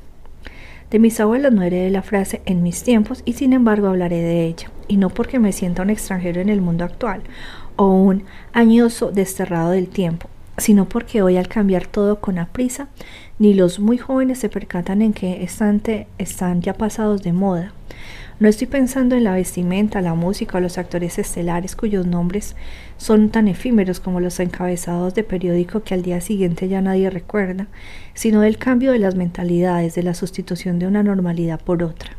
De 0.90 0.98
mis 0.98 1.20
abuelos 1.20 1.52
no 1.52 1.62
heredé 1.62 1.90
la 1.90 2.02
frase 2.02 2.42
en 2.44 2.62
mis 2.62 2.82
tiempos 2.82 3.22
y 3.24 3.32
sin 3.32 3.52
embargo 3.52 3.88
hablaré 3.88 4.20
de 4.20 4.44
ella, 4.44 4.70
y 4.88 4.96
no 4.96 5.10
porque 5.10 5.38
me 5.38 5.52
sienta 5.52 5.82
un 5.82 5.90
extranjero 5.90 6.40
en 6.40 6.48
el 6.48 6.60
mundo 6.60 6.84
actual 6.84 7.22
o 7.76 7.86
un 7.86 8.24
añoso 8.52 9.10
desterrado 9.10 9.70
del 9.70 9.88
tiempo, 9.88 10.28
sino 10.58 10.88
porque 10.88 11.22
hoy 11.22 11.36
al 11.36 11.48
cambiar 11.48 11.86
todo 11.86 12.20
con 12.20 12.38
aprisa, 12.38 12.88
ni 13.38 13.54
los 13.54 13.80
muy 13.80 13.98
jóvenes 13.98 14.38
se 14.38 14.48
percatan 14.48 15.02
en 15.02 15.12
que 15.12 15.42
estante 15.42 16.06
están 16.18 16.60
ya 16.60 16.74
pasados 16.74 17.22
de 17.22 17.32
moda. 17.32 17.72
No 18.40 18.48
estoy 18.48 18.66
pensando 18.66 19.14
en 19.14 19.24
la 19.24 19.34
vestimenta, 19.34 20.00
la 20.00 20.14
música 20.14 20.58
o 20.58 20.60
los 20.60 20.76
actores 20.76 21.18
estelares 21.18 21.76
cuyos 21.76 22.06
nombres 22.06 22.56
son 22.96 23.30
tan 23.30 23.46
efímeros 23.46 24.00
como 24.00 24.18
los 24.18 24.40
encabezados 24.40 25.14
de 25.14 25.22
periódico 25.22 25.84
que 25.84 25.94
al 25.94 26.02
día 26.02 26.20
siguiente 26.20 26.68
ya 26.68 26.80
nadie 26.80 27.08
recuerda, 27.08 27.68
sino 28.14 28.40
del 28.40 28.58
cambio 28.58 28.90
de 28.92 28.98
las 28.98 29.14
mentalidades, 29.14 29.94
de 29.94 30.02
la 30.02 30.14
sustitución 30.14 30.78
de 30.80 30.88
una 30.88 31.04
normalidad 31.04 31.60
por 31.60 31.84
otra. 31.84 32.16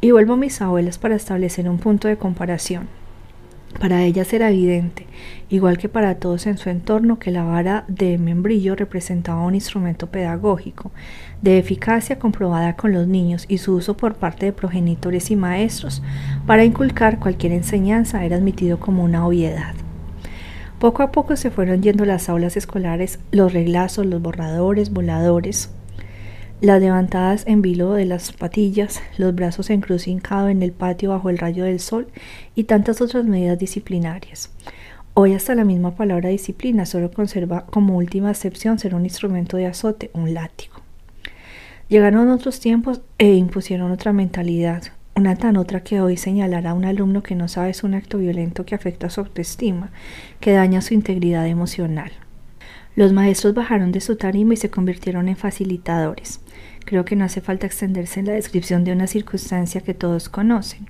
Y 0.00 0.10
vuelvo 0.10 0.34
a 0.34 0.36
mis 0.36 0.60
abuelas 0.60 0.98
para 0.98 1.14
establecer 1.14 1.68
un 1.68 1.78
punto 1.78 2.08
de 2.08 2.16
comparación. 2.16 2.88
Para 3.80 4.02
ellas 4.04 4.32
era 4.32 4.48
evidente, 4.48 5.06
igual 5.50 5.76
que 5.76 5.90
para 5.90 6.14
todos 6.14 6.46
en 6.46 6.56
su 6.56 6.70
entorno, 6.70 7.18
que 7.18 7.30
la 7.30 7.44
vara 7.44 7.84
de 7.88 8.16
membrillo 8.16 8.74
representaba 8.74 9.42
un 9.42 9.54
instrumento 9.54 10.06
pedagógico, 10.06 10.92
de 11.42 11.58
eficacia 11.58 12.18
comprobada 12.18 12.74
con 12.74 12.92
los 12.92 13.06
niños 13.06 13.44
y 13.48 13.58
su 13.58 13.74
uso 13.74 13.96
por 13.96 14.14
parte 14.14 14.46
de 14.46 14.52
progenitores 14.52 15.30
y 15.30 15.36
maestros 15.36 16.02
para 16.46 16.64
inculcar 16.64 17.18
cualquier 17.18 17.52
enseñanza 17.52 18.24
era 18.24 18.36
admitido 18.36 18.80
como 18.80 19.04
una 19.04 19.26
obviedad. 19.26 19.74
Poco 20.78 21.02
a 21.02 21.12
poco 21.12 21.36
se 21.36 21.50
fueron 21.50 21.82
yendo 21.82 22.04
las 22.04 22.28
aulas 22.28 22.56
escolares, 22.56 23.18
los 23.30 23.52
reglazos, 23.52 24.06
los 24.06 24.22
borradores, 24.22 24.90
voladores, 24.90 25.70
las 26.60 26.80
levantadas 26.80 27.44
en 27.46 27.60
vilo 27.60 27.92
de 27.92 28.06
las 28.06 28.32
patillas, 28.32 29.02
los 29.18 29.34
brazos 29.34 29.68
en 29.68 29.82
cruz 29.82 30.08
hincado 30.08 30.48
en 30.48 30.62
el 30.62 30.72
patio 30.72 31.10
bajo 31.10 31.28
el 31.28 31.38
rayo 31.38 31.64
del 31.64 31.80
sol 31.80 32.08
y 32.54 32.64
tantas 32.64 33.00
otras 33.00 33.26
medidas 33.26 33.58
disciplinarias. 33.58 34.50
Hoy 35.12 35.34
hasta 35.34 35.54
la 35.54 35.64
misma 35.64 35.94
palabra 35.94 36.30
disciplina 36.30 36.86
solo 36.86 37.10
conserva 37.10 37.66
como 37.66 37.96
última 37.96 38.30
excepción 38.30 38.78
ser 38.78 38.94
un 38.94 39.04
instrumento 39.04 39.56
de 39.56 39.66
azote, 39.66 40.10
un 40.14 40.32
látigo. 40.34 40.76
Llegaron 41.88 42.30
otros 42.30 42.58
tiempos 42.58 43.02
e 43.18 43.34
impusieron 43.34 43.92
otra 43.92 44.12
mentalidad, 44.12 44.82
una 45.14 45.36
tan 45.36 45.56
otra 45.56 45.82
que 45.82 46.00
hoy 46.00 46.16
señalar 46.16 46.66
a 46.66 46.74
un 46.74 46.84
alumno 46.84 47.22
que 47.22 47.34
no 47.34 47.48
sabe 47.48 47.70
es 47.70 47.84
un 47.84 47.94
acto 47.94 48.18
violento 48.18 48.66
que 48.66 48.74
afecta 48.74 49.08
su 49.08 49.20
autoestima, 49.20 49.90
que 50.40 50.52
daña 50.52 50.80
su 50.82 50.94
integridad 50.94 51.46
emocional. 51.46 52.12
Los 52.96 53.12
maestros 53.12 53.52
bajaron 53.52 53.92
de 53.92 54.00
su 54.00 54.16
tarima 54.16 54.54
y 54.54 54.56
se 54.56 54.70
convirtieron 54.70 55.28
en 55.28 55.36
facilitadores. 55.36 56.40
Creo 56.86 57.04
que 57.04 57.14
no 57.14 57.26
hace 57.26 57.42
falta 57.42 57.66
extenderse 57.66 58.20
en 58.20 58.26
la 58.26 58.32
descripción 58.32 58.84
de 58.84 58.92
una 58.92 59.06
circunstancia 59.06 59.82
que 59.82 59.92
todos 59.92 60.30
conocen. 60.30 60.88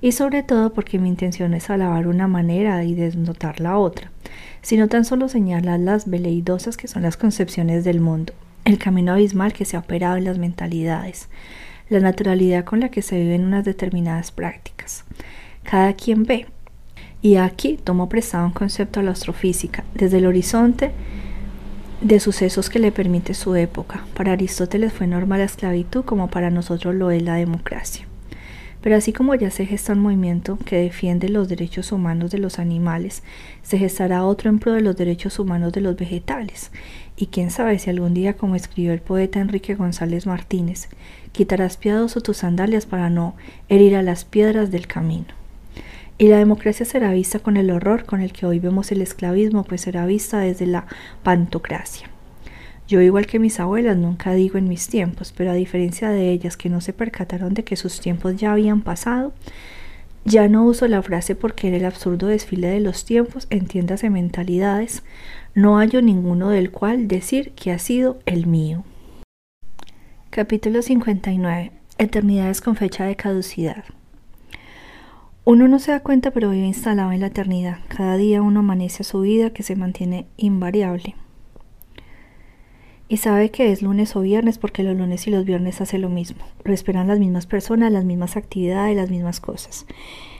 Y 0.00 0.12
sobre 0.12 0.44
todo 0.44 0.72
porque 0.72 1.00
mi 1.00 1.08
intención 1.08 1.52
es 1.54 1.68
alabar 1.68 2.06
una 2.06 2.28
manera 2.28 2.84
y 2.84 2.94
desnotar 2.94 3.58
la 3.58 3.76
otra, 3.76 4.12
sino 4.60 4.86
tan 4.86 5.04
solo 5.04 5.28
señalar 5.28 5.80
las 5.80 6.08
veleidosas 6.08 6.76
que 6.76 6.86
son 6.86 7.02
las 7.02 7.16
concepciones 7.16 7.82
del 7.82 8.00
mundo, 8.00 8.34
el 8.64 8.78
camino 8.78 9.12
abismal 9.12 9.52
que 9.52 9.64
se 9.64 9.76
ha 9.76 9.80
operado 9.80 10.18
en 10.18 10.24
las 10.24 10.38
mentalidades, 10.38 11.28
la 11.88 11.98
naturalidad 11.98 12.64
con 12.64 12.78
la 12.78 12.90
que 12.90 13.02
se 13.02 13.18
viven 13.18 13.44
unas 13.44 13.64
determinadas 13.64 14.30
prácticas. 14.30 15.04
Cada 15.64 15.94
quien 15.94 16.22
ve. 16.22 16.46
Y 17.20 17.36
aquí 17.36 17.78
tomo 17.82 18.08
prestado 18.08 18.46
un 18.46 18.52
concepto 18.52 19.00
a 19.00 19.02
la 19.02 19.12
astrofísica, 19.12 19.84
desde 19.94 20.18
el 20.18 20.26
horizonte 20.26 20.92
de 22.02 22.18
sucesos 22.18 22.68
que 22.68 22.80
le 22.80 22.90
permite 22.90 23.32
su 23.32 23.54
época. 23.54 24.04
Para 24.14 24.32
Aristóteles 24.32 24.92
fue 24.92 25.06
normal 25.06 25.38
la 25.38 25.44
esclavitud 25.44 26.04
como 26.04 26.28
para 26.28 26.50
nosotros 26.50 26.94
lo 26.94 27.12
es 27.12 27.22
la 27.22 27.36
democracia. 27.36 28.06
Pero 28.80 28.96
así 28.96 29.12
como 29.12 29.36
ya 29.36 29.52
se 29.52 29.66
gesta 29.66 29.92
un 29.92 30.00
movimiento 30.00 30.58
que 30.66 30.78
defiende 30.78 31.28
los 31.28 31.48
derechos 31.48 31.92
humanos 31.92 32.32
de 32.32 32.38
los 32.38 32.58
animales, 32.58 33.22
se 33.62 33.78
gestará 33.78 34.24
otro 34.24 34.50
en 34.50 34.58
pro 34.58 34.72
de 34.72 34.80
los 34.80 34.96
derechos 34.96 35.38
humanos 35.38 35.72
de 35.72 35.80
los 35.80 35.94
vegetales. 35.94 36.72
Y 37.16 37.26
quién 37.26 37.52
sabe 37.52 37.78
si 37.78 37.90
algún 37.90 38.14
día, 38.14 38.36
como 38.36 38.56
escribió 38.56 38.92
el 38.92 39.00
poeta 39.00 39.38
Enrique 39.38 39.76
González 39.76 40.26
Martínez, 40.26 40.88
quitarás 41.30 41.76
piadoso 41.76 42.20
tus 42.20 42.38
sandalias 42.38 42.84
para 42.84 43.10
no 43.10 43.36
herir 43.68 43.94
a 43.94 44.02
las 44.02 44.24
piedras 44.24 44.72
del 44.72 44.88
camino. 44.88 45.41
Y 46.18 46.28
la 46.28 46.38
democracia 46.38 46.86
será 46.86 47.12
vista 47.12 47.38
con 47.38 47.56
el 47.56 47.70
horror 47.70 48.04
con 48.04 48.20
el 48.20 48.32
que 48.32 48.46
hoy 48.46 48.58
vemos 48.58 48.92
el 48.92 49.02
esclavismo, 49.02 49.64
pues 49.64 49.80
será 49.80 50.06
vista 50.06 50.38
desde 50.38 50.66
la 50.66 50.86
pantocracia. 51.22 52.08
Yo, 52.86 53.00
igual 53.00 53.26
que 53.26 53.38
mis 53.38 53.58
abuelas, 53.58 53.96
nunca 53.96 54.32
digo 54.32 54.58
en 54.58 54.68
mis 54.68 54.88
tiempos, 54.88 55.32
pero 55.36 55.50
a 55.50 55.54
diferencia 55.54 56.10
de 56.10 56.30
ellas 56.30 56.56
que 56.56 56.68
no 56.68 56.80
se 56.80 56.92
percataron 56.92 57.54
de 57.54 57.64
que 57.64 57.76
sus 57.76 58.00
tiempos 58.00 58.36
ya 58.36 58.52
habían 58.52 58.82
pasado, 58.82 59.32
ya 60.24 60.46
no 60.48 60.64
uso 60.64 60.86
la 60.86 61.02
frase 61.02 61.34
porque 61.34 61.68
en 61.68 61.74
el 61.74 61.84
absurdo 61.84 62.26
desfile 62.26 62.68
de 62.68 62.80
los 62.80 63.04
tiempos, 63.04 63.46
entiéndase 63.50 64.10
mentalidades, 64.10 65.02
no 65.54 65.78
hallo 65.78 66.02
ninguno 66.02 66.50
del 66.50 66.70
cual 66.70 67.08
decir 67.08 67.52
que 67.52 67.72
ha 67.72 67.78
sido 67.78 68.20
el 68.26 68.46
mío. 68.46 68.84
Capítulo 70.30 70.82
59. 70.82 71.72
Eternidades 71.98 72.60
con 72.60 72.76
fecha 72.76 73.04
de 73.04 73.16
caducidad. 73.16 73.84
Uno 75.44 75.66
no 75.66 75.80
se 75.80 75.90
da 75.90 75.98
cuenta, 75.98 76.30
pero 76.30 76.50
vive 76.50 76.66
instalado 76.66 77.10
en 77.10 77.18
la 77.18 77.26
eternidad. 77.26 77.78
Cada 77.88 78.16
día 78.16 78.40
uno 78.42 78.60
amanece 78.60 79.02
a 79.02 79.04
su 79.04 79.22
vida 79.22 79.50
que 79.50 79.64
se 79.64 79.74
mantiene 79.74 80.26
invariable. 80.36 81.16
Y 83.08 83.16
sabe 83.16 83.50
que 83.50 83.72
es 83.72 83.82
lunes 83.82 84.14
o 84.14 84.20
viernes 84.20 84.58
porque 84.58 84.84
los 84.84 84.96
lunes 84.96 85.26
y 85.26 85.32
los 85.32 85.44
viernes 85.44 85.80
hace 85.80 85.98
lo 85.98 86.08
mismo. 86.08 86.44
Respiran 86.64 87.08
las 87.08 87.18
mismas 87.18 87.46
personas, 87.46 87.90
las 87.90 88.04
mismas 88.04 88.36
actividades, 88.36 88.96
las 88.96 89.10
mismas 89.10 89.40
cosas. 89.40 89.84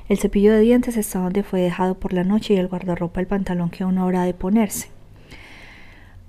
El 0.08 0.18
cepillo 0.18 0.52
de 0.52 0.60
dientes 0.60 0.96
está 0.96 1.18
donde 1.18 1.42
fue 1.42 1.60
dejado 1.60 1.98
por 1.98 2.12
la 2.12 2.22
noche 2.22 2.54
y 2.54 2.58
el 2.58 2.68
guardarropa 2.68 3.20
el 3.20 3.26
pantalón 3.26 3.70
que 3.70 3.84
una 3.84 4.04
hora 4.04 4.22
de 4.22 4.34
ponerse. 4.34 4.88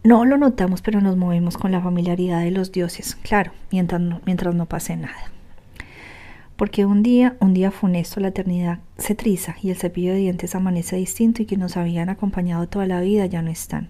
No 0.03 0.25
lo 0.25 0.39
notamos, 0.39 0.81
pero 0.81 0.99
nos 0.99 1.15
movemos 1.15 1.59
con 1.59 1.71
la 1.71 1.79
familiaridad 1.79 2.41
de 2.41 2.49
los 2.49 2.71
dioses, 2.71 3.15
claro, 3.15 3.51
mientras 3.71 4.01
mientras 4.25 4.55
no 4.55 4.65
pase 4.65 4.97
nada 4.97 5.32
porque 6.55 6.85
un 6.85 7.01
día, 7.01 7.35
un 7.39 7.53
día 7.53 7.71
funesto, 7.71 8.19
la 8.19 8.27
eternidad 8.29 8.79
se 8.97 9.15
triza 9.15 9.55
y 9.61 9.71
el 9.71 9.75
cepillo 9.75 10.11
de 10.11 10.19
dientes 10.19 10.55
amanece 10.55 10.95
distinto 10.95 11.41
y 11.41 11.45
que 11.45 11.57
nos 11.57 11.77
habían 11.77 12.09
acompañado 12.09 12.67
toda 12.67 12.85
la 12.85 13.01
vida 13.01 13.25
ya 13.25 13.41
no 13.41 13.49
están. 13.49 13.89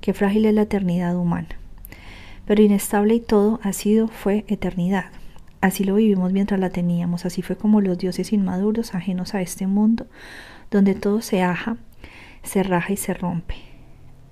Qué 0.00 0.14
frágil 0.14 0.46
es 0.46 0.54
la 0.54 0.62
eternidad 0.62 1.16
humana. 1.16 1.48
Pero 2.46 2.62
inestable 2.62 3.14
y 3.14 3.20
todo 3.20 3.60
ha 3.62 3.72
sido, 3.72 4.08
fue 4.08 4.44
eternidad. 4.48 5.06
Así 5.60 5.84
lo 5.84 5.96
vivimos 5.96 6.32
mientras 6.32 6.58
la 6.58 6.70
teníamos, 6.70 7.26
así 7.26 7.42
fue 7.42 7.56
como 7.56 7.82
los 7.82 7.98
dioses 7.98 8.32
inmaduros, 8.32 8.94
ajenos 8.94 9.34
a 9.34 9.42
este 9.42 9.66
mundo, 9.66 10.06
donde 10.70 10.94
todo 10.94 11.20
se 11.20 11.42
aja, 11.42 11.76
se 12.42 12.62
raja 12.62 12.94
y 12.94 12.96
se 12.96 13.12
rompe. 13.12 13.56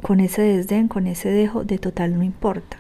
Con 0.01 0.21
ese 0.21 0.41
desdén, 0.41 0.89
con 0.89 1.07
ese 1.07 1.31
dejo 1.31 1.65
de 1.65 1.79
total 1.79 2.17
no 2.17 2.23
importa 2.23 2.79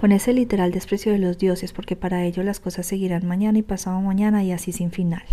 con 0.00 0.12
ese 0.12 0.32
literal 0.32 0.72
desprecio 0.72 1.12
de 1.12 1.18
los 1.18 1.36
dioses, 1.36 1.74
porque 1.74 1.94
para 1.94 2.24
ello 2.24 2.42
las 2.42 2.58
cosas 2.58 2.86
seguirán 2.86 3.26
mañana 3.26 3.58
y 3.58 3.62
pasado 3.62 4.00
mañana 4.00 4.42
y 4.42 4.50
así 4.50 4.72
sin 4.72 4.92
final. 4.92 5.24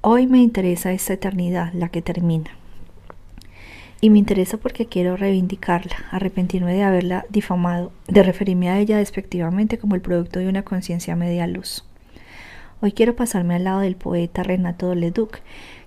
Hoy 0.00 0.26
me 0.26 0.38
interesa 0.38 0.90
esta 0.90 1.12
eternidad, 1.12 1.72
la 1.72 1.88
que 1.88 2.02
termina. 2.02 2.50
Y 4.00 4.10
me 4.10 4.18
interesa 4.18 4.56
porque 4.56 4.86
quiero 4.86 5.16
reivindicarla, 5.16 5.94
arrepentirme 6.10 6.74
de 6.74 6.82
haberla 6.82 7.26
difamado, 7.28 7.92
de 8.08 8.24
referirme 8.24 8.70
a 8.70 8.80
ella 8.80 8.98
despectivamente 8.98 9.78
como 9.78 9.94
el 9.94 10.00
producto 10.00 10.40
de 10.40 10.48
una 10.48 10.64
conciencia 10.64 11.14
media 11.14 11.46
luz. 11.46 11.84
Hoy 12.80 12.90
quiero 12.90 13.14
pasarme 13.14 13.54
al 13.54 13.62
lado 13.62 13.78
del 13.78 13.94
poeta 13.94 14.42
Renato 14.42 14.96
Leduc, 14.96 15.38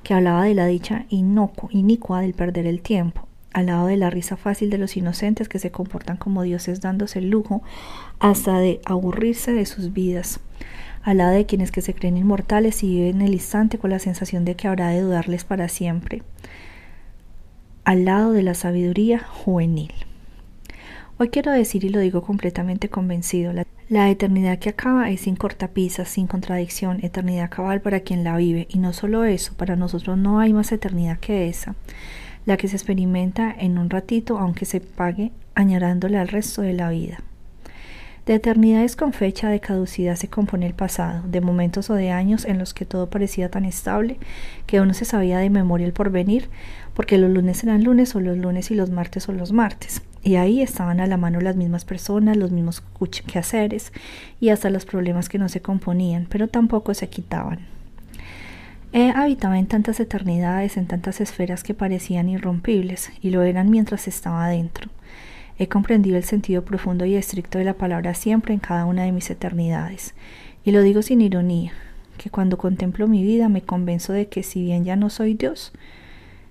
que 0.03 0.13
hablaba 0.13 0.45
de 0.45 0.55
la 0.55 0.67
dicha 0.67 1.03
inicua 1.09 2.21
del 2.21 2.33
perder 2.33 2.65
el 2.65 2.81
tiempo, 2.81 3.27
al 3.53 3.67
lado 3.67 3.87
de 3.87 3.97
la 3.97 4.09
risa 4.09 4.37
fácil 4.37 4.69
de 4.69 4.77
los 4.77 4.95
inocentes 4.97 5.49
que 5.49 5.59
se 5.59 5.71
comportan 5.71 6.17
como 6.17 6.43
dioses 6.43 6.81
dándose 6.81 7.19
el 7.19 7.29
lujo 7.29 7.61
hasta 8.19 8.59
de 8.59 8.79
aburrirse 8.85 9.53
de 9.53 9.65
sus 9.65 9.93
vidas, 9.93 10.39
al 11.03 11.17
lado 11.17 11.31
de 11.31 11.45
quienes 11.45 11.71
que 11.71 11.81
se 11.81 11.93
creen 11.93 12.17
inmortales 12.17 12.83
y 12.83 12.89
viven 12.89 13.21
el 13.21 13.33
instante 13.33 13.77
con 13.77 13.89
la 13.89 13.99
sensación 13.99 14.45
de 14.45 14.55
que 14.55 14.67
habrá 14.67 14.89
de 14.89 15.01
dudarles 15.01 15.43
para 15.43 15.67
siempre, 15.67 16.23
al 17.83 18.05
lado 18.05 18.31
de 18.31 18.43
la 18.43 18.53
sabiduría 18.53 19.19
juvenil. 19.19 19.91
Hoy 21.17 21.29
quiero 21.29 21.51
decir 21.51 21.83
y 21.83 21.89
lo 21.89 21.99
digo 21.99 22.23
completamente 22.23 22.89
convencido, 22.89 23.53
la, 23.53 23.67
la 23.89 24.09
eternidad 24.09 24.57
que 24.57 24.69
acaba 24.69 25.09
es 25.11 25.21
sin 25.21 25.35
cortapisas, 25.35 26.07
sin 26.07 26.25
contradicción, 26.25 26.99
eternidad 27.03 27.51
cabal 27.51 27.81
para 27.81 27.99
quien 27.99 28.23
la 28.23 28.37
vive, 28.37 28.67
y 28.69 28.79
no 28.79 28.93
solo 28.93 29.23
eso, 29.25 29.53
para 29.55 29.75
nosotros 29.75 30.17
no 30.17 30.39
hay 30.39 30.53
más 30.53 30.71
eternidad 30.71 31.19
que 31.19 31.47
esa 31.47 31.75
la 32.45 32.57
que 32.57 32.67
se 32.67 32.75
experimenta 32.75 33.53
en 33.57 33.77
un 33.77 33.89
ratito 33.89 34.37
aunque 34.37 34.65
se 34.65 34.81
pague 34.81 35.31
añadándole 35.55 36.17
al 36.17 36.27
resto 36.27 36.61
de 36.61 36.73
la 36.73 36.89
vida. 36.89 37.19
De 38.25 38.35
eternidades 38.35 38.95
con 38.95 39.13
fecha 39.13 39.49
de 39.49 39.59
caducidad 39.59 40.15
se 40.15 40.27
compone 40.27 40.67
el 40.67 40.75
pasado, 40.75 41.27
de 41.27 41.41
momentos 41.41 41.89
o 41.89 41.95
de 41.95 42.11
años 42.11 42.45
en 42.45 42.59
los 42.59 42.75
que 42.75 42.85
todo 42.85 43.09
parecía 43.09 43.49
tan 43.49 43.65
estable 43.65 44.19
que 44.67 44.79
uno 44.79 44.93
se 44.93 45.05
sabía 45.05 45.39
de 45.39 45.49
memoria 45.49 45.87
el 45.87 45.93
porvenir, 45.93 46.47
porque 46.93 47.17
los 47.17 47.31
lunes 47.31 47.63
eran 47.63 47.83
lunes 47.83 48.15
o 48.15 48.19
los 48.19 48.37
lunes 48.37 48.69
y 48.69 48.75
los 48.75 48.91
martes 48.91 49.27
o 49.27 49.31
los 49.31 49.51
martes. 49.51 50.03
Y 50.21 50.35
ahí 50.35 50.61
estaban 50.61 50.99
a 50.99 51.07
la 51.07 51.17
mano 51.17 51.41
las 51.41 51.55
mismas 51.55 51.83
personas, 51.83 52.37
los 52.37 52.51
mismos 52.51 52.83
quehaceres 53.25 53.91
y 54.39 54.49
hasta 54.49 54.69
los 54.69 54.85
problemas 54.85 55.27
que 55.27 55.39
no 55.39 55.49
se 55.49 55.61
componían, 55.61 56.27
pero 56.29 56.47
tampoco 56.47 56.93
se 56.93 57.09
quitaban. 57.09 57.80
He 58.93 59.11
habitado 59.11 59.53
en 59.53 59.67
tantas 59.67 60.01
eternidades, 60.01 60.75
en 60.75 60.85
tantas 60.85 61.21
esferas 61.21 61.63
que 61.63 61.73
parecían 61.73 62.27
irrompibles, 62.27 63.09
y 63.21 63.29
lo 63.29 63.41
eran 63.41 63.69
mientras 63.69 64.09
estaba 64.09 64.49
dentro. 64.49 64.89
He 65.57 65.69
comprendido 65.69 66.17
el 66.17 66.25
sentido 66.25 66.65
profundo 66.65 67.05
y 67.05 67.15
estricto 67.15 67.57
de 67.57 67.63
la 67.63 67.75
palabra 67.75 68.13
siempre 68.15 68.53
en 68.53 68.59
cada 68.59 68.85
una 68.85 69.03
de 69.03 69.13
mis 69.13 69.29
eternidades, 69.29 70.13
y 70.65 70.71
lo 70.71 70.81
digo 70.81 71.01
sin 71.03 71.21
ironía, 71.21 71.71
que 72.17 72.29
cuando 72.29 72.57
contemplo 72.57 73.07
mi 73.07 73.23
vida 73.23 73.47
me 73.47 73.61
convenzo 73.61 74.11
de 74.11 74.27
que 74.27 74.43
si 74.43 74.61
bien 74.61 74.83
ya 74.83 74.97
no 74.97 75.09
soy 75.09 75.35
Dios, 75.35 75.71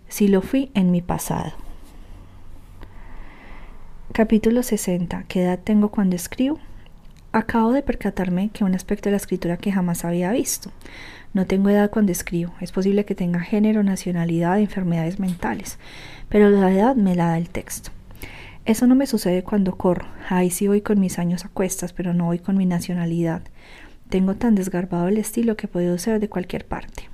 sí 0.09 0.27
lo 0.27 0.41
fui 0.41 0.71
en 0.73 0.91
mi 0.91 1.03
pasado. 1.03 1.53
Capítulo 4.13 4.63
60. 4.63 5.25
¿Qué 5.29 5.43
edad 5.43 5.59
tengo 5.63 5.91
cuando 5.91 6.17
escribo? 6.17 6.59
Acabo 7.33 7.73
de 7.73 7.83
percatarme 7.83 8.49
que 8.49 8.65
un 8.65 8.75
aspecto 8.75 9.09
de 9.09 9.13
la 9.13 9.19
escritura 9.19 9.57
que 9.57 9.71
jamás 9.71 10.05
había 10.05 10.33
visto. 10.33 10.73
No 11.33 11.47
tengo 11.47 11.69
edad 11.69 11.91
cuando 11.91 12.11
escribo. 12.11 12.53
Es 12.61 12.73
posible 12.73 13.05
que 13.05 13.15
tenga 13.15 13.41
género, 13.41 13.83
nacionalidad, 13.83 14.59
enfermedades 14.59 15.21
mentales, 15.21 15.79
pero 16.29 16.51
la 16.51 16.73
edad 16.73 16.97
me 16.97 17.15
la 17.15 17.29
da 17.29 17.39
el 17.39 17.51
texto. 17.51 17.91
Eso 18.65 18.87
no 18.87 18.95
me 18.95 19.07
sucede 19.07 19.43
cuando 19.43 19.77
corro. 19.77 20.07
Ahí 20.29 20.51
sí 20.51 20.69
voy 20.69 20.81
con 20.81 21.01
mis 21.01 21.19
años 21.19 21.45
a 21.45 21.49
cuestas, 21.49 21.93
pero 21.93 22.15
no 22.15 22.27
voy 22.27 22.41
con 22.41 22.57
mi 22.57 22.67
nacionalidad. 22.67 23.43
Tengo 24.09 24.35
tan 24.35 24.55
desgarbado 24.55 25.09
el 25.09 25.19
estilo 25.19 25.57
que 25.57 25.69
puedo 25.69 25.97
ser 25.99 26.19
de 26.19 26.29
cualquier 26.29 26.67
parte. 26.67 27.09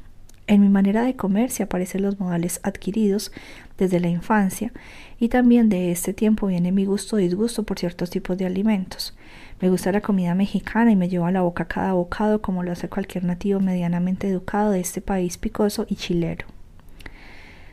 En 0.48 0.60
mi 0.60 0.68
manera 0.68 1.02
de 1.02 1.16
comer 1.16 1.50
se 1.50 1.64
aparecen 1.64 2.02
los 2.02 2.20
modales 2.20 2.60
adquiridos 2.62 3.32
desde 3.78 3.98
la 3.98 4.08
infancia 4.08 4.72
y 5.18 5.28
también 5.28 5.68
de 5.68 5.90
este 5.90 6.14
tiempo 6.14 6.46
viene 6.46 6.70
mi 6.72 6.84
gusto 6.84 7.16
o 7.16 7.18
disgusto 7.18 7.64
por 7.64 7.78
ciertos 7.78 8.10
tipos 8.10 8.38
de 8.38 8.46
alimentos. 8.46 9.16
Me 9.60 9.70
gusta 9.70 9.90
la 9.90 10.02
comida 10.02 10.34
mexicana 10.34 10.92
y 10.92 10.96
me 10.96 11.08
llevo 11.08 11.24
a 11.24 11.32
la 11.32 11.40
boca 11.40 11.64
cada 11.64 11.94
bocado 11.94 12.42
como 12.42 12.62
lo 12.62 12.72
hace 12.72 12.90
cualquier 12.90 13.24
nativo 13.24 13.58
medianamente 13.58 14.28
educado 14.28 14.70
de 14.70 14.80
este 14.80 15.00
país 15.00 15.38
picoso 15.38 15.86
y 15.88 15.96
chilero. 15.96 16.46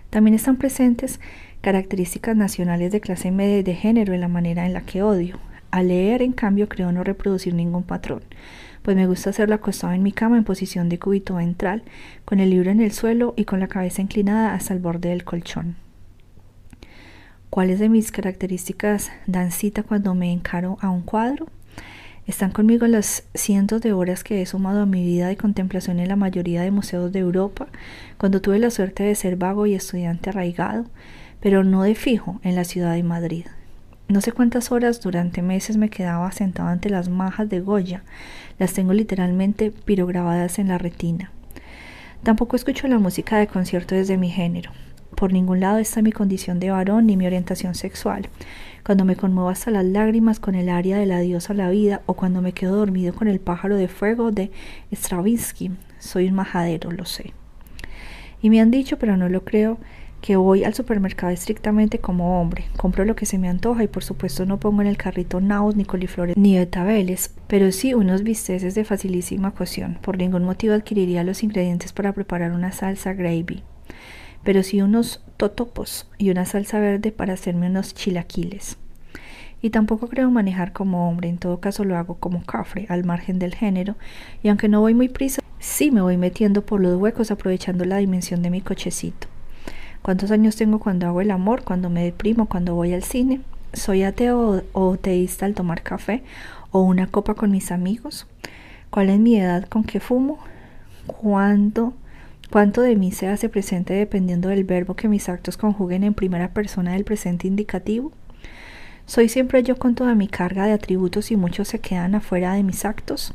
También 0.10 0.34
están 0.34 0.56
presentes 0.56 1.20
características 1.60 2.38
nacionales 2.38 2.92
de 2.92 3.02
clase 3.02 3.32
media 3.32 3.58
y 3.58 3.64
de 3.64 3.76
género 3.76 4.14
en 4.14 4.22
la 4.22 4.30
manera 4.30 4.66
en 4.66 4.74
la 4.74 4.82
que 4.82 5.04
odio. 5.04 5.40
Al 5.72 5.90
leer, 5.90 6.22
en 6.22 6.34
cambio, 6.34 6.70
creo 6.70 6.92
no 6.92 7.04
reproducir 7.04 7.54
ningún 7.54 7.84
patrón, 7.84 8.22
pues 8.84 8.96
me 8.96 9.08
gusta 9.08 9.32
hacerlo 9.32 9.56
acostado 9.56 9.92
en 9.92 10.04
mi 10.04 10.12
cama 10.12 10.38
en 10.38 10.44
posición 10.44 10.88
de 10.88 11.00
cúbito 11.00 11.36
ventral, 11.36 11.84
con 12.26 12.40
el 12.40 12.52
libro 12.52 12.70
en 12.70 12.80
el 12.80 12.92
suelo 12.92 13.34
y 13.36 13.46
con 13.46 13.60
la 13.60 13.68
cabeza 13.68 14.02
inclinada 14.02 14.54
hasta 14.54 14.74
el 14.74 14.80
borde 14.80 15.10
del 15.10 15.24
colchón. 15.24 15.76
¿Cuáles 17.50 17.80
de 17.80 17.90
mis 17.90 18.12
características 18.12 19.12
dan 19.26 19.52
cita 19.52 19.84
cuando 19.84 20.16
me 20.16 20.32
encaro 20.32 20.78
a 20.80 20.90
un 20.90 21.02
cuadro? 21.02 21.48
Están 22.26 22.52
conmigo 22.52 22.88
las 22.88 23.26
cientos 23.34 23.82
de 23.82 23.92
horas 23.92 24.24
que 24.24 24.42
he 24.42 24.46
sumado 24.46 24.82
a 24.82 24.86
mi 24.86 25.04
vida 25.04 25.28
de 25.28 25.36
contemplación 25.36 26.00
en 26.00 26.08
la 26.08 26.16
mayoría 26.16 26.62
de 26.62 26.72
museos 26.72 27.12
de 27.12 27.20
Europa, 27.20 27.68
cuando 28.18 28.42
tuve 28.42 28.60
la 28.60 28.70
suerte 28.70 29.04
de 29.04 29.14
ser 29.16 29.36
vago 29.36 29.66
y 29.66 29.76
estudiante 29.76 30.30
arraigado, 30.30 30.86
pero 31.42 31.66
no 31.66 31.84
de 31.84 31.96
fijo 31.96 32.40
en 32.44 32.56
la 32.56 32.64
ciudad 32.64 32.94
de 32.94 33.04
Madrid. 33.04 33.48
No 34.08 34.22
sé 34.22 34.32
cuántas 34.32 34.72
horas 34.72 35.02
durante 35.02 35.42
meses 35.42 35.76
me 35.76 35.90
quedaba 35.90 36.32
sentado 36.32 36.70
ante 36.70 36.90
las 36.90 37.10
majas 37.10 37.50
de 37.50 37.60
Goya, 37.60 38.04
las 38.58 38.72
tengo 38.72 38.94
literalmente 38.94 39.72
pirograbadas 39.72 40.60
en 40.60 40.70
la 40.70 40.78
retina. 40.78 41.30
Tampoco 42.24 42.56
escucho 42.56 42.88
la 42.88 43.00
música 43.00 43.38
de 43.38 43.48
concierto 43.48 43.96
desde 43.96 44.18
mi 44.18 44.30
género. 44.30 44.72
Por 45.16 45.34
ningún 45.34 45.60
lado 45.60 45.78
está 45.78 46.02
mi 46.02 46.12
condición 46.12 46.60
de 46.60 46.72
varón 46.72 47.08
ni 47.08 47.18
mi 47.18 47.26
orientación 47.26 47.76
sexual 47.76 48.30
cuando 48.84 49.06
me 49.06 49.16
conmuevo 49.16 49.50
hasta 49.50 49.72
las 49.72 49.86
lágrimas 49.86 50.40
con 50.40 50.56
el 50.56 50.70
aria 50.70 50.98
de 50.98 51.06
la 51.06 51.20
diosa 51.20 51.54
la 51.54 51.70
vida 51.70 52.02
o 52.06 52.16
cuando 52.16 52.42
me 52.42 52.52
quedo 52.52 52.76
dormido 52.76 53.14
con 53.14 53.28
el 53.28 53.40
pájaro 53.40 53.78
de 53.78 53.88
fuego 53.88 54.32
de 54.32 54.52
Stravinsky. 54.92 55.72
Soy 56.00 56.28
un 56.28 56.36
majadero, 56.36 56.92
lo 56.92 57.06
sé. 57.06 57.34
Y 58.42 58.50
me 58.50 58.60
han 58.60 58.72
dicho, 58.72 59.00
pero 59.00 59.16
no 59.16 59.30
lo 59.30 59.46
creo, 59.46 59.78
que 60.22 60.36
voy 60.36 60.64
al 60.66 60.74
supermercado 60.74 61.32
estrictamente 61.32 62.00
como 62.00 62.42
hombre. 62.42 62.66
Compro 62.76 63.06
lo 63.06 63.16
que 63.16 63.26
se 63.26 63.38
me 63.38 63.48
antoja 63.50 63.84
y 63.84 63.88
por 63.88 64.04
supuesto 64.04 64.46
no 64.46 64.60
pongo 64.60 64.82
en 64.82 64.88
el 64.88 64.98
carrito 64.98 65.40
naos, 65.40 65.78
ni 65.78 65.86
coliflores, 65.86 66.36
ni 66.36 66.58
betabeles, 66.58 67.34
pero 67.48 67.72
sí 67.72 67.94
unos 67.94 68.24
bisteces 68.24 68.76
de 68.76 68.84
facilísima 68.84 69.52
cocción. 69.52 69.98
Por 70.02 70.18
ningún 70.18 70.44
motivo 70.44 70.74
adquiriría 70.74 71.24
los 71.24 71.44
ingredientes 71.44 71.94
para 71.94 72.14
preparar 72.14 72.52
una 72.52 72.74
salsa 72.74 73.14
gravy 73.14 73.64
pero 74.44 74.64
sí 74.64 74.82
unos 74.82 75.24
totopos 75.38 76.08
y 76.18 76.30
una 76.30 76.46
salsa 76.46 76.80
verde 76.80 77.12
para 77.12 77.34
hacerme 77.34 77.68
unos 77.68 77.94
chilaquiles. 77.94 78.78
Y 79.62 79.70
tampoco 79.70 80.10
creo 80.10 80.30
manejar 80.30 80.74
como 80.74 81.10
hombre, 81.10 81.30
en 81.30 81.38
todo 81.38 81.62
caso 81.62 81.86
lo 81.86 81.98
hago 81.98 82.16
como 82.16 82.44
cafre, 82.44 82.86
al 82.90 83.06
margen 83.06 83.40
del 83.40 83.56
género, 83.56 83.96
y 84.44 84.50
aunque 84.50 84.68
no 84.68 84.82
voy 84.82 84.94
muy 84.94 85.08
prisa, 85.08 85.42
sí 85.60 85.90
me 85.90 86.02
voy 86.02 86.18
metiendo 86.18 86.66
por 86.66 86.82
los 86.82 87.00
huecos 87.00 87.32
aprovechando 87.32 87.86
la 87.86 87.98
dimensión 87.98 88.42
de 88.42 88.50
mi 88.50 88.62
cochecito. 88.62 89.28
¿Cuántos 90.02 90.32
años 90.32 90.58
tengo 90.58 90.80
cuando 90.80 91.08
hago 91.08 91.22
el 91.22 91.32
amor, 91.32 91.64
cuando 91.64 91.90
me 91.90 92.04
deprimo, 92.04 92.50
cuando 92.50 92.76
voy 92.76 92.94
al 92.94 93.04
cine? 93.04 93.40
¿Soy 93.72 94.04
ateo 94.04 94.64
o 94.74 94.98
teísta 94.98 95.46
al 95.46 95.54
tomar 95.54 95.82
café 95.82 96.24
o 96.72 96.82
una 96.82 97.08
copa 97.08 97.36
con 97.36 97.52
mis 97.52 97.72
amigos? 97.72 98.28
¿Cuál 98.90 99.10
es 99.10 99.20
mi 99.20 99.40
edad 99.40 99.64
con 99.70 99.86
que 99.86 100.02
fumo? 100.02 100.40
¿Cuándo 101.08 101.94
Cuánto 102.54 102.82
de 102.82 102.96
mí 102.96 103.12
se 103.12 103.28
hace 103.30 103.50
presente 103.50 103.96
dependiendo 103.96 104.50
del 104.50 104.64
verbo 104.64 104.96
que 104.96 105.08
mis 105.08 105.28
actos 105.28 105.58
conjuguen 105.58 106.04
en 106.04 106.14
primera 106.14 106.54
persona 106.54 106.94
del 106.94 107.04
presente 107.04 107.48
indicativo. 107.48 108.12
¿Soy 109.08 109.28
siempre 109.28 109.64
yo 109.64 109.78
con 109.78 109.96
toda 109.96 110.14
mi 110.14 110.28
carga 110.28 110.68
de 110.68 110.74
atributos 110.74 111.32
y 111.32 111.36
muchos 111.36 111.70
se 111.70 111.80
quedan 111.80 112.14
afuera 112.14 112.54
de 112.54 112.62
mis 112.62 112.86
actos? 112.86 113.34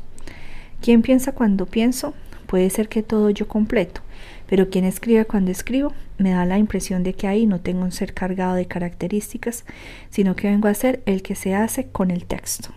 ¿Quién 0.81 1.01
piensa 1.01 1.33
cuando 1.33 1.65
pienso? 1.65 2.13
Puede 2.47 2.69
ser 2.69 2.87
que 2.87 3.03
todo 3.03 3.29
yo 3.29 3.49
completo, 3.49 3.99
pero 4.47 4.69
quien 4.69 4.85
escribe 4.85 5.25
cuando 5.25 5.51
escribo 5.51 5.91
me 6.17 6.31
da 6.31 6.45
la 6.45 6.57
impresión 6.57 7.03
de 7.03 7.11
que 7.11 7.27
ahí 7.27 7.45
no 7.45 7.59
tengo 7.59 7.81
un 7.81 7.91
ser 7.91 8.13
cargado 8.13 8.55
de 8.55 8.67
características, 8.67 9.65
sino 10.09 10.37
que 10.37 10.47
vengo 10.47 10.69
a 10.69 10.73
ser 10.73 11.03
el 11.05 11.23
que 11.23 11.35
se 11.35 11.55
hace 11.55 11.89
con 11.89 12.09
el 12.09 12.23
texto. 12.23 12.69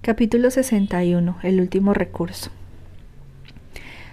Capítulo 0.00 0.50
61. 0.50 1.36
El 1.42 1.60
último 1.60 1.92
recurso. 1.92 2.50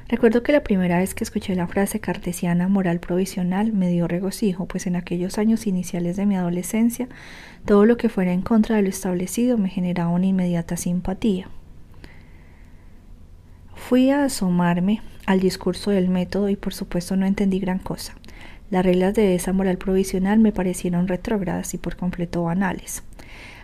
Recuerdo 0.07 0.43
que 0.43 0.51
la 0.51 0.63
primera 0.63 0.99
vez 0.99 1.15
que 1.15 1.23
escuché 1.23 1.55
la 1.55 1.65
frase 1.65 1.99
cartesiana 1.99 2.67
moral 2.67 2.99
provisional 2.99 3.73
me 3.73 3.89
dio 3.89 4.07
regocijo, 4.07 4.67
pues 4.67 4.85
en 4.85 4.95
aquellos 4.95 5.39
años 5.39 5.65
iniciales 5.65 6.15
de 6.15 6.27
mi 6.27 6.35
adolescencia 6.35 7.07
todo 7.65 7.85
lo 7.85 7.97
que 7.97 8.09
fuera 8.09 8.31
en 8.31 8.43
contra 8.43 8.75
de 8.75 8.83
lo 8.83 8.89
establecido 8.89 9.57
me 9.57 9.69
generaba 9.69 10.11
una 10.11 10.27
inmediata 10.27 10.77
simpatía. 10.77 11.49
Fui 13.73 14.11
a 14.11 14.25
asomarme 14.25 15.01
al 15.25 15.39
discurso 15.39 15.89
del 15.89 16.09
método 16.09 16.49
y 16.49 16.55
por 16.55 16.75
supuesto 16.75 17.15
no 17.15 17.25
entendí 17.25 17.59
gran 17.59 17.79
cosa. 17.79 18.13
Las 18.69 18.85
reglas 18.85 19.15
de 19.15 19.33
esa 19.33 19.53
moral 19.53 19.77
provisional 19.79 20.37
me 20.37 20.51
parecieron 20.51 21.07
retrógradas 21.07 21.73
y 21.73 21.79
por 21.79 21.95
completo 21.95 22.43
banales. 22.43 23.03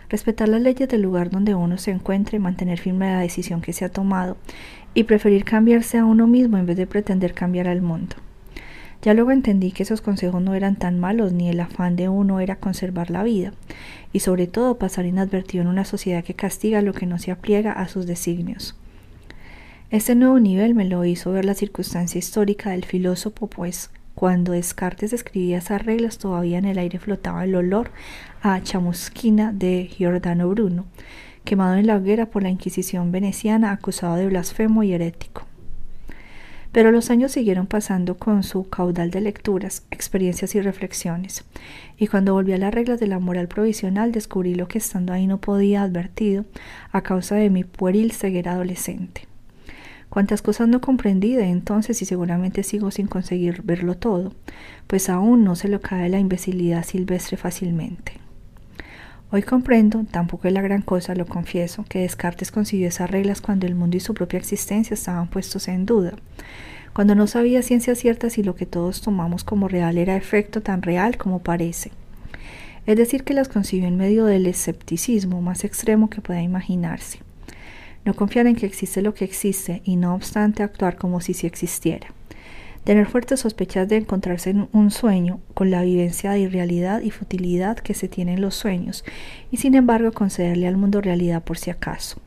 Respetar 0.08 0.48
las 0.48 0.60
leyes 0.60 0.88
del 0.88 1.02
lugar 1.02 1.30
donde 1.30 1.54
uno 1.54 1.78
se 1.78 1.90
encuentre, 1.90 2.38
mantener 2.38 2.78
firme 2.78 3.10
la 3.10 3.20
decisión 3.20 3.62
que 3.62 3.72
se 3.72 3.84
ha 3.84 3.88
tomado 3.88 4.36
y 4.94 5.04
preferir 5.04 5.44
cambiarse 5.44 5.98
a 5.98 6.04
uno 6.04 6.26
mismo 6.26 6.58
en 6.58 6.66
vez 6.66 6.76
de 6.76 6.86
pretender 6.86 7.34
cambiar 7.34 7.68
al 7.68 7.82
mundo. 7.82 8.16
Ya 9.02 9.14
luego 9.14 9.32
entendí 9.32 9.72
que 9.72 9.82
esos 9.82 10.00
consejos 10.00 10.40
no 10.40 10.54
eran 10.54 10.76
tan 10.76 11.00
malos 11.00 11.32
ni 11.32 11.48
el 11.48 11.58
afán 11.58 11.96
de 11.96 12.08
uno 12.08 12.38
era 12.38 12.56
conservar 12.56 13.10
la 13.10 13.24
vida 13.24 13.52
y 14.12 14.20
sobre 14.20 14.46
todo 14.46 14.78
pasar 14.78 15.06
inadvertido 15.06 15.62
en 15.62 15.68
una 15.68 15.84
sociedad 15.84 16.22
que 16.22 16.34
castiga 16.34 16.82
lo 16.82 16.92
que 16.92 17.06
no 17.06 17.18
se 17.18 17.32
apliega 17.32 17.72
a 17.72 17.88
sus 17.88 18.06
designios. 18.06 18.76
Este 19.90 20.14
nuevo 20.14 20.38
nivel 20.38 20.74
me 20.74 20.84
lo 20.84 21.04
hizo 21.04 21.32
ver 21.32 21.44
la 21.44 21.54
circunstancia 21.54 22.18
histórica 22.18 22.70
del 22.70 22.84
filósofo, 22.84 23.48
pues 23.48 23.90
cuando 24.14 24.52
Descartes 24.52 25.12
escribía 25.12 25.58
esas 25.58 25.84
reglas 25.84 26.18
todavía 26.18 26.58
en 26.58 26.64
el 26.64 26.78
aire 26.78 26.98
flotaba 26.98 27.44
el 27.44 27.54
olor 27.54 27.90
a 28.40 28.62
chamusquina 28.62 29.52
de 29.52 29.90
Giordano 29.90 30.48
Bruno, 30.48 30.86
quemado 31.44 31.76
en 31.76 31.86
la 31.86 31.96
hoguera 31.96 32.26
por 32.26 32.42
la 32.42 32.50
Inquisición 32.50 33.12
veneciana, 33.12 33.72
acusado 33.72 34.16
de 34.16 34.26
blasfemo 34.26 34.82
y 34.82 34.92
herético. 34.92 35.46
Pero 36.72 36.90
los 36.90 37.10
años 37.10 37.32
siguieron 37.32 37.66
pasando 37.66 38.16
con 38.16 38.42
su 38.42 38.68
caudal 38.68 39.10
de 39.10 39.20
lecturas, 39.20 39.84
experiencias 39.90 40.54
y 40.54 40.60
reflexiones, 40.62 41.44
y 41.98 42.06
cuando 42.06 42.32
volví 42.32 42.54
a 42.54 42.58
las 42.58 42.72
reglas 42.72 42.98
de 42.98 43.08
la 43.08 43.18
moral 43.18 43.46
provisional 43.46 44.10
descubrí 44.10 44.54
lo 44.54 44.68
que 44.68 44.78
estando 44.78 45.12
ahí 45.12 45.26
no 45.26 45.38
podía 45.38 45.82
advertido 45.82 46.46
a 46.90 47.02
causa 47.02 47.34
de 47.34 47.50
mi 47.50 47.64
pueril 47.64 48.12
ceguera 48.12 48.52
adolescente. 48.52 49.28
Cuántas 50.08 50.40
cosas 50.40 50.68
no 50.68 50.80
comprendí 50.80 51.34
de 51.34 51.48
entonces 51.48 52.00
y 52.00 52.04
seguramente 52.06 52.62
sigo 52.62 52.90
sin 52.90 53.06
conseguir 53.06 53.62
verlo 53.62 53.96
todo, 53.96 54.32
pues 54.86 55.08
aún 55.10 55.44
no 55.44 55.56
se 55.56 55.68
lo 55.68 55.80
cae 55.80 56.08
la 56.08 56.18
imbecilidad 56.18 56.84
silvestre 56.84 57.36
fácilmente. 57.36 58.21
Hoy 59.34 59.40
comprendo, 59.40 60.04
tampoco 60.10 60.46
es 60.46 60.52
la 60.52 60.60
gran 60.60 60.82
cosa, 60.82 61.14
lo 61.14 61.24
confieso, 61.24 61.86
que 61.88 62.00
Descartes 62.00 62.52
consiguió 62.52 62.88
esas 62.88 63.10
reglas 63.10 63.40
cuando 63.40 63.66
el 63.66 63.74
mundo 63.74 63.96
y 63.96 64.00
su 64.00 64.12
propia 64.12 64.38
existencia 64.38 64.92
estaban 64.92 65.28
puestos 65.28 65.68
en 65.68 65.86
duda, 65.86 66.12
cuando 66.92 67.14
no 67.14 67.26
sabía 67.26 67.62
ciencia 67.62 67.94
cierta 67.94 68.28
si 68.28 68.42
lo 68.42 68.54
que 68.56 68.66
todos 68.66 69.00
tomamos 69.00 69.42
como 69.42 69.68
real 69.68 69.96
era 69.96 70.16
efecto 70.16 70.60
tan 70.60 70.82
real 70.82 71.16
como 71.16 71.38
parece. 71.38 71.92
Es 72.84 72.98
decir, 72.98 73.24
que 73.24 73.32
las 73.32 73.48
concibió 73.48 73.88
en 73.88 73.96
medio 73.96 74.26
del 74.26 74.46
escepticismo 74.46 75.40
más 75.40 75.64
extremo 75.64 76.10
que 76.10 76.20
pueda 76.20 76.42
imaginarse. 76.42 77.20
No 78.04 78.12
confiar 78.12 78.46
en 78.46 78.54
que 78.54 78.66
existe 78.66 79.00
lo 79.00 79.14
que 79.14 79.24
existe 79.24 79.80
y 79.86 79.96
no 79.96 80.14
obstante 80.14 80.62
actuar 80.62 80.96
como 80.96 81.22
si 81.22 81.32
sí 81.32 81.46
existiera 81.46 82.08
tener 82.84 83.06
fuertes 83.06 83.40
sospechas 83.40 83.88
de 83.88 83.96
encontrarse 83.96 84.50
en 84.50 84.68
un 84.72 84.90
sueño 84.90 85.40
con 85.54 85.70
la 85.70 85.82
vivencia 85.82 86.32
de 86.32 86.40
irrealidad 86.40 87.00
y 87.02 87.10
futilidad 87.10 87.78
que 87.78 87.94
se 87.94 88.08
tiene 88.08 88.34
en 88.34 88.40
los 88.40 88.54
sueños, 88.54 89.04
y 89.50 89.58
sin 89.58 89.74
embargo 89.74 90.12
concederle 90.12 90.66
al 90.66 90.76
mundo 90.76 91.00
realidad 91.00 91.42
por 91.42 91.58
si 91.58 91.70
acaso. 91.70 92.20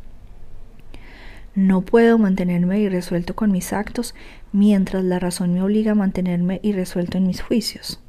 No 1.55 1.81
puedo 1.81 2.17
mantenerme 2.17 2.79
irresuelto 2.79 3.35
con 3.35 3.51
mis 3.51 3.71
actos 3.71 4.13
mientras 4.51 5.03
la 5.03 5.19
razón 5.19 5.53
me 5.53 5.61
obliga 5.61 5.93
a 5.93 5.95
mantenerme 5.95 6.59
irresuelto 6.63 7.17
en 7.17 7.27
mis 7.27 7.41
juicios. 7.41 8.01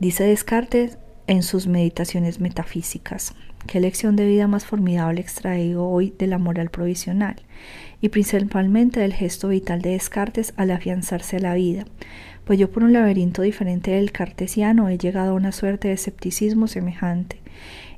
Dice 0.00 0.24
Descartes 0.24 0.98
en 1.26 1.42
sus 1.42 1.66
meditaciones 1.66 2.40
metafísicas. 2.40 3.34
Qué 3.66 3.80
lección 3.80 4.14
de 4.14 4.26
vida 4.26 4.46
más 4.46 4.66
formidable 4.66 5.20
extraigo 5.20 5.88
hoy 5.90 6.12
de 6.18 6.26
la 6.26 6.38
moral 6.38 6.68
provisional 6.70 7.36
y 8.00 8.10
principalmente 8.10 9.00
del 9.00 9.14
gesto 9.14 9.48
vital 9.48 9.80
de 9.80 9.90
Descartes 9.90 10.52
al 10.56 10.70
afianzarse 10.70 11.36
a 11.38 11.40
la 11.40 11.54
vida, 11.54 11.86
pues 12.44 12.58
yo 12.58 12.70
por 12.70 12.84
un 12.84 12.92
laberinto 12.92 13.40
diferente 13.40 13.92
del 13.92 14.12
cartesiano 14.12 14.88
he 14.88 14.98
llegado 14.98 15.32
a 15.32 15.36
una 15.36 15.52
suerte 15.52 15.88
de 15.88 15.94
escepticismo 15.94 16.66
semejante, 16.66 17.38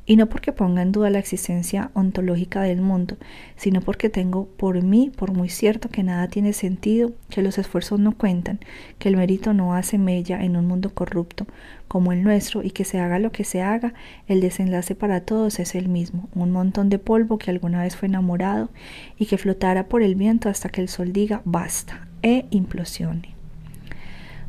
y 0.07 0.17
no 0.17 0.29
porque 0.29 0.53
ponga 0.53 0.83
en 0.83 0.93
duda 0.93 1.11
la 1.11 1.19
existencia 1.19 1.91
ontológica 1.95 2.63
del 2.63 2.81
mundo, 2.81 3.17
sino 3.57 3.81
porque 3.81 4.09
tengo 4.09 4.47
por 4.47 4.83
mí 4.83 5.11
por 5.15 5.33
muy 5.33 5.49
cierto 5.49 5.89
que 5.89 6.05
nada 6.05 6.29
tiene 6.29 6.53
sentido, 6.53 7.13
que 7.29 7.43
los 7.43 7.59
esfuerzos 7.59 7.99
no 7.99 8.17
cuentan, 8.17 8.61
que 8.99 9.09
el 9.09 9.17
mérito 9.17 9.53
no 9.53 9.75
hace 9.75 9.99
mella 9.99 10.43
en 10.43 10.57
un 10.57 10.67
mundo 10.67 10.95
corrupto 10.95 11.47
como 11.89 12.13
el 12.13 12.23
nuestro 12.23 12.63
y 12.63 12.71
que 12.71 12.85
se 12.85 13.01
haga 13.01 13.19
lo 13.19 13.33
que 13.33 13.45
se 13.45 13.63
haga, 13.63 13.95
el 14.29 14.41
desenlace 14.41 14.95
para 14.95 15.21
todos 15.21 15.59
es 15.59 15.75
el 15.75 15.89
mismo, 15.89 16.29
un 16.35 16.53
montón 16.53 16.89
de 16.89 16.99
polvo 16.99 17.39
que 17.39 17.51
alguna 17.51 17.83
vez 17.83 17.97
fue 17.97 18.09
enamorado 18.09 18.71
y 19.19 19.27
que 19.27 19.39
flotará 19.39 19.89
por 19.89 20.03
el 20.03 20.15
viento 20.15 20.49
hasta 20.49 20.69
que 20.69 20.81
el 20.81 20.89
sol 20.89 21.13
diga 21.13 21.43
basta 21.45 22.09
e 22.23 22.47
implosione. 22.51 23.36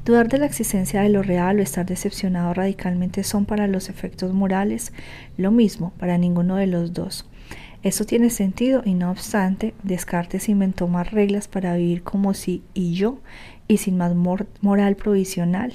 Dudar 0.07 0.29
de 0.29 0.37
la 0.37 0.45
existencia 0.45 1.01
de 1.01 1.09
lo 1.09 1.21
real 1.21 1.59
o 1.59 1.61
estar 1.61 1.85
decepcionado 1.85 2.53
radicalmente 2.53 3.25
son 3.25 3.43
para 3.43 3.67
los 3.67 3.89
efectos 3.89 4.33
morales 4.33 4.93
lo 5.35 5.51
mismo 5.51 5.91
para 5.99 6.17
ninguno 6.17 6.55
de 6.55 6.65
los 6.65 6.93
dos. 6.93 7.27
Esto 7.83 8.05
tiene 8.05 8.29
sentido 8.29 8.83
y 8.85 8.93
no 8.93 9.11
obstante, 9.11 9.73
Descartes 9.83 10.47
inventó 10.47 10.87
más 10.87 11.11
reglas 11.11 11.49
para 11.49 11.75
vivir 11.75 12.03
como 12.03 12.33
si 12.33 12.63
y 12.73 12.93
yo 12.93 13.19
y 13.67 13.79
sin 13.79 13.97
más 13.97 14.15
moral 14.15 14.95
provisional 14.95 15.73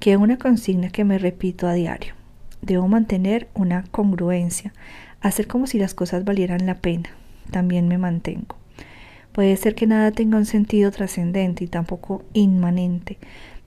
que 0.00 0.16
una 0.16 0.38
consigna 0.38 0.90
que 0.90 1.04
me 1.04 1.16
repito 1.16 1.68
a 1.68 1.72
diario. 1.72 2.14
Debo 2.60 2.88
mantener 2.88 3.46
una 3.54 3.84
congruencia, 3.92 4.72
hacer 5.20 5.46
como 5.46 5.68
si 5.68 5.78
las 5.78 5.94
cosas 5.94 6.24
valieran 6.24 6.66
la 6.66 6.74
pena. 6.74 7.10
También 7.52 7.86
me 7.86 7.96
mantengo. 7.96 8.56
Puede 9.30 9.56
ser 9.56 9.76
que 9.76 9.86
nada 9.86 10.10
tenga 10.10 10.36
un 10.36 10.46
sentido 10.46 10.90
trascendente 10.90 11.62
y 11.62 11.68
tampoco 11.68 12.24
inmanente, 12.32 13.18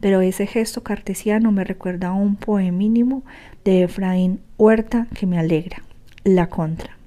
pero 0.01 0.21
ese 0.21 0.47
gesto 0.47 0.83
cartesiano 0.83 1.51
me 1.51 1.63
recuerda 1.63 2.09
a 2.09 2.13
un 2.13 2.35
poemínimo 2.35 3.23
de 3.63 3.83
Efraín 3.83 4.41
Huerta 4.57 5.07
que 5.13 5.27
me 5.27 5.39
alegra, 5.39 5.83
La 6.23 6.49
Contra. 6.49 6.97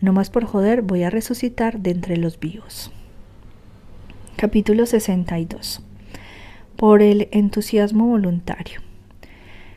No 0.00 0.12
más 0.12 0.30
por 0.30 0.44
joder, 0.44 0.82
voy 0.82 1.02
a 1.02 1.10
resucitar 1.10 1.78
de 1.78 1.90
entre 1.90 2.16
los 2.16 2.40
vivos. 2.40 2.90
Capítulo 4.36 4.86
62. 4.86 5.82
Por 6.76 7.02
el 7.02 7.28
entusiasmo 7.30 8.06
voluntario. 8.06 8.80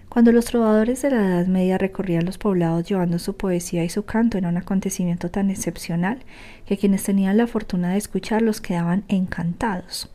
Cuando 0.10 0.32
los 0.32 0.46
trovadores 0.46 1.02
de 1.02 1.12
la 1.12 1.18
Edad 1.18 1.48
Media 1.48 1.78
recorrían 1.78 2.26
los 2.26 2.38
poblados 2.38 2.88
llevando 2.88 3.20
su 3.20 3.36
poesía 3.38 3.84
y 3.84 3.90
su 3.90 4.04
canto, 4.04 4.38
era 4.38 4.50
un 4.50 4.58
acontecimiento 4.58 5.30
tan 5.30 5.52
excepcional 5.52 6.20
que 6.66 6.78
quienes 6.78 7.04
tenían 7.04 7.38
la 7.38 7.48
fortuna 7.48 7.92
de 7.92 7.98
escucharlos 7.98 8.62
quedaban 8.62 9.04
encantados 9.10 10.10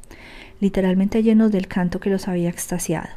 literalmente 0.62 1.24
llenos 1.24 1.50
del 1.50 1.66
canto 1.66 1.98
que 1.98 2.08
los 2.08 2.28
había 2.28 2.48
extasiado. 2.48 3.08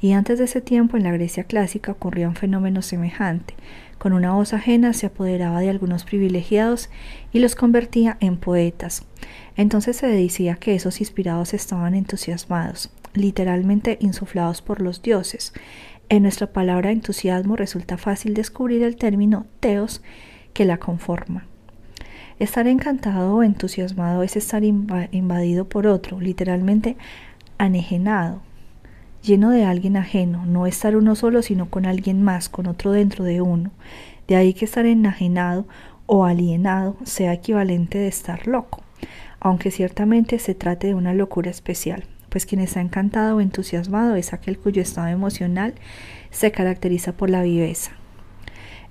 Y 0.00 0.14
antes 0.14 0.40
de 0.40 0.46
ese 0.46 0.60
tiempo 0.60 0.96
en 0.96 1.04
la 1.04 1.12
Grecia 1.12 1.44
clásica 1.44 1.92
ocurría 1.92 2.28
un 2.28 2.34
fenómeno 2.34 2.82
semejante. 2.82 3.54
Con 3.98 4.12
una 4.12 4.32
voz 4.32 4.52
ajena 4.52 4.92
se 4.92 5.06
apoderaba 5.06 5.60
de 5.60 5.70
algunos 5.70 6.02
privilegiados 6.02 6.90
y 7.30 7.38
los 7.38 7.54
convertía 7.54 8.16
en 8.18 8.36
poetas. 8.36 9.06
Entonces 9.56 9.96
se 9.96 10.08
decía 10.08 10.56
que 10.56 10.74
esos 10.74 11.00
inspirados 11.00 11.54
estaban 11.54 11.94
entusiasmados, 11.94 12.90
literalmente 13.14 13.96
insuflados 14.00 14.60
por 14.60 14.82
los 14.82 15.02
dioses. 15.02 15.52
En 16.08 16.24
nuestra 16.24 16.52
palabra 16.52 16.90
entusiasmo 16.90 17.54
resulta 17.54 17.96
fácil 17.96 18.34
descubrir 18.34 18.82
el 18.82 18.96
término 18.96 19.46
teos 19.60 20.02
que 20.52 20.64
la 20.64 20.78
conforma. 20.78 21.46
Estar 22.38 22.66
encantado 22.66 23.36
o 23.36 23.42
entusiasmado 23.42 24.22
es 24.22 24.36
estar 24.36 24.64
invadido 24.64 25.68
por 25.68 25.86
otro, 25.86 26.20
literalmente 26.20 26.96
anejenado, 27.58 28.40
lleno 29.22 29.50
de 29.50 29.64
alguien 29.64 29.96
ajeno, 29.96 30.44
no 30.46 30.66
estar 30.66 30.96
uno 30.96 31.14
solo, 31.14 31.42
sino 31.42 31.70
con 31.70 31.86
alguien 31.86 32.22
más, 32.22 32.48
con 32.48 32.66
otro 32.66 32.92
dentro 32.92 33.24
de 33.24 33.40
uno. 33.40 33.70
De 34.26 34.36
ahí 34.36 34.54
que 34.54 34.64
estar 34.64 34.86
enajenado 34.86 35.66
o 36.06 36.24
alienado 36.24 36.96
sea 37.04 37.32
equivalente 37.32 37.98
de 37.98 38.08
estar 38.08 38.46
loco, 38.46 38.82
aunque 39.40 39.70
ciertamente 39.70 40.38
se 40.38 40.54
trate 40.54 40.88
de 40.88 40.94
una 40.94 41.14
locura 41.14 41.50
especial, 41.50 42.04
pues 42.28 42.46
quien 42.46 42.60
está 42.60 42.80
encantado 42.80 43.36
o 43.36 43.40
entusiasmado 43.40 44.16
es 44.16 44.32
aquel 44.32 44.58
cuyo 44.58 44.82
estado 44.82 45.08
emocional 45.08 45.74
se 46.30 46.50
caracteriza 46.50 47.12
por 47.12 47.30
la 47.30 47.42
viveza. 47.42 47.92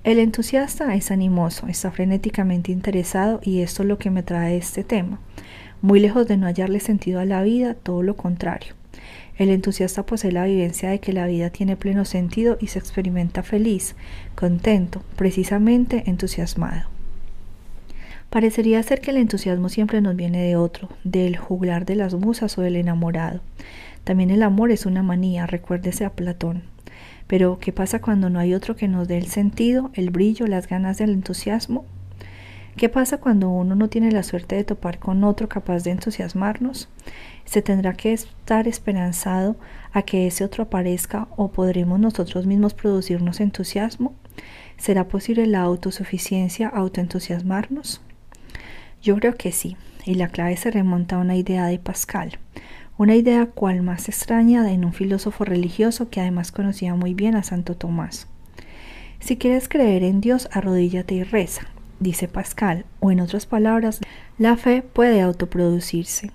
El 0.04 0.18
entusiasta 0.18 0.96
es 0.96 1.12
animoso, 1.12 1.68
está 1.68 1.92
frenéticamente 1.92 2.72
interesado 2.72 3.38
y 3.40 3.60
esto 3.60 3.84
es 3.84 3.88
lo 3.88 3.98
que 3.98 4.10
me 4.10 4.24
trae 4.24 4.56
este 4.56 4.82
tema. 4.82 5.20
Muy 5.80 6.00
lejos 6.00 6.26
de 6.26 6.36
no 6.36 6.48
hallarle 6.48 6.80
sentido 6.80 7.20
a 7.20 7.24
la 7.24 7.40
vida, 7.44 7.74
todo 7.74 8.02
lo 8.02 8.16
contrario. 8.16 8.74
El 9.38 9.48
entusiasta 9.50 10.04
posee 10.04 10.32
la 10.32 10.44
vivencia 10.44 10.90
de 10.90 10.98
que 10.98 11.12
la 11.12 11.28
vida 11.28 11.50
tiene 11.50 11.76
pleno 11.76 12.04
sentido 12.04 12.58
y 12.60 12.66
se 12.66 12.80
experimenta 12.80 13.44
feliz, 13.44 13.94
contento, 14.34 15.04
precisamente 15.14 16.02
entusiasmado. 16.06 16.88
Parecería 18.28 18.82
ser 18.82 19.00
que 19.00 19.12
el 19.12 19.18
entusiasmo 19.18 19.68
siempre 19.68 20.00
nos 20.00 20.16
viene 20.16 20.42
de 20.42 20.56
otro, 20.56 20.88
del 21.04 21.36
juglar 21.36 21.86
de 21.86 21.94
las 21.94 22.14
musas 22.14 22.58
o 22.58 22.62
del 22.62 22.74
enamorado. 22.74 23.40
También 24.02 24.30
el 24.30 24.42
amor 24.42 24.72
es 24.72 24.84
una 24.84 25.04
manía, 25.04 25.46
recuérdese 25.46 26.04
a 26.04 26.10
Platón. 26.10 26.71
Pero, 27.32 27.58
¿qué 27.58 27.72
pasa 27.72 28.02
cuando 28.02 28.28
no 28.28 28.38
hay 28.38 28.52
otro 28.52 28.76
que 28.76 28.88
nos 28.88 29.08
dé 29.08 29.16
el 29.16 29.26
sentido, 29.26 29.90
el 29.94 30.10
brillo, 30.10 30.46
las 30.46 30.68
ganas 30.68 30.98
del 30.98 31.12
entusiasmo? 31.12 31.86
¿Qué 32.76 32.90
pasa 32.90 33.20
cuando 33.20 33.48
uno 33.48 33.74
no 33.74 33.88
tiene 33.88 34.12
la 34.12 34.22
suerte 34.22 34.56
de 34.56 34.64
topar 34.64 34.98
con 34.98 35.24
otro 35.24 35.48
capaz 35.48 35.82
de 35.82 35.92
entusiasmarnos? 35.92 36.90
¿Se 37.46 37.62
tendrá 37.62 37.94
que 37.94 38.12
estar 38.12 38.68
esperanzado 38.68 39.56
a 39.94 40.02
que 40.02 40.26
ese 40.26 40.44
otro 40.44 40.64
aparezca 40.64 41.26
o 41.34 41.50
podremos 41.50 41.98
nosotros 41.98 42.44
mismos 42.44 42.74
producirnos 42.74 43.40
entusiasmo? 43.40 44.12
¿Será 44.76 45.08
posible 45.08 45.46
la 45.46 45.62
autosuficiencia 45.62 46.68
autoentusiasmarnos? 46.68 48.02
Yo 49.00 49.16
creo 49.16 49.36
que 49.36 49.52
sí, 49.52 49.78
y 50.04 50.16
la 50.16 50.28
clave 50.28 50.58
se 50.58 50.70
remonta 50.70 51.16
a 51.16 51.20
una 51.20 51.36
idea 51.36 51.64
de 51.64 51.78
Pascal 51.78 52.38
una 52.98 53.14
idea 53.14 53.46
cual 53.46 53.82
más 53.82 54.08
extraña 54.08 54.70
en 54.70 54.84
un 54.84 54.92
filósofo 54.92 55.44
religioso 55.44 56.10
que 56.10 56.20
además 56.20 56.52
conocía 56.52 56.94
muy 56.94 57.14
bien 57.14 57.34
a 57.36 57.42
Santo 57.42 57.76
Tomás. 57.76 58.28
Si 59.20 59.36
quieres 59.36 59.68
creer 59.68 60.02
en 60.02 60.20
Dios, 60.20 60.48
arrodíllate 60.52 61.14
y 61.14 61.22
reza, 61.22 61.62
dice 62.00 62.28
Pascal, 62.28 62.84
o 63.00 63.10
en 63.10 63.20
otras 63.20 63.46
palabras, 63.46 64.00
la 64.38 64.56
fe 64.56 64.82
puede 64.82 65.22
autoproducirse. 65.22 66.30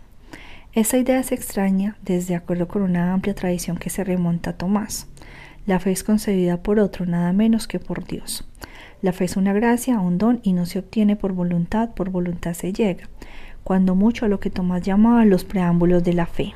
Esa 0.74 0.98
idea 0.98 1.20
es 1.20 1.32
extraña 1.32 1.98
desde 2.02 2.36
acuerdo 2.36 2.68
con 2.68 2.82
una 2.82 3.14
amplia 3.14 3.36
tradición 3.36 3.78
que 3.78 3.90
se 3.90 4.04
remonta 4.04 4.52
a 4.52 4.58
Tomás. 4.58 5.08
La 5.66 5.80
fe 5.80 5.92
es 5.92 6.04
concebida 6.04 6.64
por 6.64 6.80
otro, 6.80 7.06
nada 7.06 7.34
menos 7.34 7.68
que 7.68 7.80
por 7.80 8.06
Dios. 8.06 8.48
La 9.02 9.12
fe 9.12 9.26
es 9.26 9.38
una 9.38 9.54
gracia, 9.54 10.00
un 10.00 10.18
don, 10.18 10.40
y 10.44 10.54
no 10.54 10.66
se 10.66 10.80
obtiene 10.80 11.16
por 11.16 11.34
voluntad, 11.34 11.94
por 11.94 12.10
voluntad 12.10 12.54
se 12.54 12.74
llega 12.74 13.10
cuando 13.68 13.96
mucho 13.96 14.24
a 14.24 14.30
lo 14.30 14.40
que 14.40 14.50
Tomás 14.50 14.82
llamaba 14.82 15.26
los 15.26 15.44
preámbulos 15.44 16.02
de 16.02 16.14
la 16.14 16.26
fe, 16.26 16.54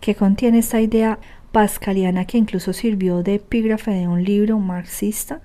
que 0.00 0.16
contiene 0.16 0.58
esta 0.58 0.80
idea 0.80 1.20
pascaliana 1.52 2.24
que 2.24 2.36
incluso 2.36 2.72
sirvió 2.72 3.22
de 3.22 3.36
epígrafe 3.36 3.92
de 3.92 4.08
un 4.08 4.24
libro 4.24 4.58
marxista 4.58 5.40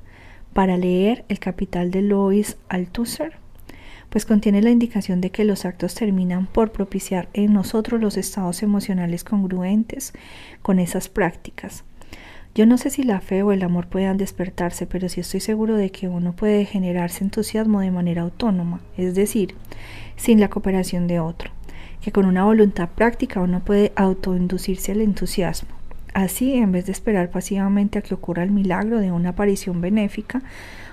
para 0.53 0.75
leer 0.75 1.23
El 1.29 1.37
Capital 1.37 1.91
de 1.91 2.01
Lois 2.01 2.57
Althusser, 2.67 3.33
pues 4.09 4.25
contiene 4.25 4.63
la 4.63 4.71
indicación 4.71 5.21
de 5.21 5.29
que 5.29 5.43
los 5.43 5.65
actos 5.65 5.93
terminan 5.93 6.47
por 6.47 6.71
propiciar 6.71 7.29
en 7.33 7.53
nosotros 7.53 8.01
los 8.01 8.17
estados 8.17 8.63
emocionales 8.63 9.23
congruentes 9.23 10.13
con 10.63 10.79
esas 10.79 11.09
prácticas. 11.09 11.83
Yo 12.55 12.65
no 12.65 12.79
sé 12.79 12.89
si 12.89 13.03
la 13.03 13.21
fe 13.21 13.43
o 13.43 13.51
el 13.51 13.61
amor 13.61 13.87
puedan 13.87 14.17
despertarse, 14.17 14.87
pero 14.87 15.07
sí 15.07 15.21
estoy 15.21 15.39
seguro 15.41 15.75
de 15.75 15.91
que 15.91 16.07
uno 16.07 16.33
puede 16.35 16.65
generarse 16.65 17.23
entusiasmo 17.23 17.81
de 17.81 17.91
manera 17.91 18.23
autónoma, 18.23 18.81
es 18.97 19.13
decir, 19.13 19.53
sin 20.19 20.39
la 20.39 20.49
cooperación 20.49 21.07
de 21.07 21.19
otro, 21.19 21.49
que 22.01 22.11
con 22.11 22.25
una 22.25 22.43
voluntad 22.43 22.89
práctica 22.89 23.39
uno 23.39 23.61
puede 23.61 23.93
autoinducirse 23.95 24.91
al 24.91 25.01
entusiasmo. 25.01 25.69
Así, 26.13 26.53
en 26.55 26.71
vez 26.71 26.85
de 26.85 26.91
esperar 26.91 27.29
pasivamente 27.31 27.97
a 27.97 28.01
que 28.01 28.13
ocurra 28.13 28.43
el 28.43 28.51
milagro 28.51 28.99
de 28.99 29.11
una 29.11 29.29
aparición 29.29 29.79
benéfica, 29.79 30.41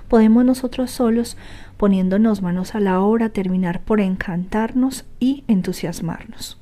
podemos 0.07 0.45
nosotros 0.45 0.91
solos, 0.91 1.37
poniéndonos 1.75 2.41
manos 2.41 2.73
a 2.73 2.79
la 2.79 3.01
obra, 3.01 3.29
terminar 3.29 3.81
por 3.81 3.99
encantarnos 3.99 5.05
y 5.19 5.43
entusiasmarnos. 5.47 6.57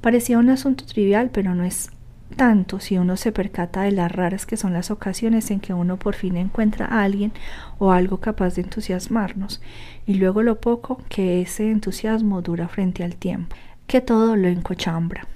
Parecía 0.00 0.38
un 0.38 0.50
asunto 0.50 0.84
trivial, 0.86 1.30
pero 1.32 1.54
no 1.54 1.64
es 1.64 1.90
tanto 2.32 2.80
si 2.80 2.98
uno 2.98 3.16
se 3.16 3.32
percata 3.32 3.82
de 3.82 3.92
las 3.92 4.10
raras 4.10 4.46
que 4.46 4.56
son 4.56 4.72
las 4.72 4.90
ocasiones 4.90 5.50
en 5.50 5.60
que 5.60 5.74
uno 5.74 5.96
por 5.96 6.14
fin 6.14 6.36
encuentra 6.36 6.86
a 6.86 7.02
alguien 7.02 7.32
o 7.78 7.92
algo 7.92 8.18
capaz 8.18 8.54
de 8.54 8.62
entusiasmarnos, 8.62 9.62
y 10.06 10.14
luego 10.14 10.42
lo 10.42 10.60
poco 10.60 11.00
que 11.08 11.40
ese 11.42 11.70
entusiasmo 11.70 12.42
dura 12.42 12.68
frente 12.68 13.04
al 13.04 13.16
tiempo, 13.16 13.56
que 13.86 14.00
todo 14.00 14.36
lo 14.36 14.48
encochambra. 14.48 15.26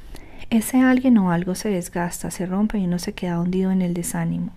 Ese 0.51 0.81
alguien 0.81 1.19
o 1.19 1.33
algo 1.33 1.55
se 1.55 1.71
desgasta, 1.71 2.31
se 2.31 2.47
rompe 2.47 2.79
y 2.79 2.85
uno 2.85 2.99
se 2.99 3.13
queda 3.13 3.41
hundido 3.41 3.71
en 3.71 3.83
el 3.83 3.95
desánimo. 3.95 4.53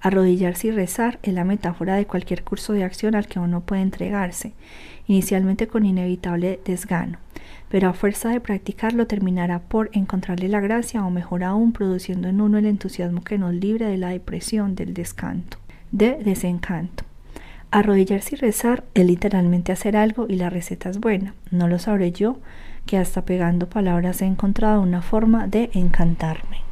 Arrodillarse 0.00 0.68
y 0.68 0.70
rezar 0.70 1.18
es 1.22 1.34
la 1.34 1.44
metáfora 1.44 1.96
de 1.96 2.06
cualquier 2.06 2.42
curso 2.42 2.72
de 2.72 2.84
acción 2.84 3.14
al 3.14 3.26
que 3.26 3.38
uno 3.38 3.60
puede 3.60 3.82
entregarse, 3.82 4.54
inicialmente 5.10 5.66
con 5.66 5.84
inevitable 5.84 6.60
desgano, 6.64 7.18
pero 7.68 7.88
a 7.88 7.92
fuerza 7.92 8.28
de 8.28 8.40
practicarlo 8.40 9.08
terminará 9.08 9.58
por 9.58 9.90
encontrarle 9.92 10.48
la 10.48 10.60
gracia 10.60 11.04
o 11.04 11.10
mejor 11.10 11.42
aún 11.42 11.72
produciendo 11.72 12.28
en 12.28 12.40
uno 12.40 12.58
el 12.58 12.66
entusiasmo 12.66 13.22
que 13.22 13.36
nos 13.36 13.52
libre 13.52 13.86
de 13.86 13.98
la 13.98 14.10
depresión, 14.10 14.76
del 14.76 14.94
descanto, 14.94 15.58
de 15.90 16.14
desencanto. 16.22 17.02
Arrodillarse 17.72 18.36
y 18.36 18.38
rezar 18.38 18.84
es 18.94 19.04
literalmente 19.04 19.72
hacer 19.72 19.96
algo 19.96 20.26
y 20.28 20.36
la 20.36 20.48
receta 20.48 20.90
es 20.90 21.00
buena. 21.00 21.34
No 21.50 21.66
lo 21.66 21.80
sabré 21.80 22.12
yo, 22.12 22.38
que 22.86 22.96
hasta 22.96 23.24
pegando 23.24 23.68
palabras 23.68 24.22
he 24.22 24.26
encontrado 24.26 24.80
una 24.80 25.02
forma 25.02 25.48
de 25.48 25.70
encantarme. 25.74 26.69